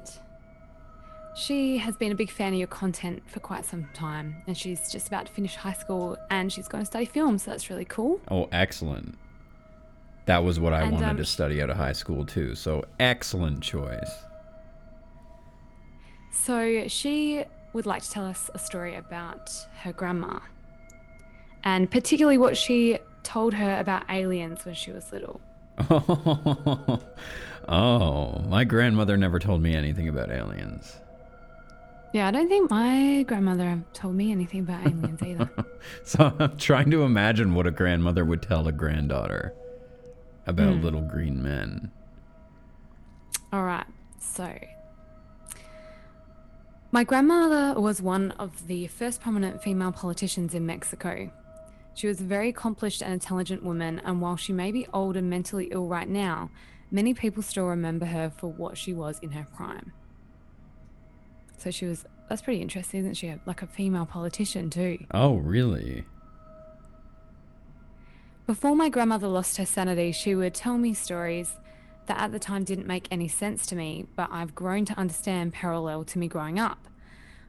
she 1.36 1.80
has 1.80 1.98
been 1.98 2.12
a 2.12 2.16
big 2.16 2.30
fan 2.30 2.54
of 2.54 2.60
your 2.60 2.68
content 2.68 3.24
for 3.26 3.40
quite 3.40 3.66
some 3.66 3.90
time 3.96 4.36
and 4.46 4.56
she's 4.56 4.92
just 4.92 5.08
about 5.08 5.26
to 5.26 5.32
finish 5.32 5.56
high 5.56 5.74
school 5.74 6.16
and 6.30 6.54
she's 6.54 6.68
going 6.68 6.84
to 6.84 6.86
study 6.86 7.06
film 7.06 7.40
so 7.40 7.50
that's 7.50 7.72
really 7.72 7.86
cool 7.86 8.22
oh, 8.30 8.48
excellent. 8.52 9.18
That 10.28 10.44
was 10.44 10.60
what 10.60 10.74
I 10.74 10.84
And, 10.84 10.92
wanted 10.92 11.10
um, 11.10 11.18
to 11.18 11.26
study 11.26 11.60
out 11.60 11.72
of 11.72 11.78
high 11.78 11.94
school 11.94 12.28
too. 12.28 12.54
So 12.54 12.86
excellent 13.00 13.64
choice. 13.64 14.12
so 16.32 16.88
she 16.88 17.44
would 17.74 17.88
like 17.88 18.04
to 18.04 18.12
tell 18.12 18.26
us 18.26 18.52
a 18.54 18.60
story 18.60 18.94
about 18.94 19.50
her 19.80 19.94
grandma 19.94 20.38
and 21.64 21.90
particularly 21.90 22.38
what 22.38 22.56
she 22.56 23.00
told 23.24 23.54
her 23.54 23.80
about 23.80 24.04
aliens 24.10 24.66
when 24.66 24.76
she 24.76 24.92
was 24.92 25.12
little 25.12 25.42
oh, 27.68 28.40
my 28.48 28.64
grandmother 28.64 29.18
never 29.18 29.40
told 29.40 29.62
me 29.62 29.76
anything 29.76 30.08
about 30.08 30.30
aliens. 30.30 30.98
yeah 32.14 32.28
i 32.28 32.32
don't 32.32 32.48
think 32.50 32.70
my 32.70 33.24
grandmother 33.28 33.84
told 33.94 34.14
me 34.16 34.32
anything 34.32 34.60
about 34.62 34.82
aliens 34.86 35.22
either 35.26 35.50
So 36.04 36.34
I'm 36.40 36.58
trying 36.58 36.92
to 36.92 37.04
imagine 37.04 37.54
what 37.56 37.68
a 37.68 37.72
grandmother 37.72 38.24
would 38.24 38.42
tell 38.42 38.68
a 38.68 38.72
granddaughter 38.72 39.54
about 40.48 40.76
Hmm. 40.76 40.82
little 40.84 41.02
green 41.02 41.42
men. 41.44 41.92
All 43.52 43.64
right. 43.64 43.86
So, 44.20 44.50
my 46.92 47.04
grandmother 47.04 47.80
was 47.80 48.02
one 48.02 48.32
of 48.32 48.68
the 48.68 48.88
first 48.88 49.20
prominent 49.22 49.62
female 49.62 49.92
politicians 49.92 50.54
in 50.54 50.66
Mexico. 50.66 51.32
She 51.96 52.08
was 52.08 52.20
a 52.20 52.24
very 52.24 52.50
accomplished 52.50 53.02
and 53.02 53.14
intelligent 53.14 53.64
woman, 53.64 54.02
and 54.04 54.22
while 54.22 54.36
she 54.36 54.52
may 54.52 54.72
be 54.72 54.88
old 54.94 55.16
and 55.16 55.30
mentally 55.30 55.68
ill 55.72 55.88
right 55.88 56.10
now, 56.10 56.50
many 56.92 57.14
people 57.14 57.44
still 57.44 57.66
remember 57.66 58.06
her 58.06 58.32
for 58.36 58.52
what 58.52 58.78
she 58.78 58.94
was 58.94 59.20
in 59.20 59.32
her 59.32 59.48
prime. 59.56 59.94
So 61.58 61.72
she 61.72 61.86
was. 61.86 62.06
That's 62.30 62.42
pretty 62.42 62.62
interesting, 62.62 63.02
isn't 63.02 63.16
she? 63.16 63.34
Like 63.46 63.62
a 63.62 63.68
female 63.68 64.06
politician 64.06 64.70
too. 64.70 65.06
Oh, 65.12 65.36
really? 65.36 66.06
Before 68.48 68.76
my 68.76 68.90
grandmother 68.90 69.28
lost 69.28 69.58
her 69.58 69.66
sanity, 69.66 70.12
she 70.12 70.36
would 70.36 70.54
tell 70.54 70.78
me 70.78 70.94
stories 70.94 71.58
that 72.08 72.18
at 72.18 72.32
the 72.32 72.40
time 72.40 72.64
didn't 72.64 72.88
make 72.88 73.08
any 73.12 73.28
sense 73.28 73.66
to 73.68 73.76
me, 73.76 74.06
but 74.16 74.30
I've 74.32 74.56
grown 74.56 74.84
to 74.86 74.98
understand 74.98 75.54
parallel 75.54 76.04
to 76.06 76.20
me 76.20 76.28
growing 76.28 76.60
up. 76.60 76.88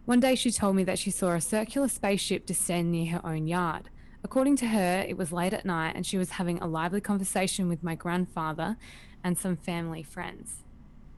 One 0.04 0.20
day 0.20 0.34
she 0.34 0.52
told 0.52 0.76
me 0.76 0.84
that 0.84 0.98
she 0.98 1.10
saw 1.10 1.30
a 1.30 1.40
circular 1.40 1.88
spaceship 1.88 2.46
descend 2.46 2.92
near 2.92 3.12
her 3.12 3.26
own 3.26 3.46
yard. 3.46 3.88
According 4.24 4.56
to 4.56 4.68
her, 4.68 5.04
it 5.06 5.18
was 5.18 5.32
late 5.32 5.52
at 5.52 5.66
night 5.66 5.92
and 5.94 6.06
she 6.06 6.16
was 6.16 6.30
having 6.30 6.58
a 6.58 6.66
lively 6.66 7.02
conversation 7.02 7.68
with 7.68 7.82
my 7.82 7.94
grandfather 7.94 8.78
and 9.22 9.36
some 9.36 9.54
family 9.54 10.02
friends 10.02 10.64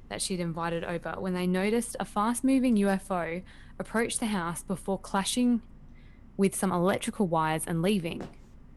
that 0.09 0.20
she'd 0.20 0.40
invited 0.40 0.82
over 0.82 1.14
when 1.18 1.32
they 1.32 1.46
noticed 1.46 1.96
a 2.00 2.04
fast 2.04 2.42
moving 2.42 2.76
UFO 2.76 3.42
approach 3.78 4.18
the 4.18 4.26
house 4.26 4.64
before 4.64 4.98
clashing 4.98 5.62
with 6.36 6.54
some 6.54 6.72
electrical 6.72 7.28
wires 7.28 7.62
and 7.66 7.80
leaving. 7.80 8.26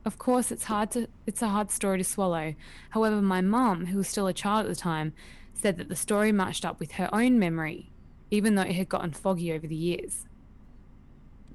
Of 0.05 0.19
course, 0.19 0.51
it's 0.51 0.65
hard 0.65 0.91
to 0.91 1.07
it's 1.25 1.41
a 1.41 1.49
hard 1.49 1.71
story 1.71 1.97
to 1.97 2.03
swallow. 2.03 2.55
However, 2.91 3.21
my 3.21 3.41
mum, 3.41 3.87
who 3.87 3.97
was 3.97 4.07
still 4.07 4.27
a 4.27 4.33
child 4.33 4.65
at 4.65 4.69
the 4.69 4.75
time, 4.75 5.13
said 5.53 5.77
that 5.77 5.89
the 5.89 5.95
story 5.95 6.31
matched 6.31 6.65
up 6.65 6.79
with 6.79 6.93
her 6.93 7.09
own 7.13 7.37
memory, 7.37 7.91
even 8.31 8.55
though 8.55 8.61
it 8.61 8.75
had 8.75 8.89
gotten 8.89 9.11
foggy 9.11 9.51
over 9.51 9.67
the 9.67 9.75
years. 9.75 10.25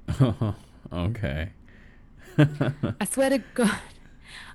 okay. 0.93 1.51
I 2.37 3.05
swear 3.05 3.29
to 3.29 3.39
God, 3.53 3.79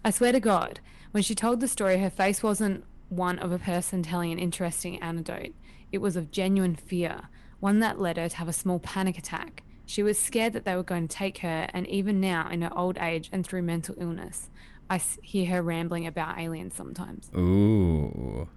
I 0.04 0.10
swear 0.10 0.32
to 0.32 0.40
God, 0.40 0.80
when 1.12 1.22
she 1.22 1.34
told 1.34 1.60
the 1.60 1.68
story, 1.68 1.98
her 1.98 2.10
face 2.10 2.42
wasn't 2.42 2.84
one 3.08 3.38
of 3.38 3.52
a 3.52 3.58
person 3.58 4.02
telling 4.02 4.32
an 4.32 4.38
interesting 4.38 5.00
anecdote. 5.02 5.52
It 5.92 5.98
was 5.98 6.16
of 6.16 6.30
genuine 6.30 6.76
fear, 6.76 7.22
one 7.58 7.80
that 7.80 8.00
led 8.00 8.16
her 8.16 8.28
to 8.28 8.36
have 8.36 8.48
a 8.48 8.52
small 8.52 8.78
panic 8.78 9.18
attack. 9.18 9.62
She 9.86 10.02
was 10.02 10.18
scared 10.18 10.52
that 10.52 10.64
they 10.64 10.76
were 10.76 10.84
going 10.84 11.08
to 11.08 11.16
take 11.16 11.38
her, 11.38 11.68
and 11.74 11.86
even 11.88 12.20
now, 12.20 12.48
in 12.48 12.62
her 12.62 12.76
old 12.78 12.96
age 12.98 13.28
and 13.32 13.44
through 13.44 13.62
mental 13.62 13.96
illness, 13.98 14.48
I 14.88 15.00
hear 15.22 15.46
her 15.46 15.62
rambling 15.62 16.06
about 16.06 16.38
aliens 16.38 16.74
sometimes. 16.74 17.30
Ooh. 17.36 18.48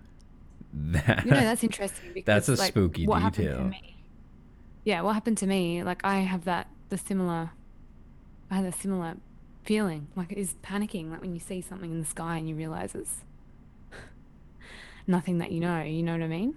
That, 0.73 1.25
You 1.25 1.31
know, 1.31 1.39
that's 1.41 1.63
interesting 1.63 2.09
because 2.13 2.25
That's 2.25 2.49
a 2.49 2.55
like, 2.55 2.71
spooky 2.71 3.05
detail. 3.05 3.71
Yeah, 4.83 5.01
what 5.01 5.13
happened 5.13 5.37
to 5.39 5.47
me? 5.47 5.83
Like 5.83 6.01
I 6.03 6.19
have 6.19 6.45
that 6.45 6.67
the 6.89 6.97
similar. 6.97 7.51
I 8.53 8.57
had 8.57 8.65
a 8.65 8.71
similar 8.71 9.15
feeling, 9.63 10.09
like 10.15 10.31
it 10.31 10.37
is 10.37 10.53
panicking, 10.61 11.09
like 11.09 11.21
when 11.21 11.33
you 11.33 11.39
see 11.39 11.59
something 11.59 11.89
in 11.89 11.99
the 11.99 12.05
sky 12.05 12.37
and 12.37 12.47
you 12.47 12.53
realize 12.53 12.93
it's 12.93 13.21
nothing 15.07 15.39
that 15.39 15.51
you 15.51 15.59
know. 15.59 15.81
You 15.81 16.03
know 16.03 16.11
what 16.11 16.21
I 16.21 16.27
mean? 16.27 16.53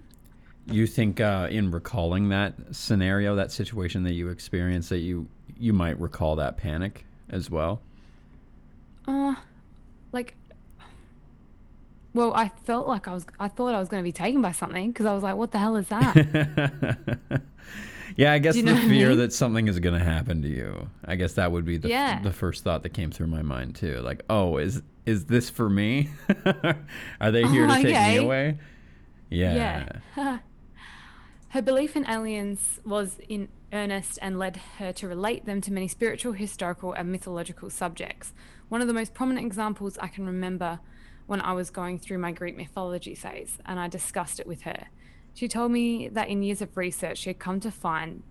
you 0.67 0.85
think 0.85 1.19
uh, 1.19 1.47
in 1.49 1.71
recalling 1.71 2.29
that 2.29 2.53
scenario, 2.69 3.33
that 3.35 3.51
situation 3.51 4.03
that 4.03 4.13
you 4.13 4.29
experienced, 4.29 4.89
that 4.89 4.99
you 4.99 5.27
you 5.57 5.73
might 5.73 5.99
recall 5.99 6.35
that 6.35 6.55
panic 6.57 7.03
as 7.31 7.49
well? 7.49 7.81
Uh, 9.07 9.33
like. 10.11 10.35
Well, 12.13 12.31
I 12.35 12.49
felt 12.49 12.87
like 12.87 13.07
I 13.07 13.13
was. 13.15 13.25
I 13.39 13.47
thought 13.47 13.73
I 13.73 13.79
was 13.79 13.89
going 13.89 14.03
to 14.03 14.07
be 14.07 14.11
taken 14.11 14.43
by 14.43 14.51
something 14.51 14.91
because 14.91 15.07
I 15.07 15.15
was 15.15 15.23
like, 15.23 15.35
"What 15.35 15.51
the 15.51 15.57
hell 15.57 15.75
is 15.77 15.87
that?" 15.87 17.41
yeah, 18.17 18.33
I 18.33 18.39
guess 18.39 18.55
you 18.57 18.63
the 18.63 18.73
know 18.73 18.77
I 18.77 18.87
fear 18.87 19.09
mean? 19.09 19.17
that 19.19 19.31
something 19.31 19.67
is 19.67 19.79
going 19.79 19.97
to 19.97 20.03
happen 20.03 20.41
to 20.41 20.47
you. 20.49 20.89
I 21.05 21.15
guess 21.15 21.33
that 21.33 21.51
would 21.51 21.63
be 21.65 21.77
the 21.77 21.87
Yeah. 21.89 22.19
the 22.21 22.33
first 22.33 22.63
thought 22.63 22.83
that 22.83 22.89
came 22.89 23.11
through 23.11 23.27
my 23.27 23.41
mind 23.41 23.75
too. 23.75 24.01
Like, 24.01 24.23
oh, 24.29 24.57
is 24.57 24.81
is 25.05 25.25
this 25.25 25.49
for 25.49 25.69
me? 25.69 26.09
Are 27.21 27.31
they 27.31 27.43
here 27.47 27.65
to 27.67 27.73
take 27.75 27.85
me 27.95 28.17
away? 28.17 28.57
Yeah. 29.29 29.87
Yeah. 30.15 30.37
her 31.49 31.61
belief 31.61 31.95
in 31.95 32.05
aliens 32.09 32.79
was 32.85 33.17
in 33.29 33.47
earnest 33.71 34.19
and 34.21 34.37
led 34.39 34.57
her 34.79 34.91
to 34.93 35.07
relate 35.07 35.45
them 35.45 35.61
to 35.61 35.71
many 35.71 35.87
spiritual, 35.87 36.33
historical, 36.33 36.93
and 36.93 37.11
mythological 37.11 37.69
subjects. 37.69 38.33
One 38.69 38.81
of 38.81 38.87
the 38.87 38.93
most 38.93 39.13
prominent 39.13 39.45
examples 39.45 39.97
I 39.99 40.07
can 40.07 40.25
remember 40.25 40.79
when 41.25 41.41
I 41.41 41.53
was 41.53 41.69
going 41.69 41.99
through 41.99 42.17
my 42.19 42.31
Greek 42.31 42.55
mythology 42.55 43.15
phase, 43.15 43.57
and 43.65 43.79
I 43.79 43.87
discussed 43.89 44.39
it 44.39 44.47
with 44.47 44.61
her. 44.61 44.87
She 45.37 45.47
told 45.47 45.71
me 45.71 46.07
that 46.07 46.29
in 46.29 46.41
years 46.41 46.63
of 46.63 46.75
research, 46.75 47.19
she 47.19 47.29
had 47.29 47.37
come 47.37 47.59
to 47.59 47.69
find 47.69 48.23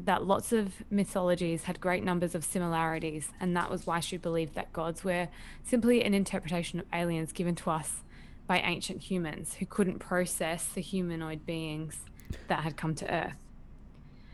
that 0.00 0.26
lots 0.26 0.50
of 0.50 0.82
mythologies 0.90 1.62
had 1.62 1.80
great 1.80 2.02
numbers 2.02 2.34
of 2.34 2.44
similarities, 2.44 3.28
and 3.38 3.56
that 3.56 3.70
was 3.70 3.86
why 3.86 4.00
she 4.00 4.16
believed 4.16 4.56
that 4.56 4.72
gods 4.72 5.04
were 5.04 5.28
simply 5.62 6.02
an 6.02 6.12
interpretation 6.12 6.80
of 6.80 6.86
aliens 6.92 7.30
given 7.30 7.54
to 7.54 7.70
us 7.70 8.02
by 8.48 8.58
ancient 8.58 9.02
humans 9.02 9.54
who 9.54 9.66
couldn't 9.66 10.00
process 10.00 10.64
the 10.64 10.80
humanoid 10.80 11.46
beings 11.46 12.00
that 12.48 12.64
had 12.64 12.76
come 12.76 12.96
to 12.96 13.14
Earth. 13.14 13.36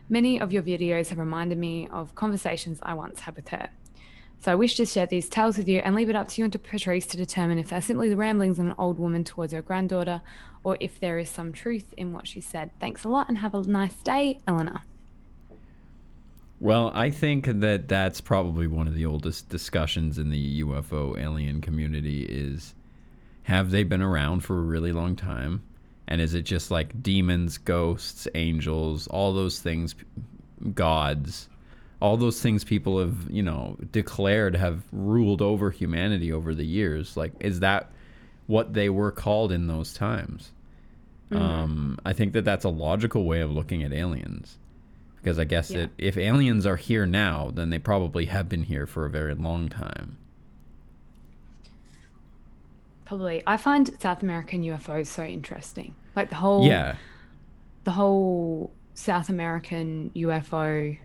Many 0.09 0.41
of 0.41 0.55
your 0.55 0.63
videos 0.63 1.11
have 1.11 1.19
reminded 1.19 1.59
me 1.59 1.87
of 1.89 2.15
conversations 2.15 2.79
I 2.81 2.95
once 2.95 3.21
had 3.21 3.37
with 3.37 3.51
her. 3.51 3.69
So 4.41 4.51
I 4.51 4.55
wish 4.55 4.77
to 4.77 4.87
share 4.87 5.05
these 5.05 5.29
tales 5.29 5.59
with 5.59 5.69
you 5.69 5.81
and 5.81 5.95
leave 5.95 6.09
it 6.09 6.17
up 6.17 6.29
to 6.29 6.41
you 6.41 6.45
and 6.45 6.53
to 6.55 6.59
Patrice 6.59 7.05
to 7.09 7.19
determine 7.19 7.59
if 7.59 7.69
they're 7.69 7.83
simply 7.83 8.09
the 8.09 8.17
ramblings 8.17 8.59
of 8.59 8.65
an 8.65 8.75
old 8.79 8.99
woman 8.99 9.23
towards 9.23 9.53
her 9.53 9.61
granddaughter 9.61 10.23
or 10.65 10.79
if 10.81 10.99
there 10.99 11.19
is 11.19 11.29
some 11.29 11.53
truth 11.53 11.93
in 11.99 12.15
what 12.15 12.27
she 12.27 12.41
said. 12.41 12.71
Thanks 12.81 13.05
a 13.05 13.09
lot 13.11 13.29
and 13.29 13.39
have 13.39 13.55
a 13.55 13.63
nice 13.63 13.97
day, 13.97 14.41
Eleanor. 14.47 14.81
Well, 16.59 16.91
I 16.95 17.11
think 17.11 17.47
that 17.61 17.87
that's 17.87 18.23
probably 18.23 18.67
one 18.67 18.89
of 18.89 18.95
the 18.95 19.05
oldest 19.05 19.51
discussions 19.51 20.17
in 20.17 20.31
the 20.31 20.63
UFO 20.63 21.19
alien 21.19 21.61
community 21.61 22.23
is 22.23 22.75
have 23.43 23.71
they 23.71 23.83
been 23.83 24.03
around 24.03 24.41
for 24.41 24.57
a 24.57 24.63
really 24.63 24.93
long 24.93 25.17
time? 25.17 25.63
And 26.07 26.19
is 26.19 26.33
it 26.33 26.43
just 26.43 26.71
like 26.71 27.03
demons, 27.03 27.59
ghosts, 27.59 28.27
angels, 28.35 29.07
all 29.09 29.35
those 29.35 29.61
things, 29.61 29.95
gods, 30.75 31.50
all 32.01 32.17
those 32.17 32.41
things 32.41 32.65
people 32.65 32.99
have, 32.99 33.31
you 33.31 33.43
know, 33.43 33.77
declared 33.93 34.57
have 34.57 34.83
ruled 34.93 35.43
over 35.43 35.71
humanity 35.71 36.33
over 36.33 36.55
the 36.55 36.65
years? 36.65 37.17
Like, 37.17 37.33
is 37.41 37.61
that 37.61 37.91
what 38.47 38.73
they 38.75 38.89
were 38.89 39.13
called 39.13 39.53
in 39.53 39.67
those 39.67 39.93
times? 39.93 40.53
Mm-hmm. 41.31 41.43
Um, 41.43 41.99
I 42.05 42.13
think 42.13 42.33
that 42.33 42.45
that's 42.45 42.65
a 42.65 42.71
logical 42.71 43.25
way 43.25 43.41
of 43.41 43.51
looking 43.51 43.83
at 43.83 43.93
aliens 43.93 44.59
because 45.17 45.39
I 45.39 45.45
guess 45.45 45.71
yeah. 45.71 45.87
if 45.99 46.17
aliens 46.17 46.67
are 46.67 46.77
here 46.77 47.07
now, 47.07 47.51
then 47.55 47.71
they 47.71 47.79
probably 47.79 48.27
have 48.27 48.49
been 48.49 48.65
here 48.65 48.87
for 48.87 49.05
a 49.05 49.11
very 49.11 49.35
long 49.35 49.69
time. 49.69 50.17
Probably, 53.05 53.43
I 53.47 53.57
find 53.57 53.91
South 54.01 54.23
American 54.23 54.63
UFOs 54.63 55.09
so 55.09 55.25
interesting. 55.25 55.95
Like 56.17 56.31
the 56.31 56.37
whole 56.37 56.67
yeah, 56.67 56.97
the 57.85 57.91
whole 57.91 58.73
South 58.95 59.29
American 59.29 60.11
UFO 60.15 60.99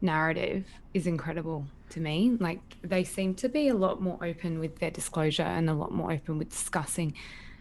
narrative 0.00 0.64
is 0.94 1.06
incredible 1.06 1.66
to 1.90 2.00
me. 2.00 2.36
Like 2.40 2.60
they 2.82 3.04
seem 3.04 3.34
to 3.36 3.48
be 3.48 3.68
a 3.68 3.74
lot 3.74 4.00
more 4.00 4.18
open 4.24 4.58
with 4.58 4.78
their 4.78 4.90
disclosure 4.90 5.42
and 5.42 5.68
a 5.68 5.74
lot 5.74 5.92
more 5.92 6.12
open 6.12 6.38
with 6.38 6.50
discussing 6.50 7.14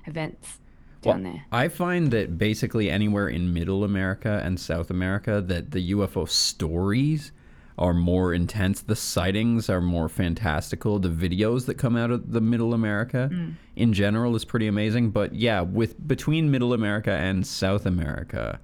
events 0.06 0.60
down 1.02 1.24
well, 1.24 1.34
there. 1.34 1.46
I 1.52 1.68
find 1.68 2.12
that 2.12 2.38
basically 2.38 2.90
anywhere 2.90 3.28
in 3.28 3.54
Middle 3.54 3.84
America 3.84 4.42
and 4.44 4.60
South 4.60 4.90
America 4.90 5.42
that 5.42 5.72
the 5.72 5.92
UFO 5.92 6.28
stories 6.28 7.32
are 7.78 7.94
more 7.94 8.34
intense. 8.34 8.82
The 8.82 8.96
sightings 8.96 9.70
are 9.70 9.80
more 9.80 10.10
fantastical. 10.10 11.00
The 11.00 11.10
videos 11.10 11.66
that 11.68 11.76
come 11.76 11.96
out 11.96 12.12
of 12.12 12.34
the 12.34 12.42
Middle 12.42 12.74
America 12.74 13.30
mm. 13.32 13.54
in 13.78 13.94
general 13.94 14.36
is 14.36 14.44
pretty 14.44 14.68
amazing. 14.68 15.12
But 15.12 15.34
yeah, 15.34 15.62
with 15.62 16.06
between 16.06 16.52
Middle 16.52 16.74
America 16.74 17.12
and 17.12 17.48
South 17.48 17.86
America, 17.86 18.60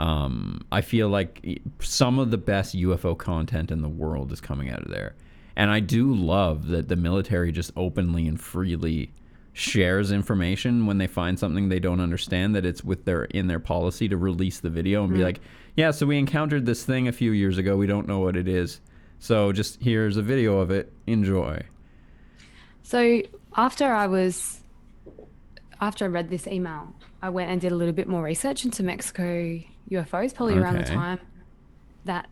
um, 0.00 0.62
I 0.72 0.80
feel 0.80 1.10
like 1.10 1.60
some 1.80 2.18
of 2.18 2.30
the 2.30 2.38
best 2.38 2.74
UFO 2.74 3.16
content 3.16 3.70
in 3.70 3.82
the 3.82 3.88
world 3.88 4.32
is 4.32 4.40
coming 4.40 4.70
out 4.70 4.80
of 4.80 4.88
there. 4.88 5.14
And 5.56 5.70
I 5.70 5.80
do 5.80 6.14
love 6.14 6.68
that 6.68 6.88
the 6.88 6.96
military 6.96 7.52
just 7.52 7.70
openly 7.76 8.26
and 8.26 8.40
freely 8.40 9.12
shares 9.52 10.10
information 10.10 10.86
when 10.86 10.96
they 10.96 11.06
find 11.06 11.38
something 11.38 11.68
they 11.68 11.80
don't 11.80 12.00
understand 12.00 12.54
that 12.54 12.64
it's 12.64 12.82
with 12.82 13.04
their 13.04 13.24
in 13.24 13.46
their 13.46 13.58
policy 13.58 14.08
to 14.08 14.16
release 14.16 14.60
the 14.60 14.70
video 14.70 15.02
and 15.04 15.12
mm. 15.12 15.16
be 15.16 15.24
like 15.24 15.40
yeah 15.76 15.90
so 15.90 16.06
we 16.06 16.16
encountered 16.16 16.64
this 16.64 16.84
thing 16.84 17.08
a 17.08 17.12
few 17.12 17.32
years 17.32 17.58
ago 17.58 17.76
we 17.76 17.86
don't 17.86 18.06
know 18.06 18.20
what 18.20 18.36
it 18.36 18.46
is 18.46 18.80
so 19.18 19.50
just 19.50 19.82
here's 19.82 20.16
a 20.16 20.22
video 20.22 20.60
of 20.60 20.70
it 20.70 20.92
enjoy 21.08 21.60
so 22.84 23.20
after 23.56 23.92
i 23.92 24.06
was 24.06 24.60
after 25.80 26.04
i 26.04 26.08
read 26.08 26.30
this 26.30 26.46
email 26.46 26.94
i 27.20 27.28
went 27.28 27.50
and 27.50 27.60
did 27.60 27.72
a 27.72 27.74
little 27.74 27.92
bit 27.92 28.06
more 28.06 28.22
research 28.22 28.64
into 28.64 28.84
mexico 28.84 29.60
ufos 29.90 30.34
probably 30.34 30.54
okay. 30.54 30.62
around 30.62 30.78
the 30.78 30.84
time 30.84 31.20
that 32.04 32.28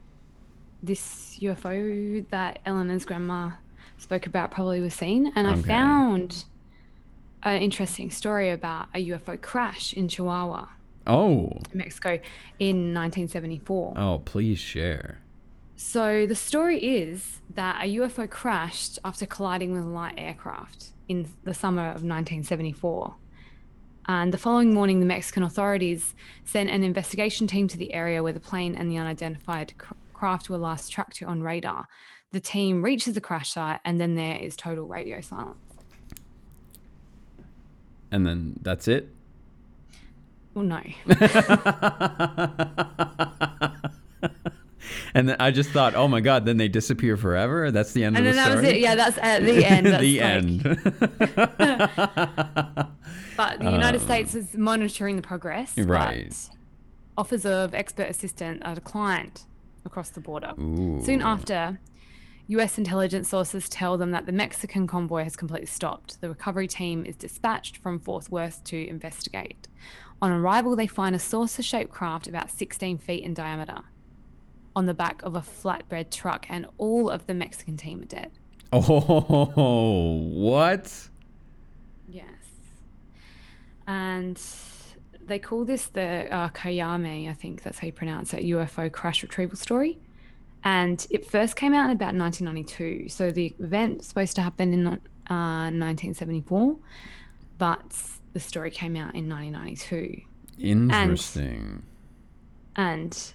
this 0.82 1.38
ufo 1.40 2.28
that 2.30 2.60
eleanor's 2.64 3.04
grandma 3.04 3.50
spoke 3.96 4.26
about 4.26 4.50
probably 4.50 4.80
was 4.80 4.94
seen 4.94 5.32
and 5.34 5.46
okay. 5.46 5.58
i 5.58 5.62
found 5.62 6.44
an 7.42 7.62
interesting 7.62 8.10
story 8.10 8.50
about 8.50 8.88
a 8.94 9.08
UFO 9.08 9.40
crash 9.40 9.92
in 9.92 10.08
Chihuahua. 10.08 10.68
Oh. 11.06 11.52
Mexico 11.72 12.18
in 12.58 12.94
1974. 12.94 13.94
Oh, 13.96 14.22
please 14.24 14.58
share. 14.58 15.20
So 15.76 16.26
the 16.26 16.34
story 16.34 16.78
is 16.78 17.40
that 17.54 17.84
a 17.84 17.96
UFO 17.96 18.28
crashed 18.28 18.98
after 19.04 19.26
colliding 19.26 19.72
with 19.72 19.84
a 19.84 19.86
light 19.86 20.14
aircraft 20.18 20.88
in 21.08 21.28
the 21.44 21.54
summer 21.54 21.82
of 21.82 22.02
1974. 22.02 23.14
And 24.08 24.32
the 24.32 24.38
following 24.38 24.72
morning, 24.72 25.00
the 25.00 25.06
Mexican 25.06 25.42
authorities 25.42 26.14
sent 26.44 26.70
an 26.70 26.82
investigation 26.82 27.46
team 27.46 27.68
to 27.68 27.76
the 27.76 27.92
area 27.92 28.22
where 28.22 28.32
the 28.32 28.40
plane 28.40 28.74
and 28.74 28.90
the 28.90 28.96
unidentified 28.96 29.74
craft 30.14 30.48
were 30.48 30.58
last 30.58 30.90
tracked 30.90 31.22
on 31.22 31.42
radar. 31.42 31.86
The 32.32 32.40
team 32.40 32.82
reaches 32.82 33.14
the 33.14 33.20
crash 33.20 33.52
site, 33.52 33.80
and 33.84 34.00
then 34.00 34.14
there 34.14 34.36
is 34.36 34.56
total 34.56 34.86
radio 34.86 35.20
silence 35.20 35.58
and 38.10 38.26
then 38.26 38.58
that's 38.62 38.88
it. 38.88 39.08
Well, 40.54 40.64
no. 40.64 40.80
and 45.14 45.28
then 45.28 45.36
I 45.38 45.50
just 45.50 45.70
thought, 45.70 45.94
oh 45.94 46.08
my 46.08 46.20
god, 46.20 46.46
then 46.46 46.56
they 46.56 46.68
disappear 46.68 47.16
forever. 47.16 47.70
That's 47.70 47.92
the 47.92 48.04
end 48.04 48.16
and 48.16 48.26
of 48.26 48.34
the 48.34 48.40
story. 48.42 48.54
that 48.54 48.62
was 48.62 48.70
it. 48.70 48.80
Yeah, 48.80 48.94
that's 48.96 49.18
at 49.18 49.42
the 49.44 49.64
end. 49.64 49.86
That's 49.92 50.02
the 50.02 50.20
like... 51.48 51.98
end. 52.78 52.88
but 53.38 53.60
the 53.60 53.70
United 53.70 54.00
um, 54.00 54.04
States 54.04 54.34
is 54.34 54.56
monitoring 54.56 55.14
the 55.14 55.22
progress. 55.22 55.78
Right. 55.78 56.34
offers 57.16 57.46
of 57.46 57.72
expert 57.72 58.08
assistance 58.08 58.60
are 58.64 58.74
declined 58.74 59.44
across 59.84 60.10
the 60.10 60.20
border. 60.20 60.54
Ooh. 60.58 61.00
Soon 61.04 61.22
after, 61.22 61.78
US 62.48 62.78
intelligence 62.78 63.28
sources 63.28 63.68
tell 63.68 63.96
them 63.96 64.10
that 64.10 64.26
the 64.26 64.32
Mexican 64.32 64.88
convoy 64.88 65.22
has 65.22 65.36
completely 65.36 65.68
stopped. 65.68 66.20
The 66.20 66.28
recovery 66.28 66.66
team 66.66 67.06
is 67.06 67.14
dispatched 67.14 67.76
from 67.76 68.00
Fort 68.00 68.28
Worth 68.28 68.64
to 68.64 68.88
investigate. 68.88 69.68
On 70.20 70.32
arrival, 70.32 70.74
they 70.74 70.88
find 70.88 71.14
a 71.14 71.20
saucer 71.20 71.62
shaped 71.62 71.92
craft 71.92 72.26
about 72.26 72.50
16 72.50 72.98
feet 72.98 73.22
in 73.22 73.34
diameter 73.34 73.82
on 74.74 74.86
the 74.86 74.94
back 74.94 75.22
of 75.22 75.36
a 75.36 75.40
flatbed 75.40 76.10
truck, 76.10 76.46
and 76.48 76.66
all 76.76 77.08
of 77.08 77.26
the 77.28 77.34
Mexican 77.34 77.76
team 77.76 78.02
are 78.02 78.04
dead. 78.04 78.32
Oh, 78.72 80.28
what? 80.34 81.08
And 83.88 84.40
they 85.26 85.40
call 85.40 85.64
this 85.64 85.86
the 85.86 86.32
uh, 86.32 86.50
Coyame, 86.50 87.28
I 87.28 87.32
think 87.32 87.64
that's 87.64 87.80
how 87.80 87.86
you 87.86 87.92
pronounce 87.92 88.32
it, 88.32 88.44
UFO 88.44 88.92
crash 88.92 89.24
retrieval 89.24 89.56
story 89.56 89.98
and 90.64 91.06
it 91.10 91.30
first 91.30 91.56
came 91.56 91.74
out 91.74 91.86
in 91.86 91.96
about 91.96 92.14
1992. 92.14 93.08
So 93.08 93.30
the 93.30 93.54
event 93.58 93.98
was 93.98 94.06
supposed 94.06 94.36
to 94.36 94.42
happen 94.42 94.72
in 94.72 94.86
uh, 94.86 94.92
1974, 95.70 96.76
but 97.58 98.02
the 98.32 98.40
story 98.40 98.70
came 98.70 98.96
out 98.96 99.14
in 99.14 99.28
1992. 99.28 100.22
Interesting. 100.58 101.82
And, 102.76 103.04
and 103.04 103.32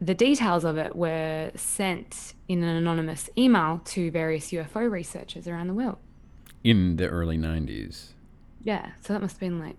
the 0.00 0.14
details 0.14 0.64
of 0.64 0.76
it 0.76 0.96
were 0.96 1.52
sent 1.54 2.34
in 2.48 2.62
an 2.62 2.76
anonymous 2.76 3.30
email 3.38 3.80
to 3.86 4.10
various 4.10 4.50
UFO 4.50 4.90
researchers 4.90 5.46
around 5.46 5.68
the 5.68 5.74
world. 5.74 5.98
In 6.64 6.96
the 6.96 7.08
early 7.08 7.38
90s. 7.38 8.08
Yeah, 8.66 8.90
so 9.00 9.12
that 9.12 9.22
must 9.22 9.36
have 9.36 9.40
been 9.40 9.60
like 9.60 9.76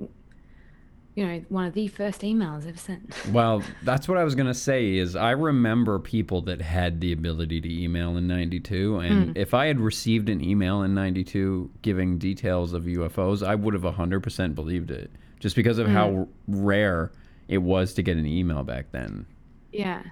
you 1.14 1.26
know, 1.26 1.44
one 1.50 1.66
of 1.66 1.74
the 1.74 1.88
first 1.88 2.22
emails 2.22 2.68
ever 2.68 2.78
sent. 2.78 3.12
well, 3.32 3.64
that's 3.82 4.08
what 4.08 4.20
I 4.20 4.24
was 4.24 4.36
going 4.36 4.48
to 4.48 4.54
say 4.54 4.98
is 4.98 5.16
I 5.16 5.32
remember 5.32 5.98
people 5.98 6.44
that 6.44 6.62
had 6.62 7.02
the 7.02 7.12
ability 7.12 7.60
to 7.60 7.84
email 7.84 8.16
in 8.18 8.28
92 8.28 8.98
and 9.00 9.36
mm. 9.36 9.38
if 9.38 9.56
I 9.56 9.66
had 9.66 9.80
received 9.80 10.30
an 10.30 10.44
email 10.44 10.84
in 10.84 10.94
92 10.94 11.72
giving 11.82 12.20
details 12.20 12.72
of 12.72 12.84
UFOs, 12.84 13.46
I 13.46 13.56
would 13.56 13.74
have 13.74 13.82
100% 13.82 14.54
believed 14.54 14.92
it 14.92 15.10
just 15.40 15.56
because 15.56 15.80
of 15.80 15.88
mm. 15.88 15.94
how 15.94 16.28
rare 16.48 17.12
it 17.48 17.58
was 17.58 17.96
to 17.96 18.04
get 18.04 18.16
an 18.16 18.28
email 18.28 18.62
back 18.62 18.92
then. 18.92 19.26
Yeah. 19.72 20.04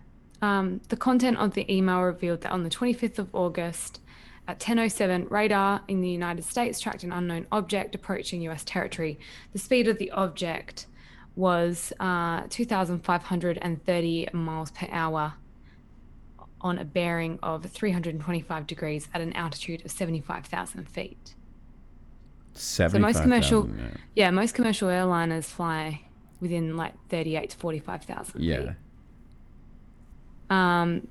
Um, 0.42 0.82
the 0.90 0.98
content 0.98 1.38
of 1.38 1.54
the 1.54 1.72
email 1.72 2.02
revealed 2.02 2.42
that 2.42 2.52
on 2.52 2.64
the 2.64 2.70
25th 2.72 3.20
of 3.20 3.34
August 3.34 4.00
at 4.48 4.60
10:07, 4.60 5.30
radar 5.32 5.82
in 5.88 6.02
the 6.02 6.10
United 6.10 6.44
States 6.46 6.80
tracked 6.80 7.04
an 7.04 7.12
unknown 7.12 7.48
object 7.52 7.96
approaching 7.96 8.42
U.S. 8.44 8.64
territory. 8.64 9.20
The 9.54 9.60
speed 9.60 9.88
of 9.88 9.98
the 9.98 10.12
object 10.12 10.88
was 11.36 11.92
uh, 12.00 12.44
2,530 12.50 14.28
miles 14.34 14.72
per 14.72 14.88
hour 14.90 15.34
on 16.62 16.80
a 16.80 16.86
bearing 16.86 17.38
of 17.44 17.66
325 17.66 18.68
degrees 18.68 19.08
at 19.14 19.22
an 19.22 19.34
altitude 19.34 19.84
of 19.86 19.92
75,000 19.92 20.90
feet. 20.90 21.36
75, 22.54 22.92
so 22.92 23.00
most 23.00 23.22
commercial, 23.22 23.68
yeah. 23.68 23.88
yeah. 24.16 24.32
most 24.32 24.56
commercial 24.56 24.88
airliners 24.88 25.44
fly 25.44 26.02
within 26.40 26.78
like 26.78 26.94
38 27.10 27.50
to 27.52 27.58
45,000 27.58 28.42
yeah. 28.42 28.58
feet. 28.58 28.70
Um, 30.50 31.08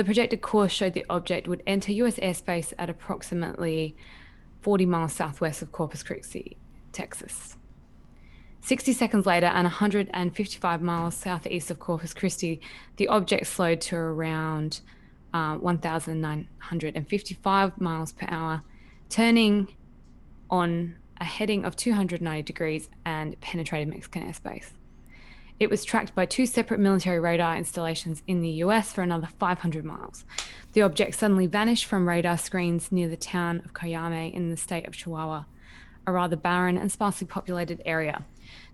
the 0.00 0.04
projected 0.04 0.40
course 0.40 0.72
showed 0.72 0.94
the 0.94 1.04
object 1.10 1.46
would 1.46 1.62
enter 1.66 1.92
U.S. 1.92 2.16
airspace 2.16 2.72
at 2.78 2.88
approximately 2.88 3.94
40 4.62 4.86
miles 4.86 5.12
southwest 5.12 5.60
of 5.60 5.72
Corpus 5.72 6.02
Christi, 6.02 6.56
Texas. 6.90 7.58
60 8.62 8.94
seconds 8.94 9.26
later, 9.26 9.48
and 9.48 9.64
155 9.64 10.80
miles 10.80 11.14
southeast 11.14 11.70
of 11.70 11.80
Corpus 11.80 12.14
Christi, 12.14 12.62
the 12.96 13.08
object 13.08 13.46
slowed 13.46 13.82
to 13.82 13.96
around 13.96 14.80
uh, 15.34 15.56
1,955 15.56 17.78
miles 17.78 18.12
per 18.12 18.26
hour, 18.30 18.62
turning 19.10 19.68
on 20.48 20.96
a 21.20 21.26
heading 21.26 21.66
of 21.66 21.76
290 21.76 22.42
degrees 22.42 22.88
and 23.04 23.38
penetrated 23.42 23.88
Mexican 23.88 24.22
airspace. 24.22 24.70
It 25.60 25.68
was 25.68 25.84
tracked 25.84 26.14
by 26.14 26.24
two 26.24 26.46
separate 26.46 26.80
military 26.80 27.20
radar 27.20 27.54
installations 27.54 28.22
in 28.26 28.40
the 28.40 28.48
US 28.64 28.94
for 28.94 29.02
another 29.02 29.28
500 29.38 29.84
miles. 29.84 30.24
The 30.72 30.80
object 30.80 31.14
suddenly 31.14 31.46
vanished 31.46 31.84
from 31.84 32.08
radar 32.08 32.38
screens 32.38 32.90
near 32.90 33.08
the 33.08 33.16
town 33.18 33.60
of 33.62 33.74
Coyame 33.74 34.32
in 34.32 34.48
the 34.48 34.56
state 34.56 34.88
of 34.88 34.94
Chihuahua, 34.94 35.44
a 36.06 36.12
rather 36.12 36.34
barren 36.36 36.78
and 36.78 36.90
sparsely 36.90 37.26
populated 37.26 37.82
area. 37.84 38.24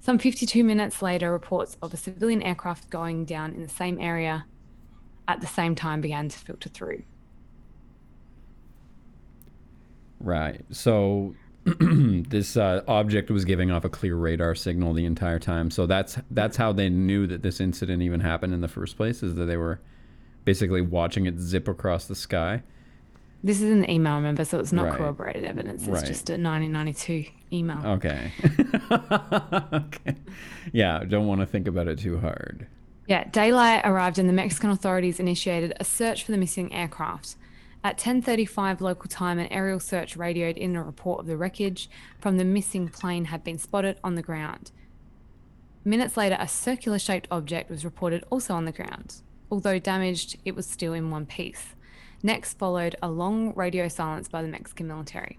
Some 0.01 0.19
52 0.21 0.63
minutes 0.63 1.03
later, 1.03 1.33
reports 1.33 1.77
of 1.83 1.93
a 1.93 1.97
civilian 1.97 2.41
aircraft 2.41 2.89
going 2.89 3.25
down 3.25 3.53
in 3.53 3.63
the 3.63 3.69
same 3.69 4.01
area 4.01 4.47
at 5.27 5.41
the 5.41 5.47
same 5.49 5.75
time 5.75 6.01
began 6.01 6.29
to 6.29 6.39
filter 6.39 6.69
through. 6.69 7.03
Right. 10.21 10.65
So 10.71 11.35
this 12.29 12.57
uh, 12.57 12.83
object 12.87 13.31
was 13.31 13.45
giving 13.45 13.71
off 13.71 13.85
a 13.85 13.89
clear 13.89 14.15
radar 14.17 14.55
signal 14.55 14.95
the 14.95 15.05
entire 15.05 15.39
time. 15.39 15.71
So 15.71 15.87
that's 15.87 16.19
that's 16.31 16.57
how 16.57 16.73
they 16.73 16.89
knew 16.89 17.27
that 17.27 17.43
this 17.43 17.61
incident 17.61 18.03
even 18.03 18.21
happened 18.21 18.55
in 18.55 18.61
the 18.61 18.69
first 18.69 18.97
place. 18.97 19.23
Is 19.23 19.35
that 19.35 19.47
they 19.47 19.57
were 19.57 19.81
basically 20.45 20.81
watching 20.81 21.27
it 21.27 21.39
zip 21.41 21.67
across 21.67 22.07
the 22.07 22.15
sky. 22.15 22.63
This 23.43 23.61
is 23.61 23.71
an 23.71 23.89
email, 23.91 24.15
remember, 24.17 24.45
so 24.45 24.59
it's 24.59 24.73
not 24.73 24.87
Right. 24.87 24.95
corroborated 24.99 25.45
evidence. 25.45 25.83
It's 25.83 25.91
Right. 25.91 26.05
just 26.07 26.31
a 26.31 26.39
1992 26.39 27.27
email. 27.53 27.79
Okay. 27.85 28.33
okay. 29.73 30.17
Yeah. 30.73 31.05
Don't 31.05 31.27
want 31.27 31.41
to 31.41 31.47
think 31.47 31.67
about 31.69 31.89
it 31.89 31.99
too 31.99 32.19
hard. 32.19 32.67
Yeah, 33.09 33.25
daylight 33.31 33.83
arrived 33.85 34.19
and 34.19 34.29
the 34.29 34.33
Mexican 34.33 34.71
authorities 34.71 35.21
initiated 35.21 35.73
a 35.79 35.85
search 35.85 36.25
for 36.25 36.33
the 36.33 36.39
missing 36.39 36.73
aircraft. 36.73 37.37
At 37.85 37.99
10:35 37.99 38.81
local 38.81 39.09
time, 39.09 39.39
an 39.39 39.47
aerial 39.53 39.81
search 39.81 40.17
radioed 40.17 40.57
in 40.57 40.75
a 40.75 40.83
report 40.83 41.21
of 41.21 41.27
the 41.27 41.37
wreckage 41.37 41.89
from 42.19 42.37
the 42.37 42.45
missing 42.45 42.89
plane 42.89 43.27
had 43.27 43.45
been 43.45 43.59
spotted 43.59 43.99
on 44.03 44.17
the 44.17 44.23
ground. 44.23 44.73
Minutes 45.85 46.17
later, 46.17 46.37
a 46.41 46.49
circular-shaped 46.49 47.29
object 47.31 47.71
was 47.71 47.85
reported 47.85 48.25
also 48.29 48.55
on 48.55 48.65
the 48.65 48.73
ground. 48.73 49.23
Although 49.51 49.79
damaged, 49.79 50.37
it 50.45 50.57
was 50.57 50.67
still 50.67 50.93
in 50.93 51.11
one 51.11 51.27
piece. 51.27 51.77
Next 52.23 52.59
followed 52.59 52.97
a 53.01 53.09
long 53.09 53.55
radio 53.55 53.87
silence 53.87 54.29
by 54.29 54.43
the 54.43 54.49
Mexican 54.49 54.89
military. 54.89 55.39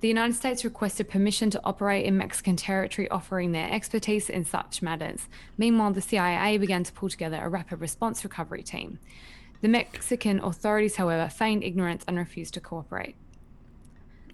The 0.00 0.08
United 0.08 0.34
States 0.34 0.64
requested 0.64 1.10
permission 1.10 1.50
to 1.50 1.60
operate 1.62 2.06
in 2.06 2.16
Mexican 2.16 2.56
territory, 2.56 3.06
offering 3.10 3.52
their 3.52 3.70
expertise 3.70 4.30
in 4.30 4.46
such 4.46 4.80
matters. 4.80 5.28
Meanwhile, 5.58 5.92
the 5.92 6.00
CIA 6.00 6.56
began 6.56 6.84
to 6.84 6.92
pull 6.92 7.10
together 7.10 7.38
a 7.42 7.50
rapid 7.50 7.80
response 7.80 8.24
recovery 8.24 8.62
team. 8.62 8.98
The 9.62 9.68
Mexican 9.68 10.40
authorities, 10.40 10.96
however, 10.96 11.28
feigned 11.28 11.64
ignorance 11.64 12.04
and 12.08 12.16
refused 12.16 12.54
to 12.54 12.60
cooperate. 12.60 13.14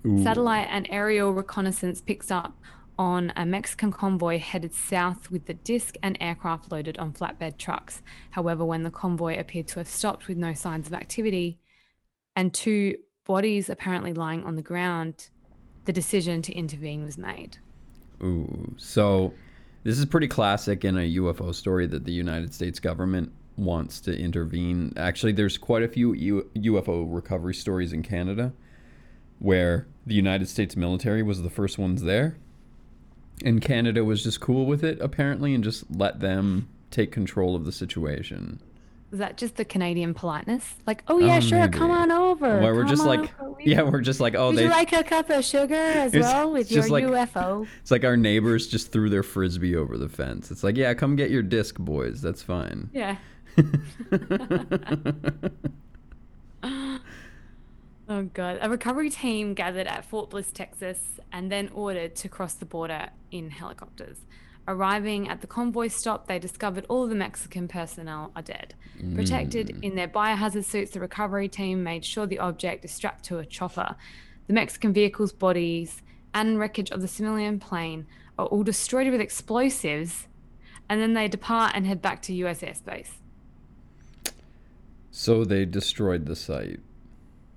Ooh. 0.04 0.22
Satellite 0.22 0.68
and 0.70 0.86
aerial 0.90 1.32
reconnaissance 1.32 2.00
picks 2.00 2.30
up 2.30 2.56
on 2.98 3.32
a 3.36 3.44
Mexican 3.44 3.92
convoy 3.92 4.38
headed 4.38 4.72
south 4.72 5.30
with 5.30 5.46
the 5.46 5.54
disc 5.54 5.96
and 6.02 6.16
aircraft 6.20 6.72
loaded 6.72 6.96
on 6.98 7.12
flatbed 7.12 7.58
trucks. 7.58 8.02
However, 8.30 8.64
when 8.64 8.84
the 8.84 8.90
convoy 8.90 9.38
appeared 9.38 9.68
to 9.68 9.80
have 9.80 9.88
stopped 9.88 10.28
with 10.28 10.38
no 10.38 10.54
signs 10.54 10.86
of 10.86 10.94
activity 10.94 11.58
and 12.34 12.54
two 12.54 12.96
bodies 13.24 13.68
apparently 13.68 14.14
lying 14.14 14.44
on 14.44 14.56
the 14.56 14.62
ground, 14.62 15.28
the 15.84 15.92
decision 15.92 16.40
to 16.42 16.52
intervene 16.54 17.04
was 17.04 17.18
made. 17.18 17.58
Ooh. 18.22 18.74
So 18.76 19.34
this 19.82 19.98
is 19.98 20.04
pretty 20.06 20.28
classic 20.28 20.84
in 20.84 20.96
a 20.96 21.16
UFO 21.16 21.54
story 21.54 21.86
that 21.88 22.04
the 22.04 22.12
United 22.12 22.54
States 22.54 22.80
government 22.80 23.32
wants 23.56 24.00
to 24.02 24.18
intervene. 24.18 24.92
Actually, 24.96 25.32
there's 25.32 25.58
quite 25.58 25.82
a 25.82 25.88
few 25.88 26.12
U- 26.12 26.50
UFO 26.56 27.06
recovery 27.08 27.54
stories 27.54 27.92
in 27.92 28.02
Canada 28.02 28.52
where 29.38 29.86
the 30.06 30.14
United 30.14 30.48
States 30.48 30.76
military 30.76 31.22
was 31.22 31.42
the 31.42 31.50
first 31.50 31.78
ones 31.78 32.02
there. 32.02 32.36
And 33.44 33.60
Canada 33.60 34.02
was 34.04 34.22
just 34.22 34.40
cool 34.40 34.64
with 34.64 34.82
it, 34.82 34.98
apparently, 35.00 35.54
and 35.54 35.62
just 35.62 35.84
let 35.94 36.20
them 36.20 36.68
take 36.90 37.12
control 37.12 37.54
of 37.54 37.66
the 37.66 37.72
situation. 37.72 38.60
Is 39.12 39.18
that 39.18 39.36
just 39.36 39.56
the 39.56 39.64
Canadian 39.64 40.14
politeness? 40.14 40.74
Like, 40.86 41.02
oh 41.08 41.18
yeah, 41.18 41.36
Oh, 41.36 41.40
sure, 41.40 41.68
come 41.68 41.90
on 41.90 42.10
over. 42.10 42.60
Where 42.60 42.74
we're 42.74 42.82
come 42.82 42.88
just 42.90 43.04
like, 43.04 43.40
over. 43.40 43.60
Yeah, 43.60 43.82
we're 43.82 44.00
just 44.00 44.20
like, 44.20 44.34
oh, 44.34 44.48
Would 44.48 44.56
they. 44.56 44.64
you 44.64 44.70
like 44.70 44.92
a 44.92 45.04
cup 45.04 45.28
of 45.30 45.44
sugar 45.44 45.74
as 45.74 46.12
well 46.14 46.50
with 46.52 46.72
your 46.72 46.88
like- 46.88 47.04
UFO? 47.04 47.66
It's 47.82 47.90
like 47.90 48.04
our 48.04 48.16
neighbors 48.16 48.66
just 48.66 48.90
threw 48.90 49.10
their 49.10 49.22
frisbee 49.22 49.76
over 49.76 49.96
the 49.98 50.08
fence. 50.08 50.50
It's 50.50 50.64
like, 50.64 50.76
yeah, 50.76 50.92
come 50.94 51.14
get 51.14 51.30
your 51.30 51.42
disc, 51.42 51.76
boys. 51.78 52.20
That's 52.22 52.42
fine. 52.42 52.90
Yeah. 52.94 53.16
Oh 58.08 58.22
god. 58.22 58.58
A 58.60 58.70
recovery 58.70 59.10
team 59.10 59.54
gathered 59.54 59.88
at 59.88 60.04
Fort 60.04 60.30
Bliss, 60.30 60.52
Texas, 60.52 61.18
and 61.32 61.50
then 61.50 61.70
ordered 61.74 62.14
to 62.16 62.28
cross 62.28 62.54
the 62.54 62.64
border 62.64 63.08
in 63.32 63.50
helicopters. 63.50 64.18
Arriving 64.68 65.28
at 65.28 65.40
the 65.40 65.46
convoy 65.46 65.88
stop, 65.88 66.28
they 66.28 66.38
discovered 66.38 66.86
all 66.88 67.08
the 67.08 67.16
Mexican 67.16 67.66
personnel 67.66 68.30
are 68.36 68.42
dead. 68.42 68.74
Protected 69.14 69.70
hmm. 69.70 69.82
in 69.82 69.94
their 69.96 70.08
biohazard 70.08 70.64
suits, 70.64 70.92
the 70.92 71.00
recovery 71.00 71.48
team 71.48 71.82
made 71.82 72.04
sure 72.04 72.26
the 72.26 72.38
object 72.38 72.84
is 72.84 72.92
strapped 72.92 73.24
to 73.24 73.38
a 73.38 73.46
chopper. 73.46 73.96
The 74.46 74.54
Mexican 74.54 74.92
vehicle's 74.92 75.32
bodies 75.32 76.02
and 76.32 76.60
wreckage 76.60 76.92
of 76.92 77.00
the 77.00 77.08
civilian 77.08 77.58
plane 77.58 78.06
are 78.38 78.46
all 78.46 78.62
destroyed 78.62 79.10
with 79.10 79.20
explosives, 79.20 80.28
and 80.88 81.00
then 81.00 81.14
they 81.14 81.26
depart 81.26 81.72
and 81.74 81.86
head 81.86 82.00
back 82.00 82.22
to 82.22 82.34
US 82.34 82.60
airspace. 82.60 83.10
So 85.16 85.46
they 85.46 85.64
destroyed 85.64 86.26
the 86.26 86.36
site. 86.36 86.78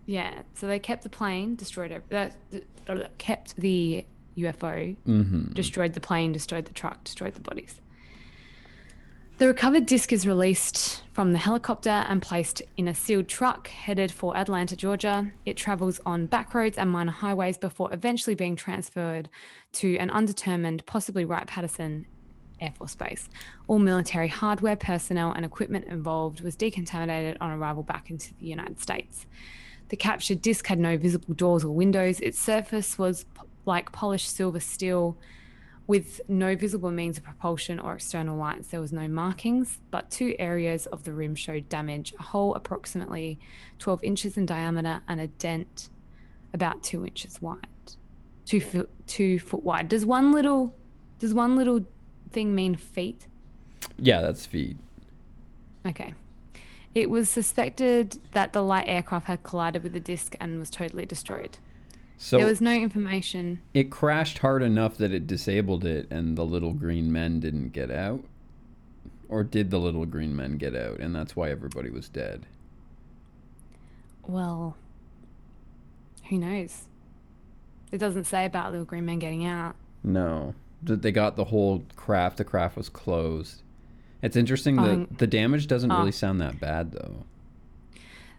Yeah, 0.06 0.44
so 0.54 0.66
they 0.66 0.80
kept 0.80 1.04
the 1.04 1.10
plane, 1.10 1.58
destroyed 1.58 1.92
it. 1.92 2.04
Uh, 2.10 2.60
uh, 2.92 3.08
kept 3.18 3.58
the 3.58 4.06
UFO, 4.38 4.96
Mm-hmm. 5.06 5.52
destroyed 5.52 5.94
the 5.94 6.00
plane, 6.00 6.32
destroyed 6.32 6.64
the 6.66 6.74
truck, 6.74 7.04
destroyed 7.04 7.34
the 7.34 7.42
bodies. 7.42 7.82
The 9.40 9.48
recovered 9.48 9.86
disc 9.86 10.14
is 10.14 10.26
released 10.26 11.04
from 11.12 11.34
the 11.34 11.38
helicopter 11.38 11.90
and 12.10 12.22
placed 12.22 12.62
in 12.78 12.88
a 12.88 12.96
sealed 12.96 13.28
truck 13.28 13.68
headed 13.68 14.10
for 14.10 14.38
Atlanta, 14.38 14.78
Georgia. 14.78 15.30
It 15.46 15.58
travels 15.58 16.00
on 16.06 16.28
back 16.28 16.54
roads 16.54 16.78
and 16.78 16.90
minor 16.90 17.12
highways 17.12 17.58
before 17.58 17.94
eventually 17.94 18.36
being 18.36 18.56
transferred 18.56 19.28
to 19.74 19.98
an 19.98 20.10
undetermined, 20.12 20.86
possibly 20.86 21.26
Wright 21.26 21.46
Patterson 21.46 22.06
Air 22.62 22.74
Force 22.78 22.96
Base. 22.96 23.30
All 23.68 23.80
military 23.80 24.28
hardware, 24.28 24.76
personnel, 24.76 25.32
and 25.32 25.46
equipment 25.46 25.86
involved 25.86 26.42
was 26.42 26.56
decontaminated 26.56 27.38
on 27.42 27.52
arrival 27.52 27.84
back 27.84 28.10
into 28.10 28.34
the 28.36 28.46
United 28.46 28.80
States. 28.80 29.26
The 29.90 29.98
captured 29.98 30.42
disc 30.42 30.68
had 30.68 30.80
no 30.80 30.98
visible 30.98 31.34
doors 31.34 31.64
or 31.64 31.74
windows. 31.74 32.20
Its 32.20 32.40
surface 32.40 32.98
was 32.98 33.24
p- 33.24 33.42
like 33.66 33.92
polished 33.92 34.36
silver 34.36 34.60
steel 34.60 35.18
with 35.90 36.22
no 36.28 36.56
visible 36.56 36.92
means 36.92 37.18
of 37.18 37.24
propulsion 37.24 37.80
or 37.80 37.96
external 37.96 38.38
lights. 38.38 38.68
There 38.68 38.80
was 38.80 38.94
no 38.94 39.08
markings, 39.08 39.80
but 39.90 40.12
two 40.12 40.36
areas 40.38 40.86
of 40.86 41.04
the 41.04 41.12
rim 41.12 41.34
showed 41.34 41.68
damage 41.68 42.14
a 42.20 42.22
hole 42.22 42.54
approximately 42.54 43.40
12 43.80 44.04
inches 44.04 44.38
in 44.38 44.46
diameter 44.46 45.02
and 45.08 45.20
a 45.20 45.26
dent 45.26 45.90
about 46.54 46.84
two 46.84 47.04
inches 47.04 47.42
wide. 47.42 47.66
Two 48.46 48.62
foot, 48.62 48.88
two 49.08 49.40
foot 49.40 49.64
wide. 49.64 49.88
Does 49.90 50.06
one 50.06 50.32
little, 50.32 50.76
does 51.18 51.34
one 51.34 51.56
little 51.56 51.84
thing 52.32 52.56
mean 52.56 52.76
feet? 52.76 53.28
Yeah, 53.98 54.22
that's 54.22 54.46
feet. 54.46 54.78
Okay. 55.86 56.14
It 56.96 57.10
was 57.10 57.30
suspected 57.30 58.18
that 58.32 58.54
the 58.54 58.64
light 58.64 58.88
aircraft 58.88 59.28
had 59.28 59.44
collided 59.44 59.84
with 59.84 59.94
the 59.94 60.00
disc 60.00 60.36
and 60.40 60.60
was 60.60 60.70
totally 60.70 61.06
destroyed. 61.06 61.58
So 62.18 62.38
there 62.38 62.48
was 62.48 62.60
no 62.60 62.74
information. 62.74 63.62
it 63.74 63.90
crashed 63.90 64.40
hard 64.40 64.62
enough 64.62 64.98
that 64.98 65.14
it 65.14 65.26
disabled 65.26 65.86
it, 65.86 66.06
and 66.12 66.38
the 66.38 66.44
little 66.46 66.74
green 66.74 67.14
men 67.14 67.40
didn't 67.40 67.70
get 67.70 67.90
out. 67.90 68.26
Or 69.30 69.44
did 69.44 69.70
the 69.70 69.80
little 69.80 70.06
green 70.06 70.36
men 70.36 70.58
get 70.58 70.76
out, 70.76 71.00
and 71.00 71.16
that's 71.16 71.36
why 71.36 71.50
everybody 71.50 71.90
was 71.90 72.10
dead? 72.10 72.46
Well, 74.28 74.76
who 76.28 76.40
knows? 76.40 76.84
It 77.92 78.00
doesn't 78.00 78.26
say 78.26 78.46
about 78.46 78.72
little 78.72 78.86
green 78.86 79.06
men 79.06 79.20
getting 79.20 79.46
out. 79.46 79.76
No, 80.04 80.56
they 80.82 81.12
got 81.12 81.36
the 81.36 81.46
whole 81.46 81.84
craft. 81.96 82.38
The 82.38 82.44
craft 82.44 82.78
was 82.78 82.90
closed. 82.90 83.62
It's 84.22 84.36
interesting 84.36 84.76
that 84.78 84.90
Um, 84.92 85.08
the 85.18 85.28
damage 85.28 85.68
doesn't 85.68 85.92
oh. 85.92 86.00
really 86.00 86.12
sound 86.12 86.42
that 86.42 86.60
bad, 86.60 86.92
though. 86.92 87.24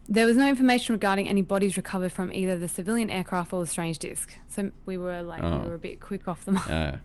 There 0.08 0.26
was 0.26 0.36
no 0.36 0.48
information 0.48 0.94
regarding 0.94 1.28
any 1.28 1.42
bodies 1.42 1.76
recovered 1.76 2.12
from 2.12 2.32
either 2.32 2.58
the 2.58 2.68
civilian 2.68 3.10
aircraft 3.10 3.52
or 3.52 3.60
the 3.60 3.66
strange 3.70 3.98
disc. 3.98 4.34
So 4.48 4.72
we 4.84 4.98
were 4.98 5.22
like, 5.22 5.42
Oh. 5.42 5.60
we 5.60 5.68
were 5.68 5.74
a 5.74 5.78
bit 5.78 6.00
quick 6.00 6.26
off 6.28 6.44
the 6.44 6.52
mark. 6.58 6.68
Uh, 6.70 6.96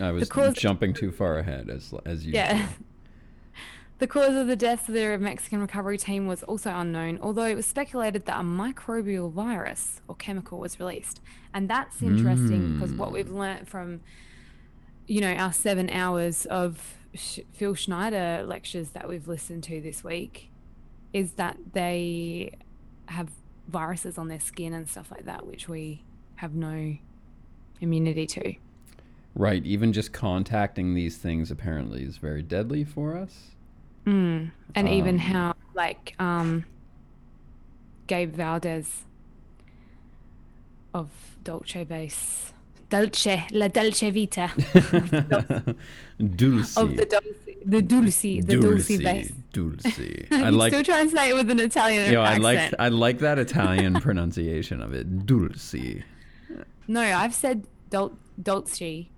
I 0.00 0.12
was 0.12 0.28
cause- 0.28 0.54
jumping 0.54 0.94
too 0.94 1.10
far 1.10 1.38
ahead, 1.38 1.68
as 1.68 1.92
as 2.04 2.24
usual. 2.24 2.38
Yeah. 2.44 2.68
The 3.98 4.06
cause 4.06 4.34
of 4.36 4.46
the 4.46 4.56
deaths 4.56 4.88
of 4.88 4.94
the 4.94 5.16
Mexican 5.16 5.58
recovery 5.58 5.96
team 5.96 6.26
was 6.26 6.42
also 6.42 6.70
unknown, 6.70 7.18
although 7.22 7.46
it 7.46 7.54
was 7.54 7.64
speculated 7.64 8.26
that 8.26 8.38
a 8.38 8.42
microbial 8.42 9.32
virus 9.32 10.02
or 10.06 10.14
chemical 10.16 10.58
was 10.58 10.78
released. 10.78 11.22
And 11.54 11.66
that's 11.70 12.02
interesting 12.02 12.74
because 12.74 12.92
what 12.92 13.10
we've 13.10 13.30
learnt 13.30 13.66
from, 13.70 14.02
you 15.06 15.20
know, 15.20 15.32
our 15.34 15.52
seven 15.52 15.88
hours 15.90 16.46
of 16.46 16.94
Sh- 17.14 17.40
Phil 17.52 17.74
Schneider 17.74 18.44
lectures 18.46 18.90
that 18.90 19.08
we've 19.08 19.28
listened 19.28 19.62
to 19.64 19.80
this 19.80 20.02
week 20.04 20.50
is 21.12 21.32
that 21.32 21.56
they 21.72 22.52
have 23.06 23.30
viruses 23.68 24.18
on 24.18 24.28
their 24.28 24.40
skin 24.40 24.72
and 24.72 24.88
stuff 24.88 25.10
like 25.10 25.24
that, 25.24 25.46
which 25.46 25.68
we 25.68 26.02
have 26.36 26.54
no 26.54 26.96
immunity 27.80 28.26
to. 28.26 28.54
Right. 29.34 29.64
Even 29.64 29.92
just 29.92 30.12
contacting 30.12 30.94
these 30.94 31.16
things 31.18 31.50
apparently 31.50 32.02
is 32.02 32.16
very 32.16 32.42
deadly 32.42 32.84
for 32.84 33.16
us. 33.16 33.50
Mm. 34.06 34.50
And 34.74 34.88
even 34.88 35.16
Um, 35.16 35.20
how, 35.20 35.54
like, 35.74 36.14
um, 36.18 36.64
Gabe 38.06 38.34
Valdez 38.34 39.04
of 40.94 41.10
Dolce 41.44 41.84
Base, 41.84 42.52
Dolce, 42.88 43.46
La 43.52 43.68
Dolce 43.68 44.10
Vita, 44.10 44.50
Dulce. 46.18 46.76
of 46.76 46.96
the 46.96 47.04
Dulce, 47.04 47.24
the 47.64 47.82
Dulce, 47.82 48.44
the 48.44 48.56
Dulce, 48.60 48.96
Base. 48.98 49.32
Dulce. 49.52 49.86
I 50.30 50.50
like 50.50 50.72
still 50.72 50.84
translate 50.84 51.30
it 51.30 51.34
with 51.34 51.50
an 51.50 51.60
Italian 51.60 52.12
Yo, 52.12 52.22
I 52.22 52.36
like 52.36 52.72
I 52.78 52.88
like 52.88 53.18
that 53.18 53.38
Italian 53.38 53.94
pronunciation 54.00 54.80
of 54.80 54.94
it. 54.94 55.26
Dulce. 55.26 55.74
No, 56.86 57.00
I've 57.00 57.34
said 57.34 57.66
Dol- 57.90 58.16
Dolce 58.40 59.08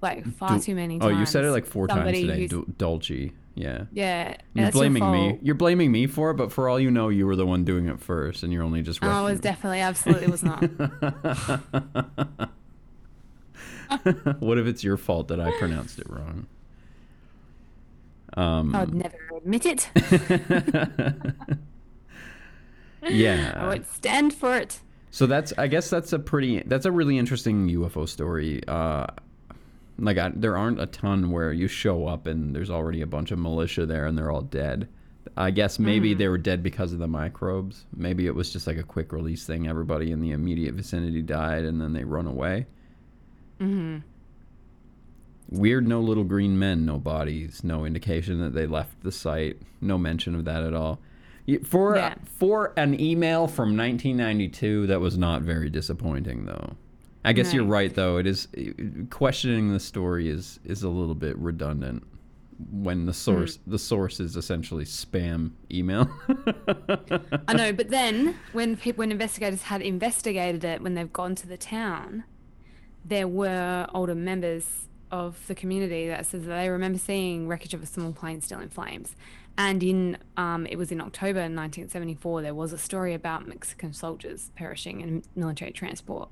like 0.00 0.26
far 0.34 0.50
Dul- 0.50 0.60
too 0.60 0.74
many 0.74 0.98
times. 0.98 1.12
Oh, 1.14 1.18
you 1.18 1.26
said 1.26 1.44
it 1.44 1.50
like 1.50 1.66
four 1.66 1.86
times 1.88 2.18
today. 2.18 2.46
Dul- 2.46 2.64
Dulce. 2.78 3.10
Yeah. 3.54 3.84
Yeah, 3.92 4.36
You're 4.54 4.64
that's 4.64 4.74
your 4.74 4.88
blaming 4.88 5.12
me. 5.12 5.38
You're 5.42 5.54
blaming 5.54 5.92
me 5.92 6.06
for 6.06 6.30
it, 6.30 6.34
but 6.34 6.50
for 6.50 6.70
all 6.70 6.80
you 6.80 6.90
know, 6.90 7.10
you 7.10 7.26
were 7.26 7.36
the 7.36 7.44
one 7.44 7.64
doing 7.64 7.86
it 7.88 8.00
first, 8.00 8.42
and 8.42 8.50
you're 8.50 8.62
only 8.62 8.80
just. 8.80 9.04
Oh, 9.04 9.08
I 9.10 9.20
was 9.20 9.40
definitely, 9.40 9.80
absolutely 9.80 10.28
was 10.28 10.42
not. 10.42 10.62
what 14.40 14.58
if 14.58 14.66
it's 14.66 14.82
your 14.82 14.96
fault 14.96 15.28
that 15.28 15.40
I 15.40 15.50
pronounced 15.58 15.98
it 15.98 16.08
wrong? 16.08 16.46
Um, 18.34 18.74
I 18.74 18.84
would 18.84 18.94
never 18.94 19.18
admit 19.36 19.66
it. 19.66 19.90
yeah. 23.08 23.52
I 23.56 23.68
would 23.68 23.86
stand 23.86 24.34
for 24.34 24.56
it. 24.56 24.80
So 25.10 25.26
that's 25.26 25.52
I 25.58 25.66
guess 25.66 25.90
that's 25.90 26.12
a 26.14 26.18
pretty 26.18 26.60
that's 26.60 26.86
a 26.86 26.92
really 26.92 27.18
interesting 27.18 27.68
UFO 27.68 28.08
story. 28.08 28.62
Uh, 28.66 29.06
like 29.98 30.16
I, 30.16 30.32
there 30.34 30.56
aren't 30.56 30.80
a 30.80 30.86
ton 30.86 31.30
where 31.30 31.52
you 31.52 31.68
show 31.68 32.06
up 32.06 32.26
and 32.26 32.56
there's 32.56 32.70
already 32.70 33.02
a 33.02 33.06
bunch 33.06 33.30
of 33.30 33.38
militia 33.38 33.84
there 33.84 34.06
and 34.06 34.16
they're 34.16 34.30
all 34.30 34.42
dead. 34.42 34.88
I 35.36 35.50
guess 35.50 35.78
maybe 35.78 36.14
they 36.14 36.28
were 36.28 36.38
dead 36.38 36.62
because 36.62 36.92
of 36.92 36.98
the 36.98 37.06
microbes. 37.06 37.84
Maybe 37.94 38.26
it 38.26 38.34
was 38.34 38.52
just 38.52 38.66
like 38.66 38.76
a 38.76 38.82
quick 38.82 39.12
release 39.12 39.46
thing. 39.46 39.68
Everybody 39.68 40.10
in 40.10 40.20
the 40.20 40.32
immediate 40.32 40.74
vicinity 40.74 41.22
died 41.22 41.64
and 41.64 41.80
then 41.80 41.92
they 41.92 42.04
run 42.04 42.26
away. 42.26 42.66
Hmm 43.62 43.98
Weird, 45.50 45.86
no 45.86 46.00
little 46.00 46.24
green 46.24 46.58
men, 46.58 46.86
no 46.86 46.98
bodies, 46.98 47.62
no 47.62 47.84
indication 47.84 48.40
that 48.40 48.54
they 48.54 48.66
left 48.66 49.02
the 49.02 49.12
site, 49.12 49.60
no 49.82 49.98
mention 49.98 50.34
of 50.34 50.46
that 50.46 50.64
at 50.64 50.72
all. 50.72 50.98
For 51.64 51.96
uh, 51.96 51.98
Yeah. 51.98 52.14
for 52.24 52.72
an 52.78 52.98
email 52.98 53.46
from 53.46 53.76
1992, 53.76 54.86
that 54.86 55.00
was 55.00 55.18
not 55.18 55.42
very 55.42 55.68
disappointing, 55.68 56.46
though. 56.46 56.76
I 57.24 57.34
guess 57.34 57.52
you're 57.52 57.64
right, 57.64 57.94
though. 57.94 58.16
It 58.16 58.26
is 58.26 58.48
uh, 58.56 59.04
questioning 59.10 59.72
the 59.72 59.80
story 59.80 60.28
is 60.28 60.58
is 60.64 60.82
a 60.82 60.88
little 60.88 61.14
bit 61.14 61.36
redundant 61.36 62.04
when 62.70 63.06
the 63.06 63.12
mm-hmm. 63.12 63.18
source 63.18 63.58
the 63.66 63.78
source 63.78 64.20
is 64.20 64.36
essentially 64.36 64.84
spam 64.84 65.50
email. 65.70 66.08
I 67.48 67.52
know, 67.54 67.72
but 67.72 67.90
then 67.90 68.38
when 68.52 68.76
people, 68.76 69.02
when 69.02 69.12
investigators 69.12 69.62
had 69.62 69.82
investigated 69.82 70.64
it, 70.64 70.80
when 70.80 70.94
they've 70.94 71.12
gone 71.12 71.34
to 71.36 71.46
the 71.46 71.56
town, 71.56 72.24
there 73.04 73.28
were 73.28 73.86
older 73.94 74.14
members 74.14 74.88
of 75.10 75.46
the 75.46 75.54
community 75.54 76.08
that 76.08 76.24
says 76.26 76.44
that 76.44 76.54
they 76.56 76.68
remember 76.68 76.98
seeing 76.98 77.46
wreckage 77.48 77.74
of 77.74 77.82
a 77.82 77.86
small 77.86 78.12
plane 78.12 78.40
still 78.40 78.60
in 78.60 78.68
flames. 78.68 79.14
And 79.58 79.82
in 79.82 80.16
um, 80.38 80.66
it 80.66 80.76
was 80.76 80.90
in 80.90 81.00
October 81.00 81.40
1974, 81.40 82.42
there 82.42 82.54
was 82.54 82.72
a 82.72 82.78
story 82.78 83.12
about 83.12 83.46
Mexican 83.46 83.92
soldiers 83.92 84.50
perishing 84.56 85.00
in 85.02 85.22
military 85.36 85.72
transport. 85.72 86.30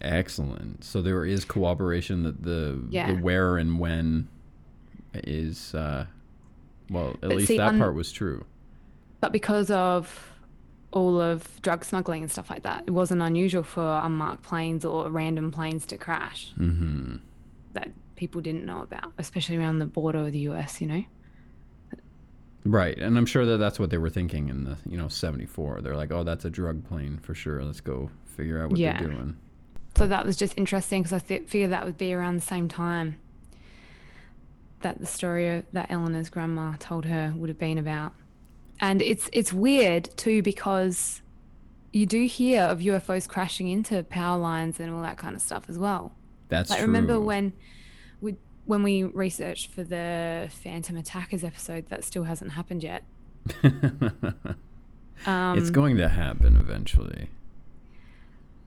Excellent. 0.00 0.84
So 0.84 1.02
there 1.02 1.24
is 1.24 1.44
cooperation 1.44 2.22
that 2.22 2.42
the 2.42 2.80
Yeah. 2.90 3.12
the 3.12 3.20
where 3.20 3.56
and 3.56 3.78
when 3.78 4.28
is 5.14 5.74
uh, 5.74 6.06
well, 6.90 7.10
at 7.10 7.20
But 7.22 7.30
least 7.30 7.48
see, 7.48 7.56
that 7.56 7.76
part 7.78 7.94
was 7.94 8.12
true. 8.12 8.44
But 9.20 9.32
because 9.32 9.70
of 9.70 10.30
all 10.94 11.20
of 11.20 11.60
drug 11.60 11.84
smuggling 11.84 12.22
and 12.22 12.32
stuff 12.32 12.48
like 12.48 12.62
that, 12.62 12.84
it 12.86 12.92
wasn't 12.92 13.20
unusual 13.20 13.62
for 13.62 14.00
unmarked 14.02 14.42
planes 14.42 14.84
or 14.84 15.10
random 15.10 15.50
planes 15.50 15.84
to 15.86 15.98
crash 15.98 16.52
hmm 16.56 17.16
that 17.74 17.90
people 18.16 18.40
didn't 18.40 18.64
know 18.64 18.80
about, 18.80 19.12
especially 19.18 19.56
around 19.56 19.80
the 19.80 19.86
border 19.86 20.20
of 20.20 20.32
the 20.32 20.38
US, 20.50 20.80
you 20.80 20.86
know? 20.86 21.04
Right, 22.64 22.96
and 22.96 23.18
I'm 23.18 23.26
sure 23.26 23.44
that 23.44 23.58
that's 23.58 23.78
what 23.78 23.90
they 23.90 23.98
were 23.98 24.08
thinking 24.08 24.48
in 24.48 24.64
the 24.64 24.78
you 24.88 24.96
know 24.96 25.08
'74. 25.08 25.82
They're 25.82 25.96
like, 25.96 26.10
oh, 26.12 26.24
that's 26.24 26.46
a 26.46 26.50
drug 26.50 26.82
plane 26.88 27.18
for 27.22 27.34
sure. 27.34 27.62
Let's 27.62 27.80
go 27.82 28.10
figure 28.24 28.62
out 28.62 28.70
what 28.70 28.78
Yeah. 28.78 28.98
they're 28.98 29.10
doing. 29.10 29.36
So 29.96 30.06
that 30.06 30.24
was 30.24 30.36
just 30.36 30.54
interesting 30.56 31.02
because 31.02 31.12
I 31.12 31.18
th- 31.18 31.46
figured 31.46 31.72
that 31.72 31.84
would 31.84 31.98
be 31.98 32.14
around 32.14 32.36
the 32.36 32.40
same 32.42 32.68
time 32.68 33.16
that 34.80 34.98
the 34.98 35.06
story 35.06 35.62
that 35.72 35.90
Eleanor's 35.90 36.30
grandma 36.30 36.74
told 36.78 37.04
her 37.04 37.32
would 37.36 37.48
have 37.48 37.58
been 37.58 37.78
about. 37.78 38.12
And 38.80 39.00
it's 39.02 39.28
it's 39.32 39.52
weird 39.52 40.10
too 40.16 40.42
because 40.42 41.22
you 41.92 42.06
do 42.06 42.26
hear 42.26 42.62
of 42.62 42.80
UFOs 42.80 43.28
crashing 43.28 43.68
into 43.68 44.02
power 44.04 44.36
lines 44.38 44.80
and 44.80 44.92
all 44.92 45.02
that 45.02 45.16
kind 45.16 45.34
of 45.36 45.40
stuff 45.42 45.64
as 45.68 45.78
well. 45.78 46.12
That's 46.48 46.70
Like 46.70 46.80
true. 46.80 46.86
remember 46.86 47.20
when 47.20 47.52
we 48.20 48.36
when 48.66 48.82
we 48.82 49.04
researched 49.04 49.70
for 49.70 49.84
the 49.84 50.48
Phantom 50.50 50.96
Attackers 50.96 51.44
episode 51.44 51.88
that 51.88 52.04
still 52.04 52.24
hasn't 52.24 52.52
happened 52.52 52.82
yet. 52.82 53.04
Um, 55.26 55.56
it's 55.56 55.70
going 55.70 55.96
to 55.98 56.08
happen 56.08 56.56
eventually. 56.56 57.30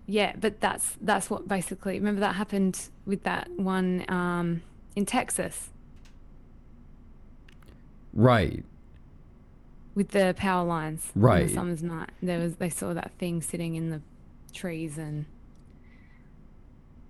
Yeah, 0.08 0.34
but 0.40 0.60
that's 0.62 0.96
that's 1.02 1.30
what 1.30 1.48
basically. 1.48 1.96
Remember 2.00 2.22
that 2.22 2.36
happened 2.36 2.88
with 3.06 3.24
that 3.24 3.50
one 3.58 4.06
um, 4.10 4.64
in 4.96 5.06
Texas 5.06 5.70
Right. 8.14 8.64
With 9.98 10.10
the 10.10 10.36
power 10.38 10.64
lines. 10.64 11.12
Right. 11.16 11.48
the 11.48 11.54
summer's 11.54 11.82
night, 11.82 12.12
there 12.22 12.38
was 12.38 12.58
they 12.58 12.70
saw 12.70 12.94
that 12.94 13.12
thing 13.18 13.42
sitting 13.42 13.74
in 13.74 13.90
the 13.90 14.00
trees 14.54 14.98
and 15.00 15.26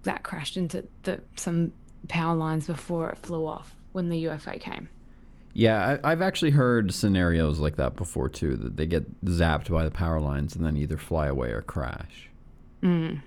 that 0.04 0.24
crashed 0.24 0.56
into 0.56 0.86
the 1.04 1.22
some 1.36 1.74
power 2.08 2.34
lines 2.34 2.66
before 2.66 3.10
it 3.10 3.18
flew 3.18 3.46
off 3.46 3.76
when 3.92 4.08
the 4.08 4.24
UFO 4.24 4.58
came. 4.60 4.88
Yeah, 5.54 5.98
I, 6.02 6.12
I've 6.12 6.22
actually 6.22 6.52
heard 6.52 6.94
scenarios 6.94 7.60
like 7.60 7.76
that 7.76 7.98
before 7.98 8.30
too. 8.30 8.56
That 8.56 8.78
they 8.78 8.86
get 8.86 9.26
zapped 9.26 9.70
by 9.70 9.84
the 9.84 9.92
power 9.92 10.22
lines 10.22 10.56
and 10.56 10.66
then 10.66 10.78
either 10.78 10.98
fly 10.98 11.28
away 11.28 11.50
or 11.50 11.64
crash. 11.64 12.30
Mm. 12.82 13.22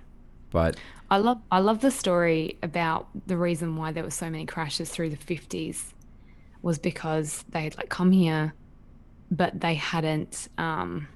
But 0.49 0.77
I 1.11 1.17
love 1.17 1.39
I 1.51 1.59
love 1.59 1.81
the 1.81 1.91
story 1.91 2.57
about 2.63 3.09
the 3.27 3.37
reason 3.37 3.75
why 3.75 3.91
there 3.91 4.03
were 4.03 4.09
so 4.09 4.27
many 4.27 4.47
crashes 4.47 4.89
through 4.89 5.11
the 5.11 5.17
50s 5.17 5.93
was 6.63 6.79
because 6.79 7.45
they 7.49 7.61
had 7.61 7.77
like 7.77 7.89
come 7.89 8.11
here 8.11 8.53
but 9.31 9.59
they 9.61 9.75
hadn't 9.75 10.49
um 10.57 11.07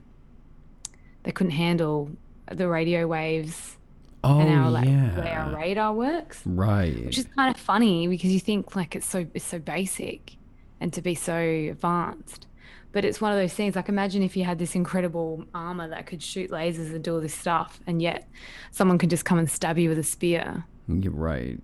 they 1.24 1.32
couldn't 1.32 1.52
handle 1.52 2.10
the 2.52 2.68
radio 2.68 3.06
waves 3.06 3.78
oh 4.24 4.40
and 4.40 4.50
our 4.50 4.72
like 4.72 4.86
yeah, 4.88 5.20
way 5.20 5.32
our 5.32 5.56
radar 5.56 5.94
works. 5.94 6.42
Right. 6.46 7.06
which 7.06 7.18
is 7.18 7.28
kind 7.36 7.54
of 7.54 7.60
funny 7.62 8.08
because 8.08 8.32
you 8.32 8.40
think 8.40 8.76
like 8.76 8.96
it's 8.96 9.06
so 9.06 9.26
it's 9.34 9.46
so 9.46 9.60
basic 9.60 10.38
and 10.80 10.92
to 10.94 11.02
be 11.02 11.16
so 11.16 11.36
advanced. 11.36 12.48
But 12.92 13.04
it's 13.04 13.20
one 13.20 13.34
of 13.34 13.38
those 13.38 13.54
things 13.54 13.76
like 13.76 13.90
imagine 13.90 14.24
if 14.24 14.38
you 14.38 14.46
had 14.46 14.58
this 14.58 14.74
incredible 14.74 15.46
armor 15.54 15.90
that 15.90 16.06
could 16.06 16.24
shoot 16.24 16.50
lasers 16.50 16.94
and 16.94 17.04
do 17.04 17.16
all 17.16 17.22
this 17.22 17.34
stuff 17.34 17.82
and 17.86 18.02
yet 18.02 18.28
someone 18.72 18.98
could 18.98 19.10
just 19.10 19.26
come 19.26 19.38
and 19.38 19.50
stab 19.50 19.78
you 19.78 19.90
with 19.90 20.00
a 20.00 20.04
spear. 20.04 20.64
You're 20.88 21.12
right. 21.12 21.60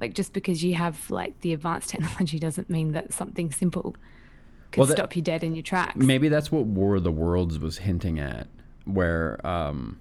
like 0.00 0.14
just 0.14 0.32
because 0.32 0.64
you 0.64 0.74
have 0.74 1.10
like 1.10 1.40
the 1.40 1.52
advanced 1.52 1.90
technology 1.94 2.38
doesn't 2.38 2.70
mean 2.70 2.92
that 2.92 3.12
something 3.12 3.50
simple 3.50 3.94
could 4.72 4.78
Well, 4.80 4.86
that- 4.88 4.96
stop 4.98 5.16
you 5.16 5.22
dead 5.22 5.42
in 5.44 5.54
your 5.54 5.62
tracks 5.62 5.96
Maybe 5.96 6.28
that's 6.28 6.50
what 6.52 6.64
War 6.66 6.96
of 6.96 7.02
the 7.04 7.10
Worlds 7.12 7.58
was 7.58 7.78
hinting 7.78 8.18
at, 8.18 8.46
where 8.84 9.44
um, 9.46 9.98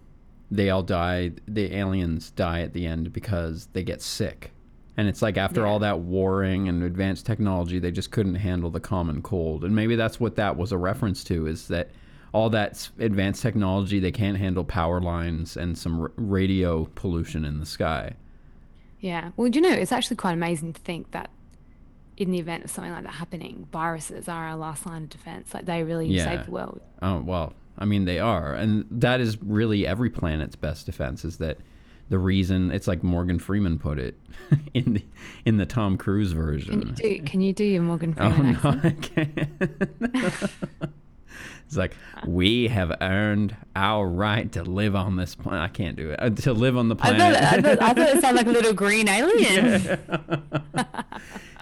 they 0.52 0.70
all 0.70 0.84
die. 0.84 1.32
The 1.48 1.76
aliens 1.76 2.32
die 2.32 2.62
at 2.62 2.74
the 2.74 2.86
end 2.86 3.12
because 3.14 3.68
they 3.74 3.84
get 3.84 4.02
sick, 4.02 4.52
and 4.98 5.08
it's 5.08 5.22
like 5.22 5.38
after 5.38 5.62
Yeah. 5.62 5.68
all 5.68 5.80
that 5.80 6.00
warring 6.00 6.68
and 6.68 6.84
advanced 6.84 7.26
technology, 7.26 7.80
they 7.80 7.92
just 7.92 8.12
couldn't 8.12 8.36
handle 8.36 8.70
the 8.70 8.80
common 8.80 9.22
cold. 9.22 9.64
And 9.64 9.76
maybe 9.76 9.96
that's 9.96 10.20
what 10.20 10.36
that 10.36 10.58
was 10.58 10.72
a 10.72 10.78
reference 10.78 11.24
to: 11.26 11.48
is 11.48 11.68
that 11.70 11.90
all 12.32 12.50
that 12.52 12.88
advanced 13.00 13.42
technology 13.42 14.00
they 14.00 14.12
can't 14.12 14.38
handle 14.38 14.64
power 14.64 15.02
lines 15.02 15.58
and 15.58 15.76
some 15.76 16.00
r- 16.02 16.12
radio 16.16 16.86
pollution 16.94 17.44
in 17.44 17.60
the 17.60 17.66
sky. 17.66 18.14
yeah 19.00 19.32
well 19.36 19.50
do 19.50 19.58
you 19.58 19.64
know 19.68 19.72
it's 19.76 19.92
actually 19.92 20.16
quite 20.16 20.34
amazing 20.34 20.72
to 20.74 20.80
think 20.82 21.10
that 21.10 21.30
in 22.20 22.30
the 22.32 22.38
event 22.40 22.64
of 22.66 22.70
something 22.70 22.92
like 22.94 23.04
that 23.04 23.14
happening 23.14 23.68
viruses 23.72 24.28
are 24.28 24.50
our 24.50 24.56
last 24.56 24.86
line 24.86 25.04
of 25.04 25.10
defense 25.10 25.54
like 25.54 25.66
they 25.66 25.82
really 25.84 26.06
Yeah. 26.08 26.26
save 26.26 26.46
the 26.46 26.52
world 26.52 26.80
Oh 27.02 27.20
well, 27.26 27.54
I 27.78 27.86
mean 27.86 28.06
they 28.06 28.20
are, 28.20 28.54
and 28.54 28.86
that 28.92 29.20
is 29.22 29.42
really 29.42 29.88
every 29.88 30.10
planet's 30.10 30.56
best 30.58 30.86
defense. 30.86 31.24
Is 31.26 31.38
that 31.38 31.58
the 32.10 32.20
reason? 32.20 32.72
It's 32.72 32.88
like 32.88 33.04
Morgan 33.04 33.40
Freeman 33.40 33.80
put 33.80 33.98
it 34.00 34.20
in 34.74 34.94
the 34.96 35.04
in 35.46 35.58
the 35.58 35.66
Tom 35.66 35.98
Cruise 35.98 36.34
version. 36.34 36.94
can 36.96 37.06
you 37.08 37.18
do, 37.20 37.24
can 37.24 37.42
you 37.42 37.54
do 37.54 37.64
your 37.64 37.82
morgan 37.84 38.14
Freeman? 38.14 38.58
oh 38.64 38.70
no, 38.70 38.70
accent 38.70 38.86
I 38.86 38.92
can't. 40.12 40.52
It's 41.68 41.78
like 41.78 41.96
we 42.26 42.68
have 42.70 42.92
earned 43.00 43.56
our 43.76 44.08
right 44.08 44.52
to 44.54 44.64
live 44.64 44.96
on 44.96 45.18
this 45.18 45.36
planet. 45.36 45.62
I 45.62 45.68
can't 45.68 45.96
do 45.96 46.10
it. 46.10 46.20
Uh, 46.20 46.32
to 46.32 46.52
live 46.52 46.76
on 46.76 46.90
the 46.90 46.96
I 47.00 47.14
planet. 47.14 47.20
thought, 47.38 47.44
I, 47.44 47.62
thought, 47.62 47.82
I 47.84 47.94
thought 47.94 48.18
it 48.18 48.22
sounded 48.22 48.38
like 48.38 48.48
a 48.48 48.50
little 48.60 48.74
green 48.74 49.08
alien. 49.08 50.00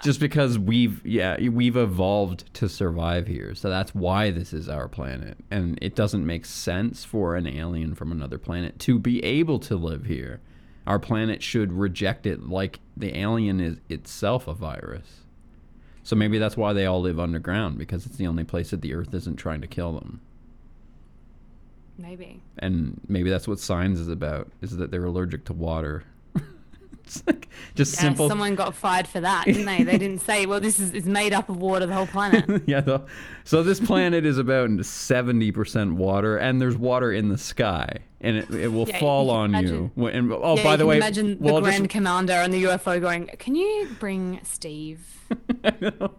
Just 0.04 0.20
because 0.20 0.60
we've 0.60 1.06
yeah 1.06 1.38
we've 1.50 1.78
evolved 1.78 2.54
to 2.56 2.70
survive 2.70 3.28
here. 3.28 3.56
So 3.56 3.70
that's 3.70 3.94
why 3.96 4.32
this 4.32 4.54
is 4.54 4.70
our 4.70 4.88
planet. 4.88 5.38
And 5.52 5.78
it 5.82 5.96
doesn't 5.96 6.26
make 6.26 6.46
sense 6.46 7.04
for 7.04 7.36
an 7.36 7.48
alien 7.48 7.96
from 7.96 8.12
another 8.12 8.38
planet 8.38 8.80
to 8.80 9.00
be 9.00 9.24
able 9.24 9.60
to 9.60 9.76
live 9.76 10.06
here. 10.06 10.40
Our 10.86 11.00
planet 11.00 11.44
should 11.44 11.74
reject 11.74 12.26
it 12.26 12.48
like 12.48 12.80
the 12.96 13.18
alien 13.18 13.60
is 13.60 13.78
itself 13.90 14.48
a 14.48 14.54
virus. 14.54 15.26
So 16.04 16.16
maybe 16.16 16.38
that's 16.38 16.56
why 16.56 16.72
they 16.72 16.86
all 16.86 17.02
live 17.02 17.20
underground 17.20 17.78
because 17.78 18.06
it's 18.06 18.16
the 18.16 18.28
only 18.28 18.46
place 18.46 18.70
that 18.70 18.82
the 18.82 18.94
earth 18.94 19.14
isn't 19.14 19.36
trying 19.36 19.60
to 19.62 19.68
kill 19.68 19.94
them. 19.94 20.22
Maybe. 22.00 22.42
and 22.60 23.02
maybe 23.08 23.32
that's 23.32 23.48
what 23.48 23.60
signs 23.60 24.00
is 24.00 24.08
about 24.08 24.52
is 24.62 24.78
that 24.78 24.92
they're 24.92 25.06
allergic 25.06 25.46
to 25.46 25.54
water 25.54 26.04
like 27.28 27.48
just 27.76 27.96
Yeah, 27.96 28.02
simple 28.02 28.30
someone 28.30 28.56
got 28.56 28.76
fired 28.76 29.08
for 29.08 29.20
that, 29.22 29.46
didn't 29.46 29.66
they? 29.66 29.84
They 29.84 29.98
didn't 29.98 30.20
say, 30.22 30.46
well, 30.46 30.60
this 30.60 30.80
is, 30.80 30.92
is 30.94 31.06
made 31.06 31.34
up 31.34 31.50
of 31.50 31.58
water, 31.58 31.86
the 31.86 31.94
whole 31.94 32.08
planet. 32.08 32.64
yeah. 32.68 32.82
The, 32.82 33.06
so 33.44 33.64
this 33.64 33.80
planet 33.80 34.26
is 34.26 34.38
about 34.38 34.86
seventy 34.86 35.52
percent 35.52 35.96
water, 35.96 36.38
and 36.38 36.60
there's 36.62 36.78
water 36.78 37.12
in 37.12 37.30
the 37.30 37.38
sky, 37.38 37.90
and 38.22 38.38
it, 38.38 38.50
it 38.52 38.68
will 38.70 38.88
Yeah, 38.88 39.00
fall 39.00 39.28
can 39.28 39.36
on 39.36 39.50
you. 39.52 39.58
imagine- 39.60 39.92
When- 39.96 40.14
And, 40.16 40.32
oh, 40.34 40.56
yeah, 40.58 40.64
by 40.64 40.72
you 40.72 40.78
the 40.78 40.86
way, 40.86 40.98
imagine 40.98 41.38
well, 41.40 41.56
the 41.56 41.62
just- 41.62 41.78
Grand 41.78 41.90
Commander 41.90 42.34
and 42.34 42.54
the 42.54 42.64
UFO 42.66 43.00
going, 43.00 43.28
can 43.40 43.56
you 43.56 43.88
bring 44.00 44.40
Steve 44.44 45.14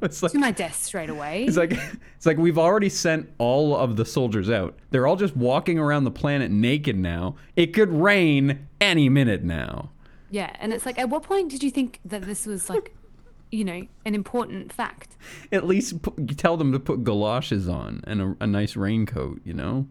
it's 0.03 0.23
like 0.23 0.33
to 0.33 0.39
my 0.39 0.51
desk 0.51 0.83
straight 0.85 1.09
away? 1.09 1.45
it's 1.45 1.57
like 1.57 1.73
it's 2.17 2.27
like 2.27 2.37
we've 2.37 2.59
already 2.59 2.89
sent 2.91 3.29
all 3.39 3.75
of 3.77 3.97
the 3.97 4.05
soldiers 4.05 4.51
out. 4.51 4.77
They're 4.91 5.07
all 5.07 5.17
just 5.17 5.35
walking 5.37 5.79
around 5.79 6.05
the 6.05 6.11
planet 6.11 6.51
naked 6.51 6.97
now. 6.99 7.37
It 7.57 7.73
could 7.73 7.91
rain 7.93 8.67
any 8.81 9.09
minute 9.09 9.43
now. 9.45 9.91
Yeah, 10.31 10.55
and 10.61 10.73
it's 10.73 10.85
like, 10.87 10.99
at 10.99 11.09
what 11.09 11.23
point 11.23 11.51
did 11.51 11.63
you 11.63 11.71
think 11.71 12.01
that 12.05 12.23
this 12.23 12.47
was 12.47 12.69
like, 12.69 12.95
you 13.51 13.65
know, 13.65 13.87
an 14.05 14.15
important 14.15 14.73
fact? 14.73 15.17
At 15.53 15.67
least 15.67 16.03
put, 16.03 16.37
tell 16.39 16.57
them 16.57 16.73
to 16.73 16.79
put 16.81 17.05
galoshes 17.05 17.69
on 17.69 18.03
and 18.05 18.21
a, 18.21 18.37
a 18.41 18.47
nice 18.47 18.77
raincoat. 18.77 19.41
You 19.45 19.55
know. 19.55 19.87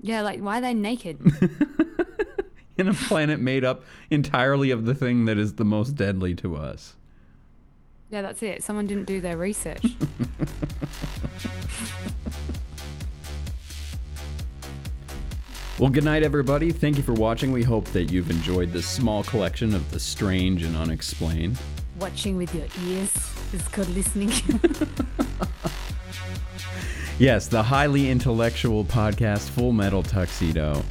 Yeah, 0.00 0.22
like, 0.22 0.40
why 0.40 0.58
are 0.58 0.60
they 0.62 0.74
naked? 0.74 1.20
in 2.78 2.88
a 2.88 2.94
planet 2.94 3.38
made 3.38 3.64
up 3.64 3.84
entirely 4.08 4.70
of 4.70 4.86
the 4.86 4.94
thing 4.94 5.26
that 5.26 5.36
is 5.36 5.54
the 5.54 5.64
most 5.64 5.90
deadly 5.94 6.34
to 6.34 6.56
us. 6.56 6.96
yeah, 8.10 8.22
that's 8.22 8.42
it. 8.42 8.62
Someone 8.62 8.86
didn't 8.86 9.04
do 9.04 9.20
their 9.20 9.36
research. 9.36 9.84
Well, 15.80 15.88
good 15.88 16.04
night, 16.04 16.22
everybody. 16.22 16.72
Thank 16.72 16.98
you 16.98 17.02
for 17.02 17.14
watching. 17.14 17.52
We 17.52 17.62
hope 17.62 17.86
that 17.92 18.12
you've 18.12 18.28
enjoyed 18.30 18.70
this 18.70 18.86
small 18.86 19.24
collection 19.24 19.74
of 19.74 19.90
the 19.90 19.98
strange 19.98 20.62
and 20.62 20.76
unexplained. 20.76 21.58
Watching 21.98 22.36
with 22.36 22.54
your 22.54 22.66
ears 22.84 23.10
is 23.54 23.66
called 23.68 23.88
listening. 23.88 24.30
Yes, 27.18 27.48
the 27.48 27.62
highly 27.62 28.08
intellectual 28.08 28.82
podcast 28.82 29.50
Full 29.50 29.72
Metal 29.72 30.02
Tuxedo. 30.02 30.82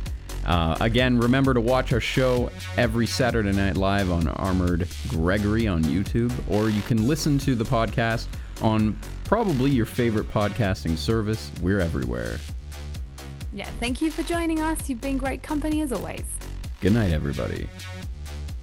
Uh, 0.46 0.78
again, 0.80 1.18
remember 1.18 1.56
to 1.56 1.62
watch 1.62 1.92
our 1.92 2.00
show 2.00 2.52
every 2.78 3.08
Saturday 3.08 3.52
night 3.52 3.78
live 3.78 4.12
on 4.12 4.28
Armoured 4.28 4.88
Gregory 5.08 5.68
on 5.68 5.84
YouTube, 5.86 6.32
or 6.48 6.70
you 6.70 6.84
can 6.84 7.08
listen 7.08 7.40
to 7.40 7.56
the 7.56 7.64
podcast 7.64 8.28
on 8.62 8.96
probably 9.24 9.72
your 9.72 9.88
favorite 9.88 10.32
podcasting 10.32 11.00
service. 11.00 11.50
We're 11.64 11.80
everywhere. 11.80 12.38
Yeah, 13.54 13.70
thank 13.80 14.02
you 14.02 14.12
for 14.12 14.24
joining 14.24 14.62
us. 14.62 14.90
You've 14.90 15.02
been 15.02 15.18
great 15.18 15.44
company 15.44 15.82
as 15.82 15.92
always. 15.92 16.26
Good 16.82 16.94
night, 16.94 17.12
everybody. 17.12 17.68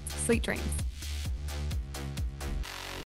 Sweet 0.07 0.43
dreams. 0.43 0.86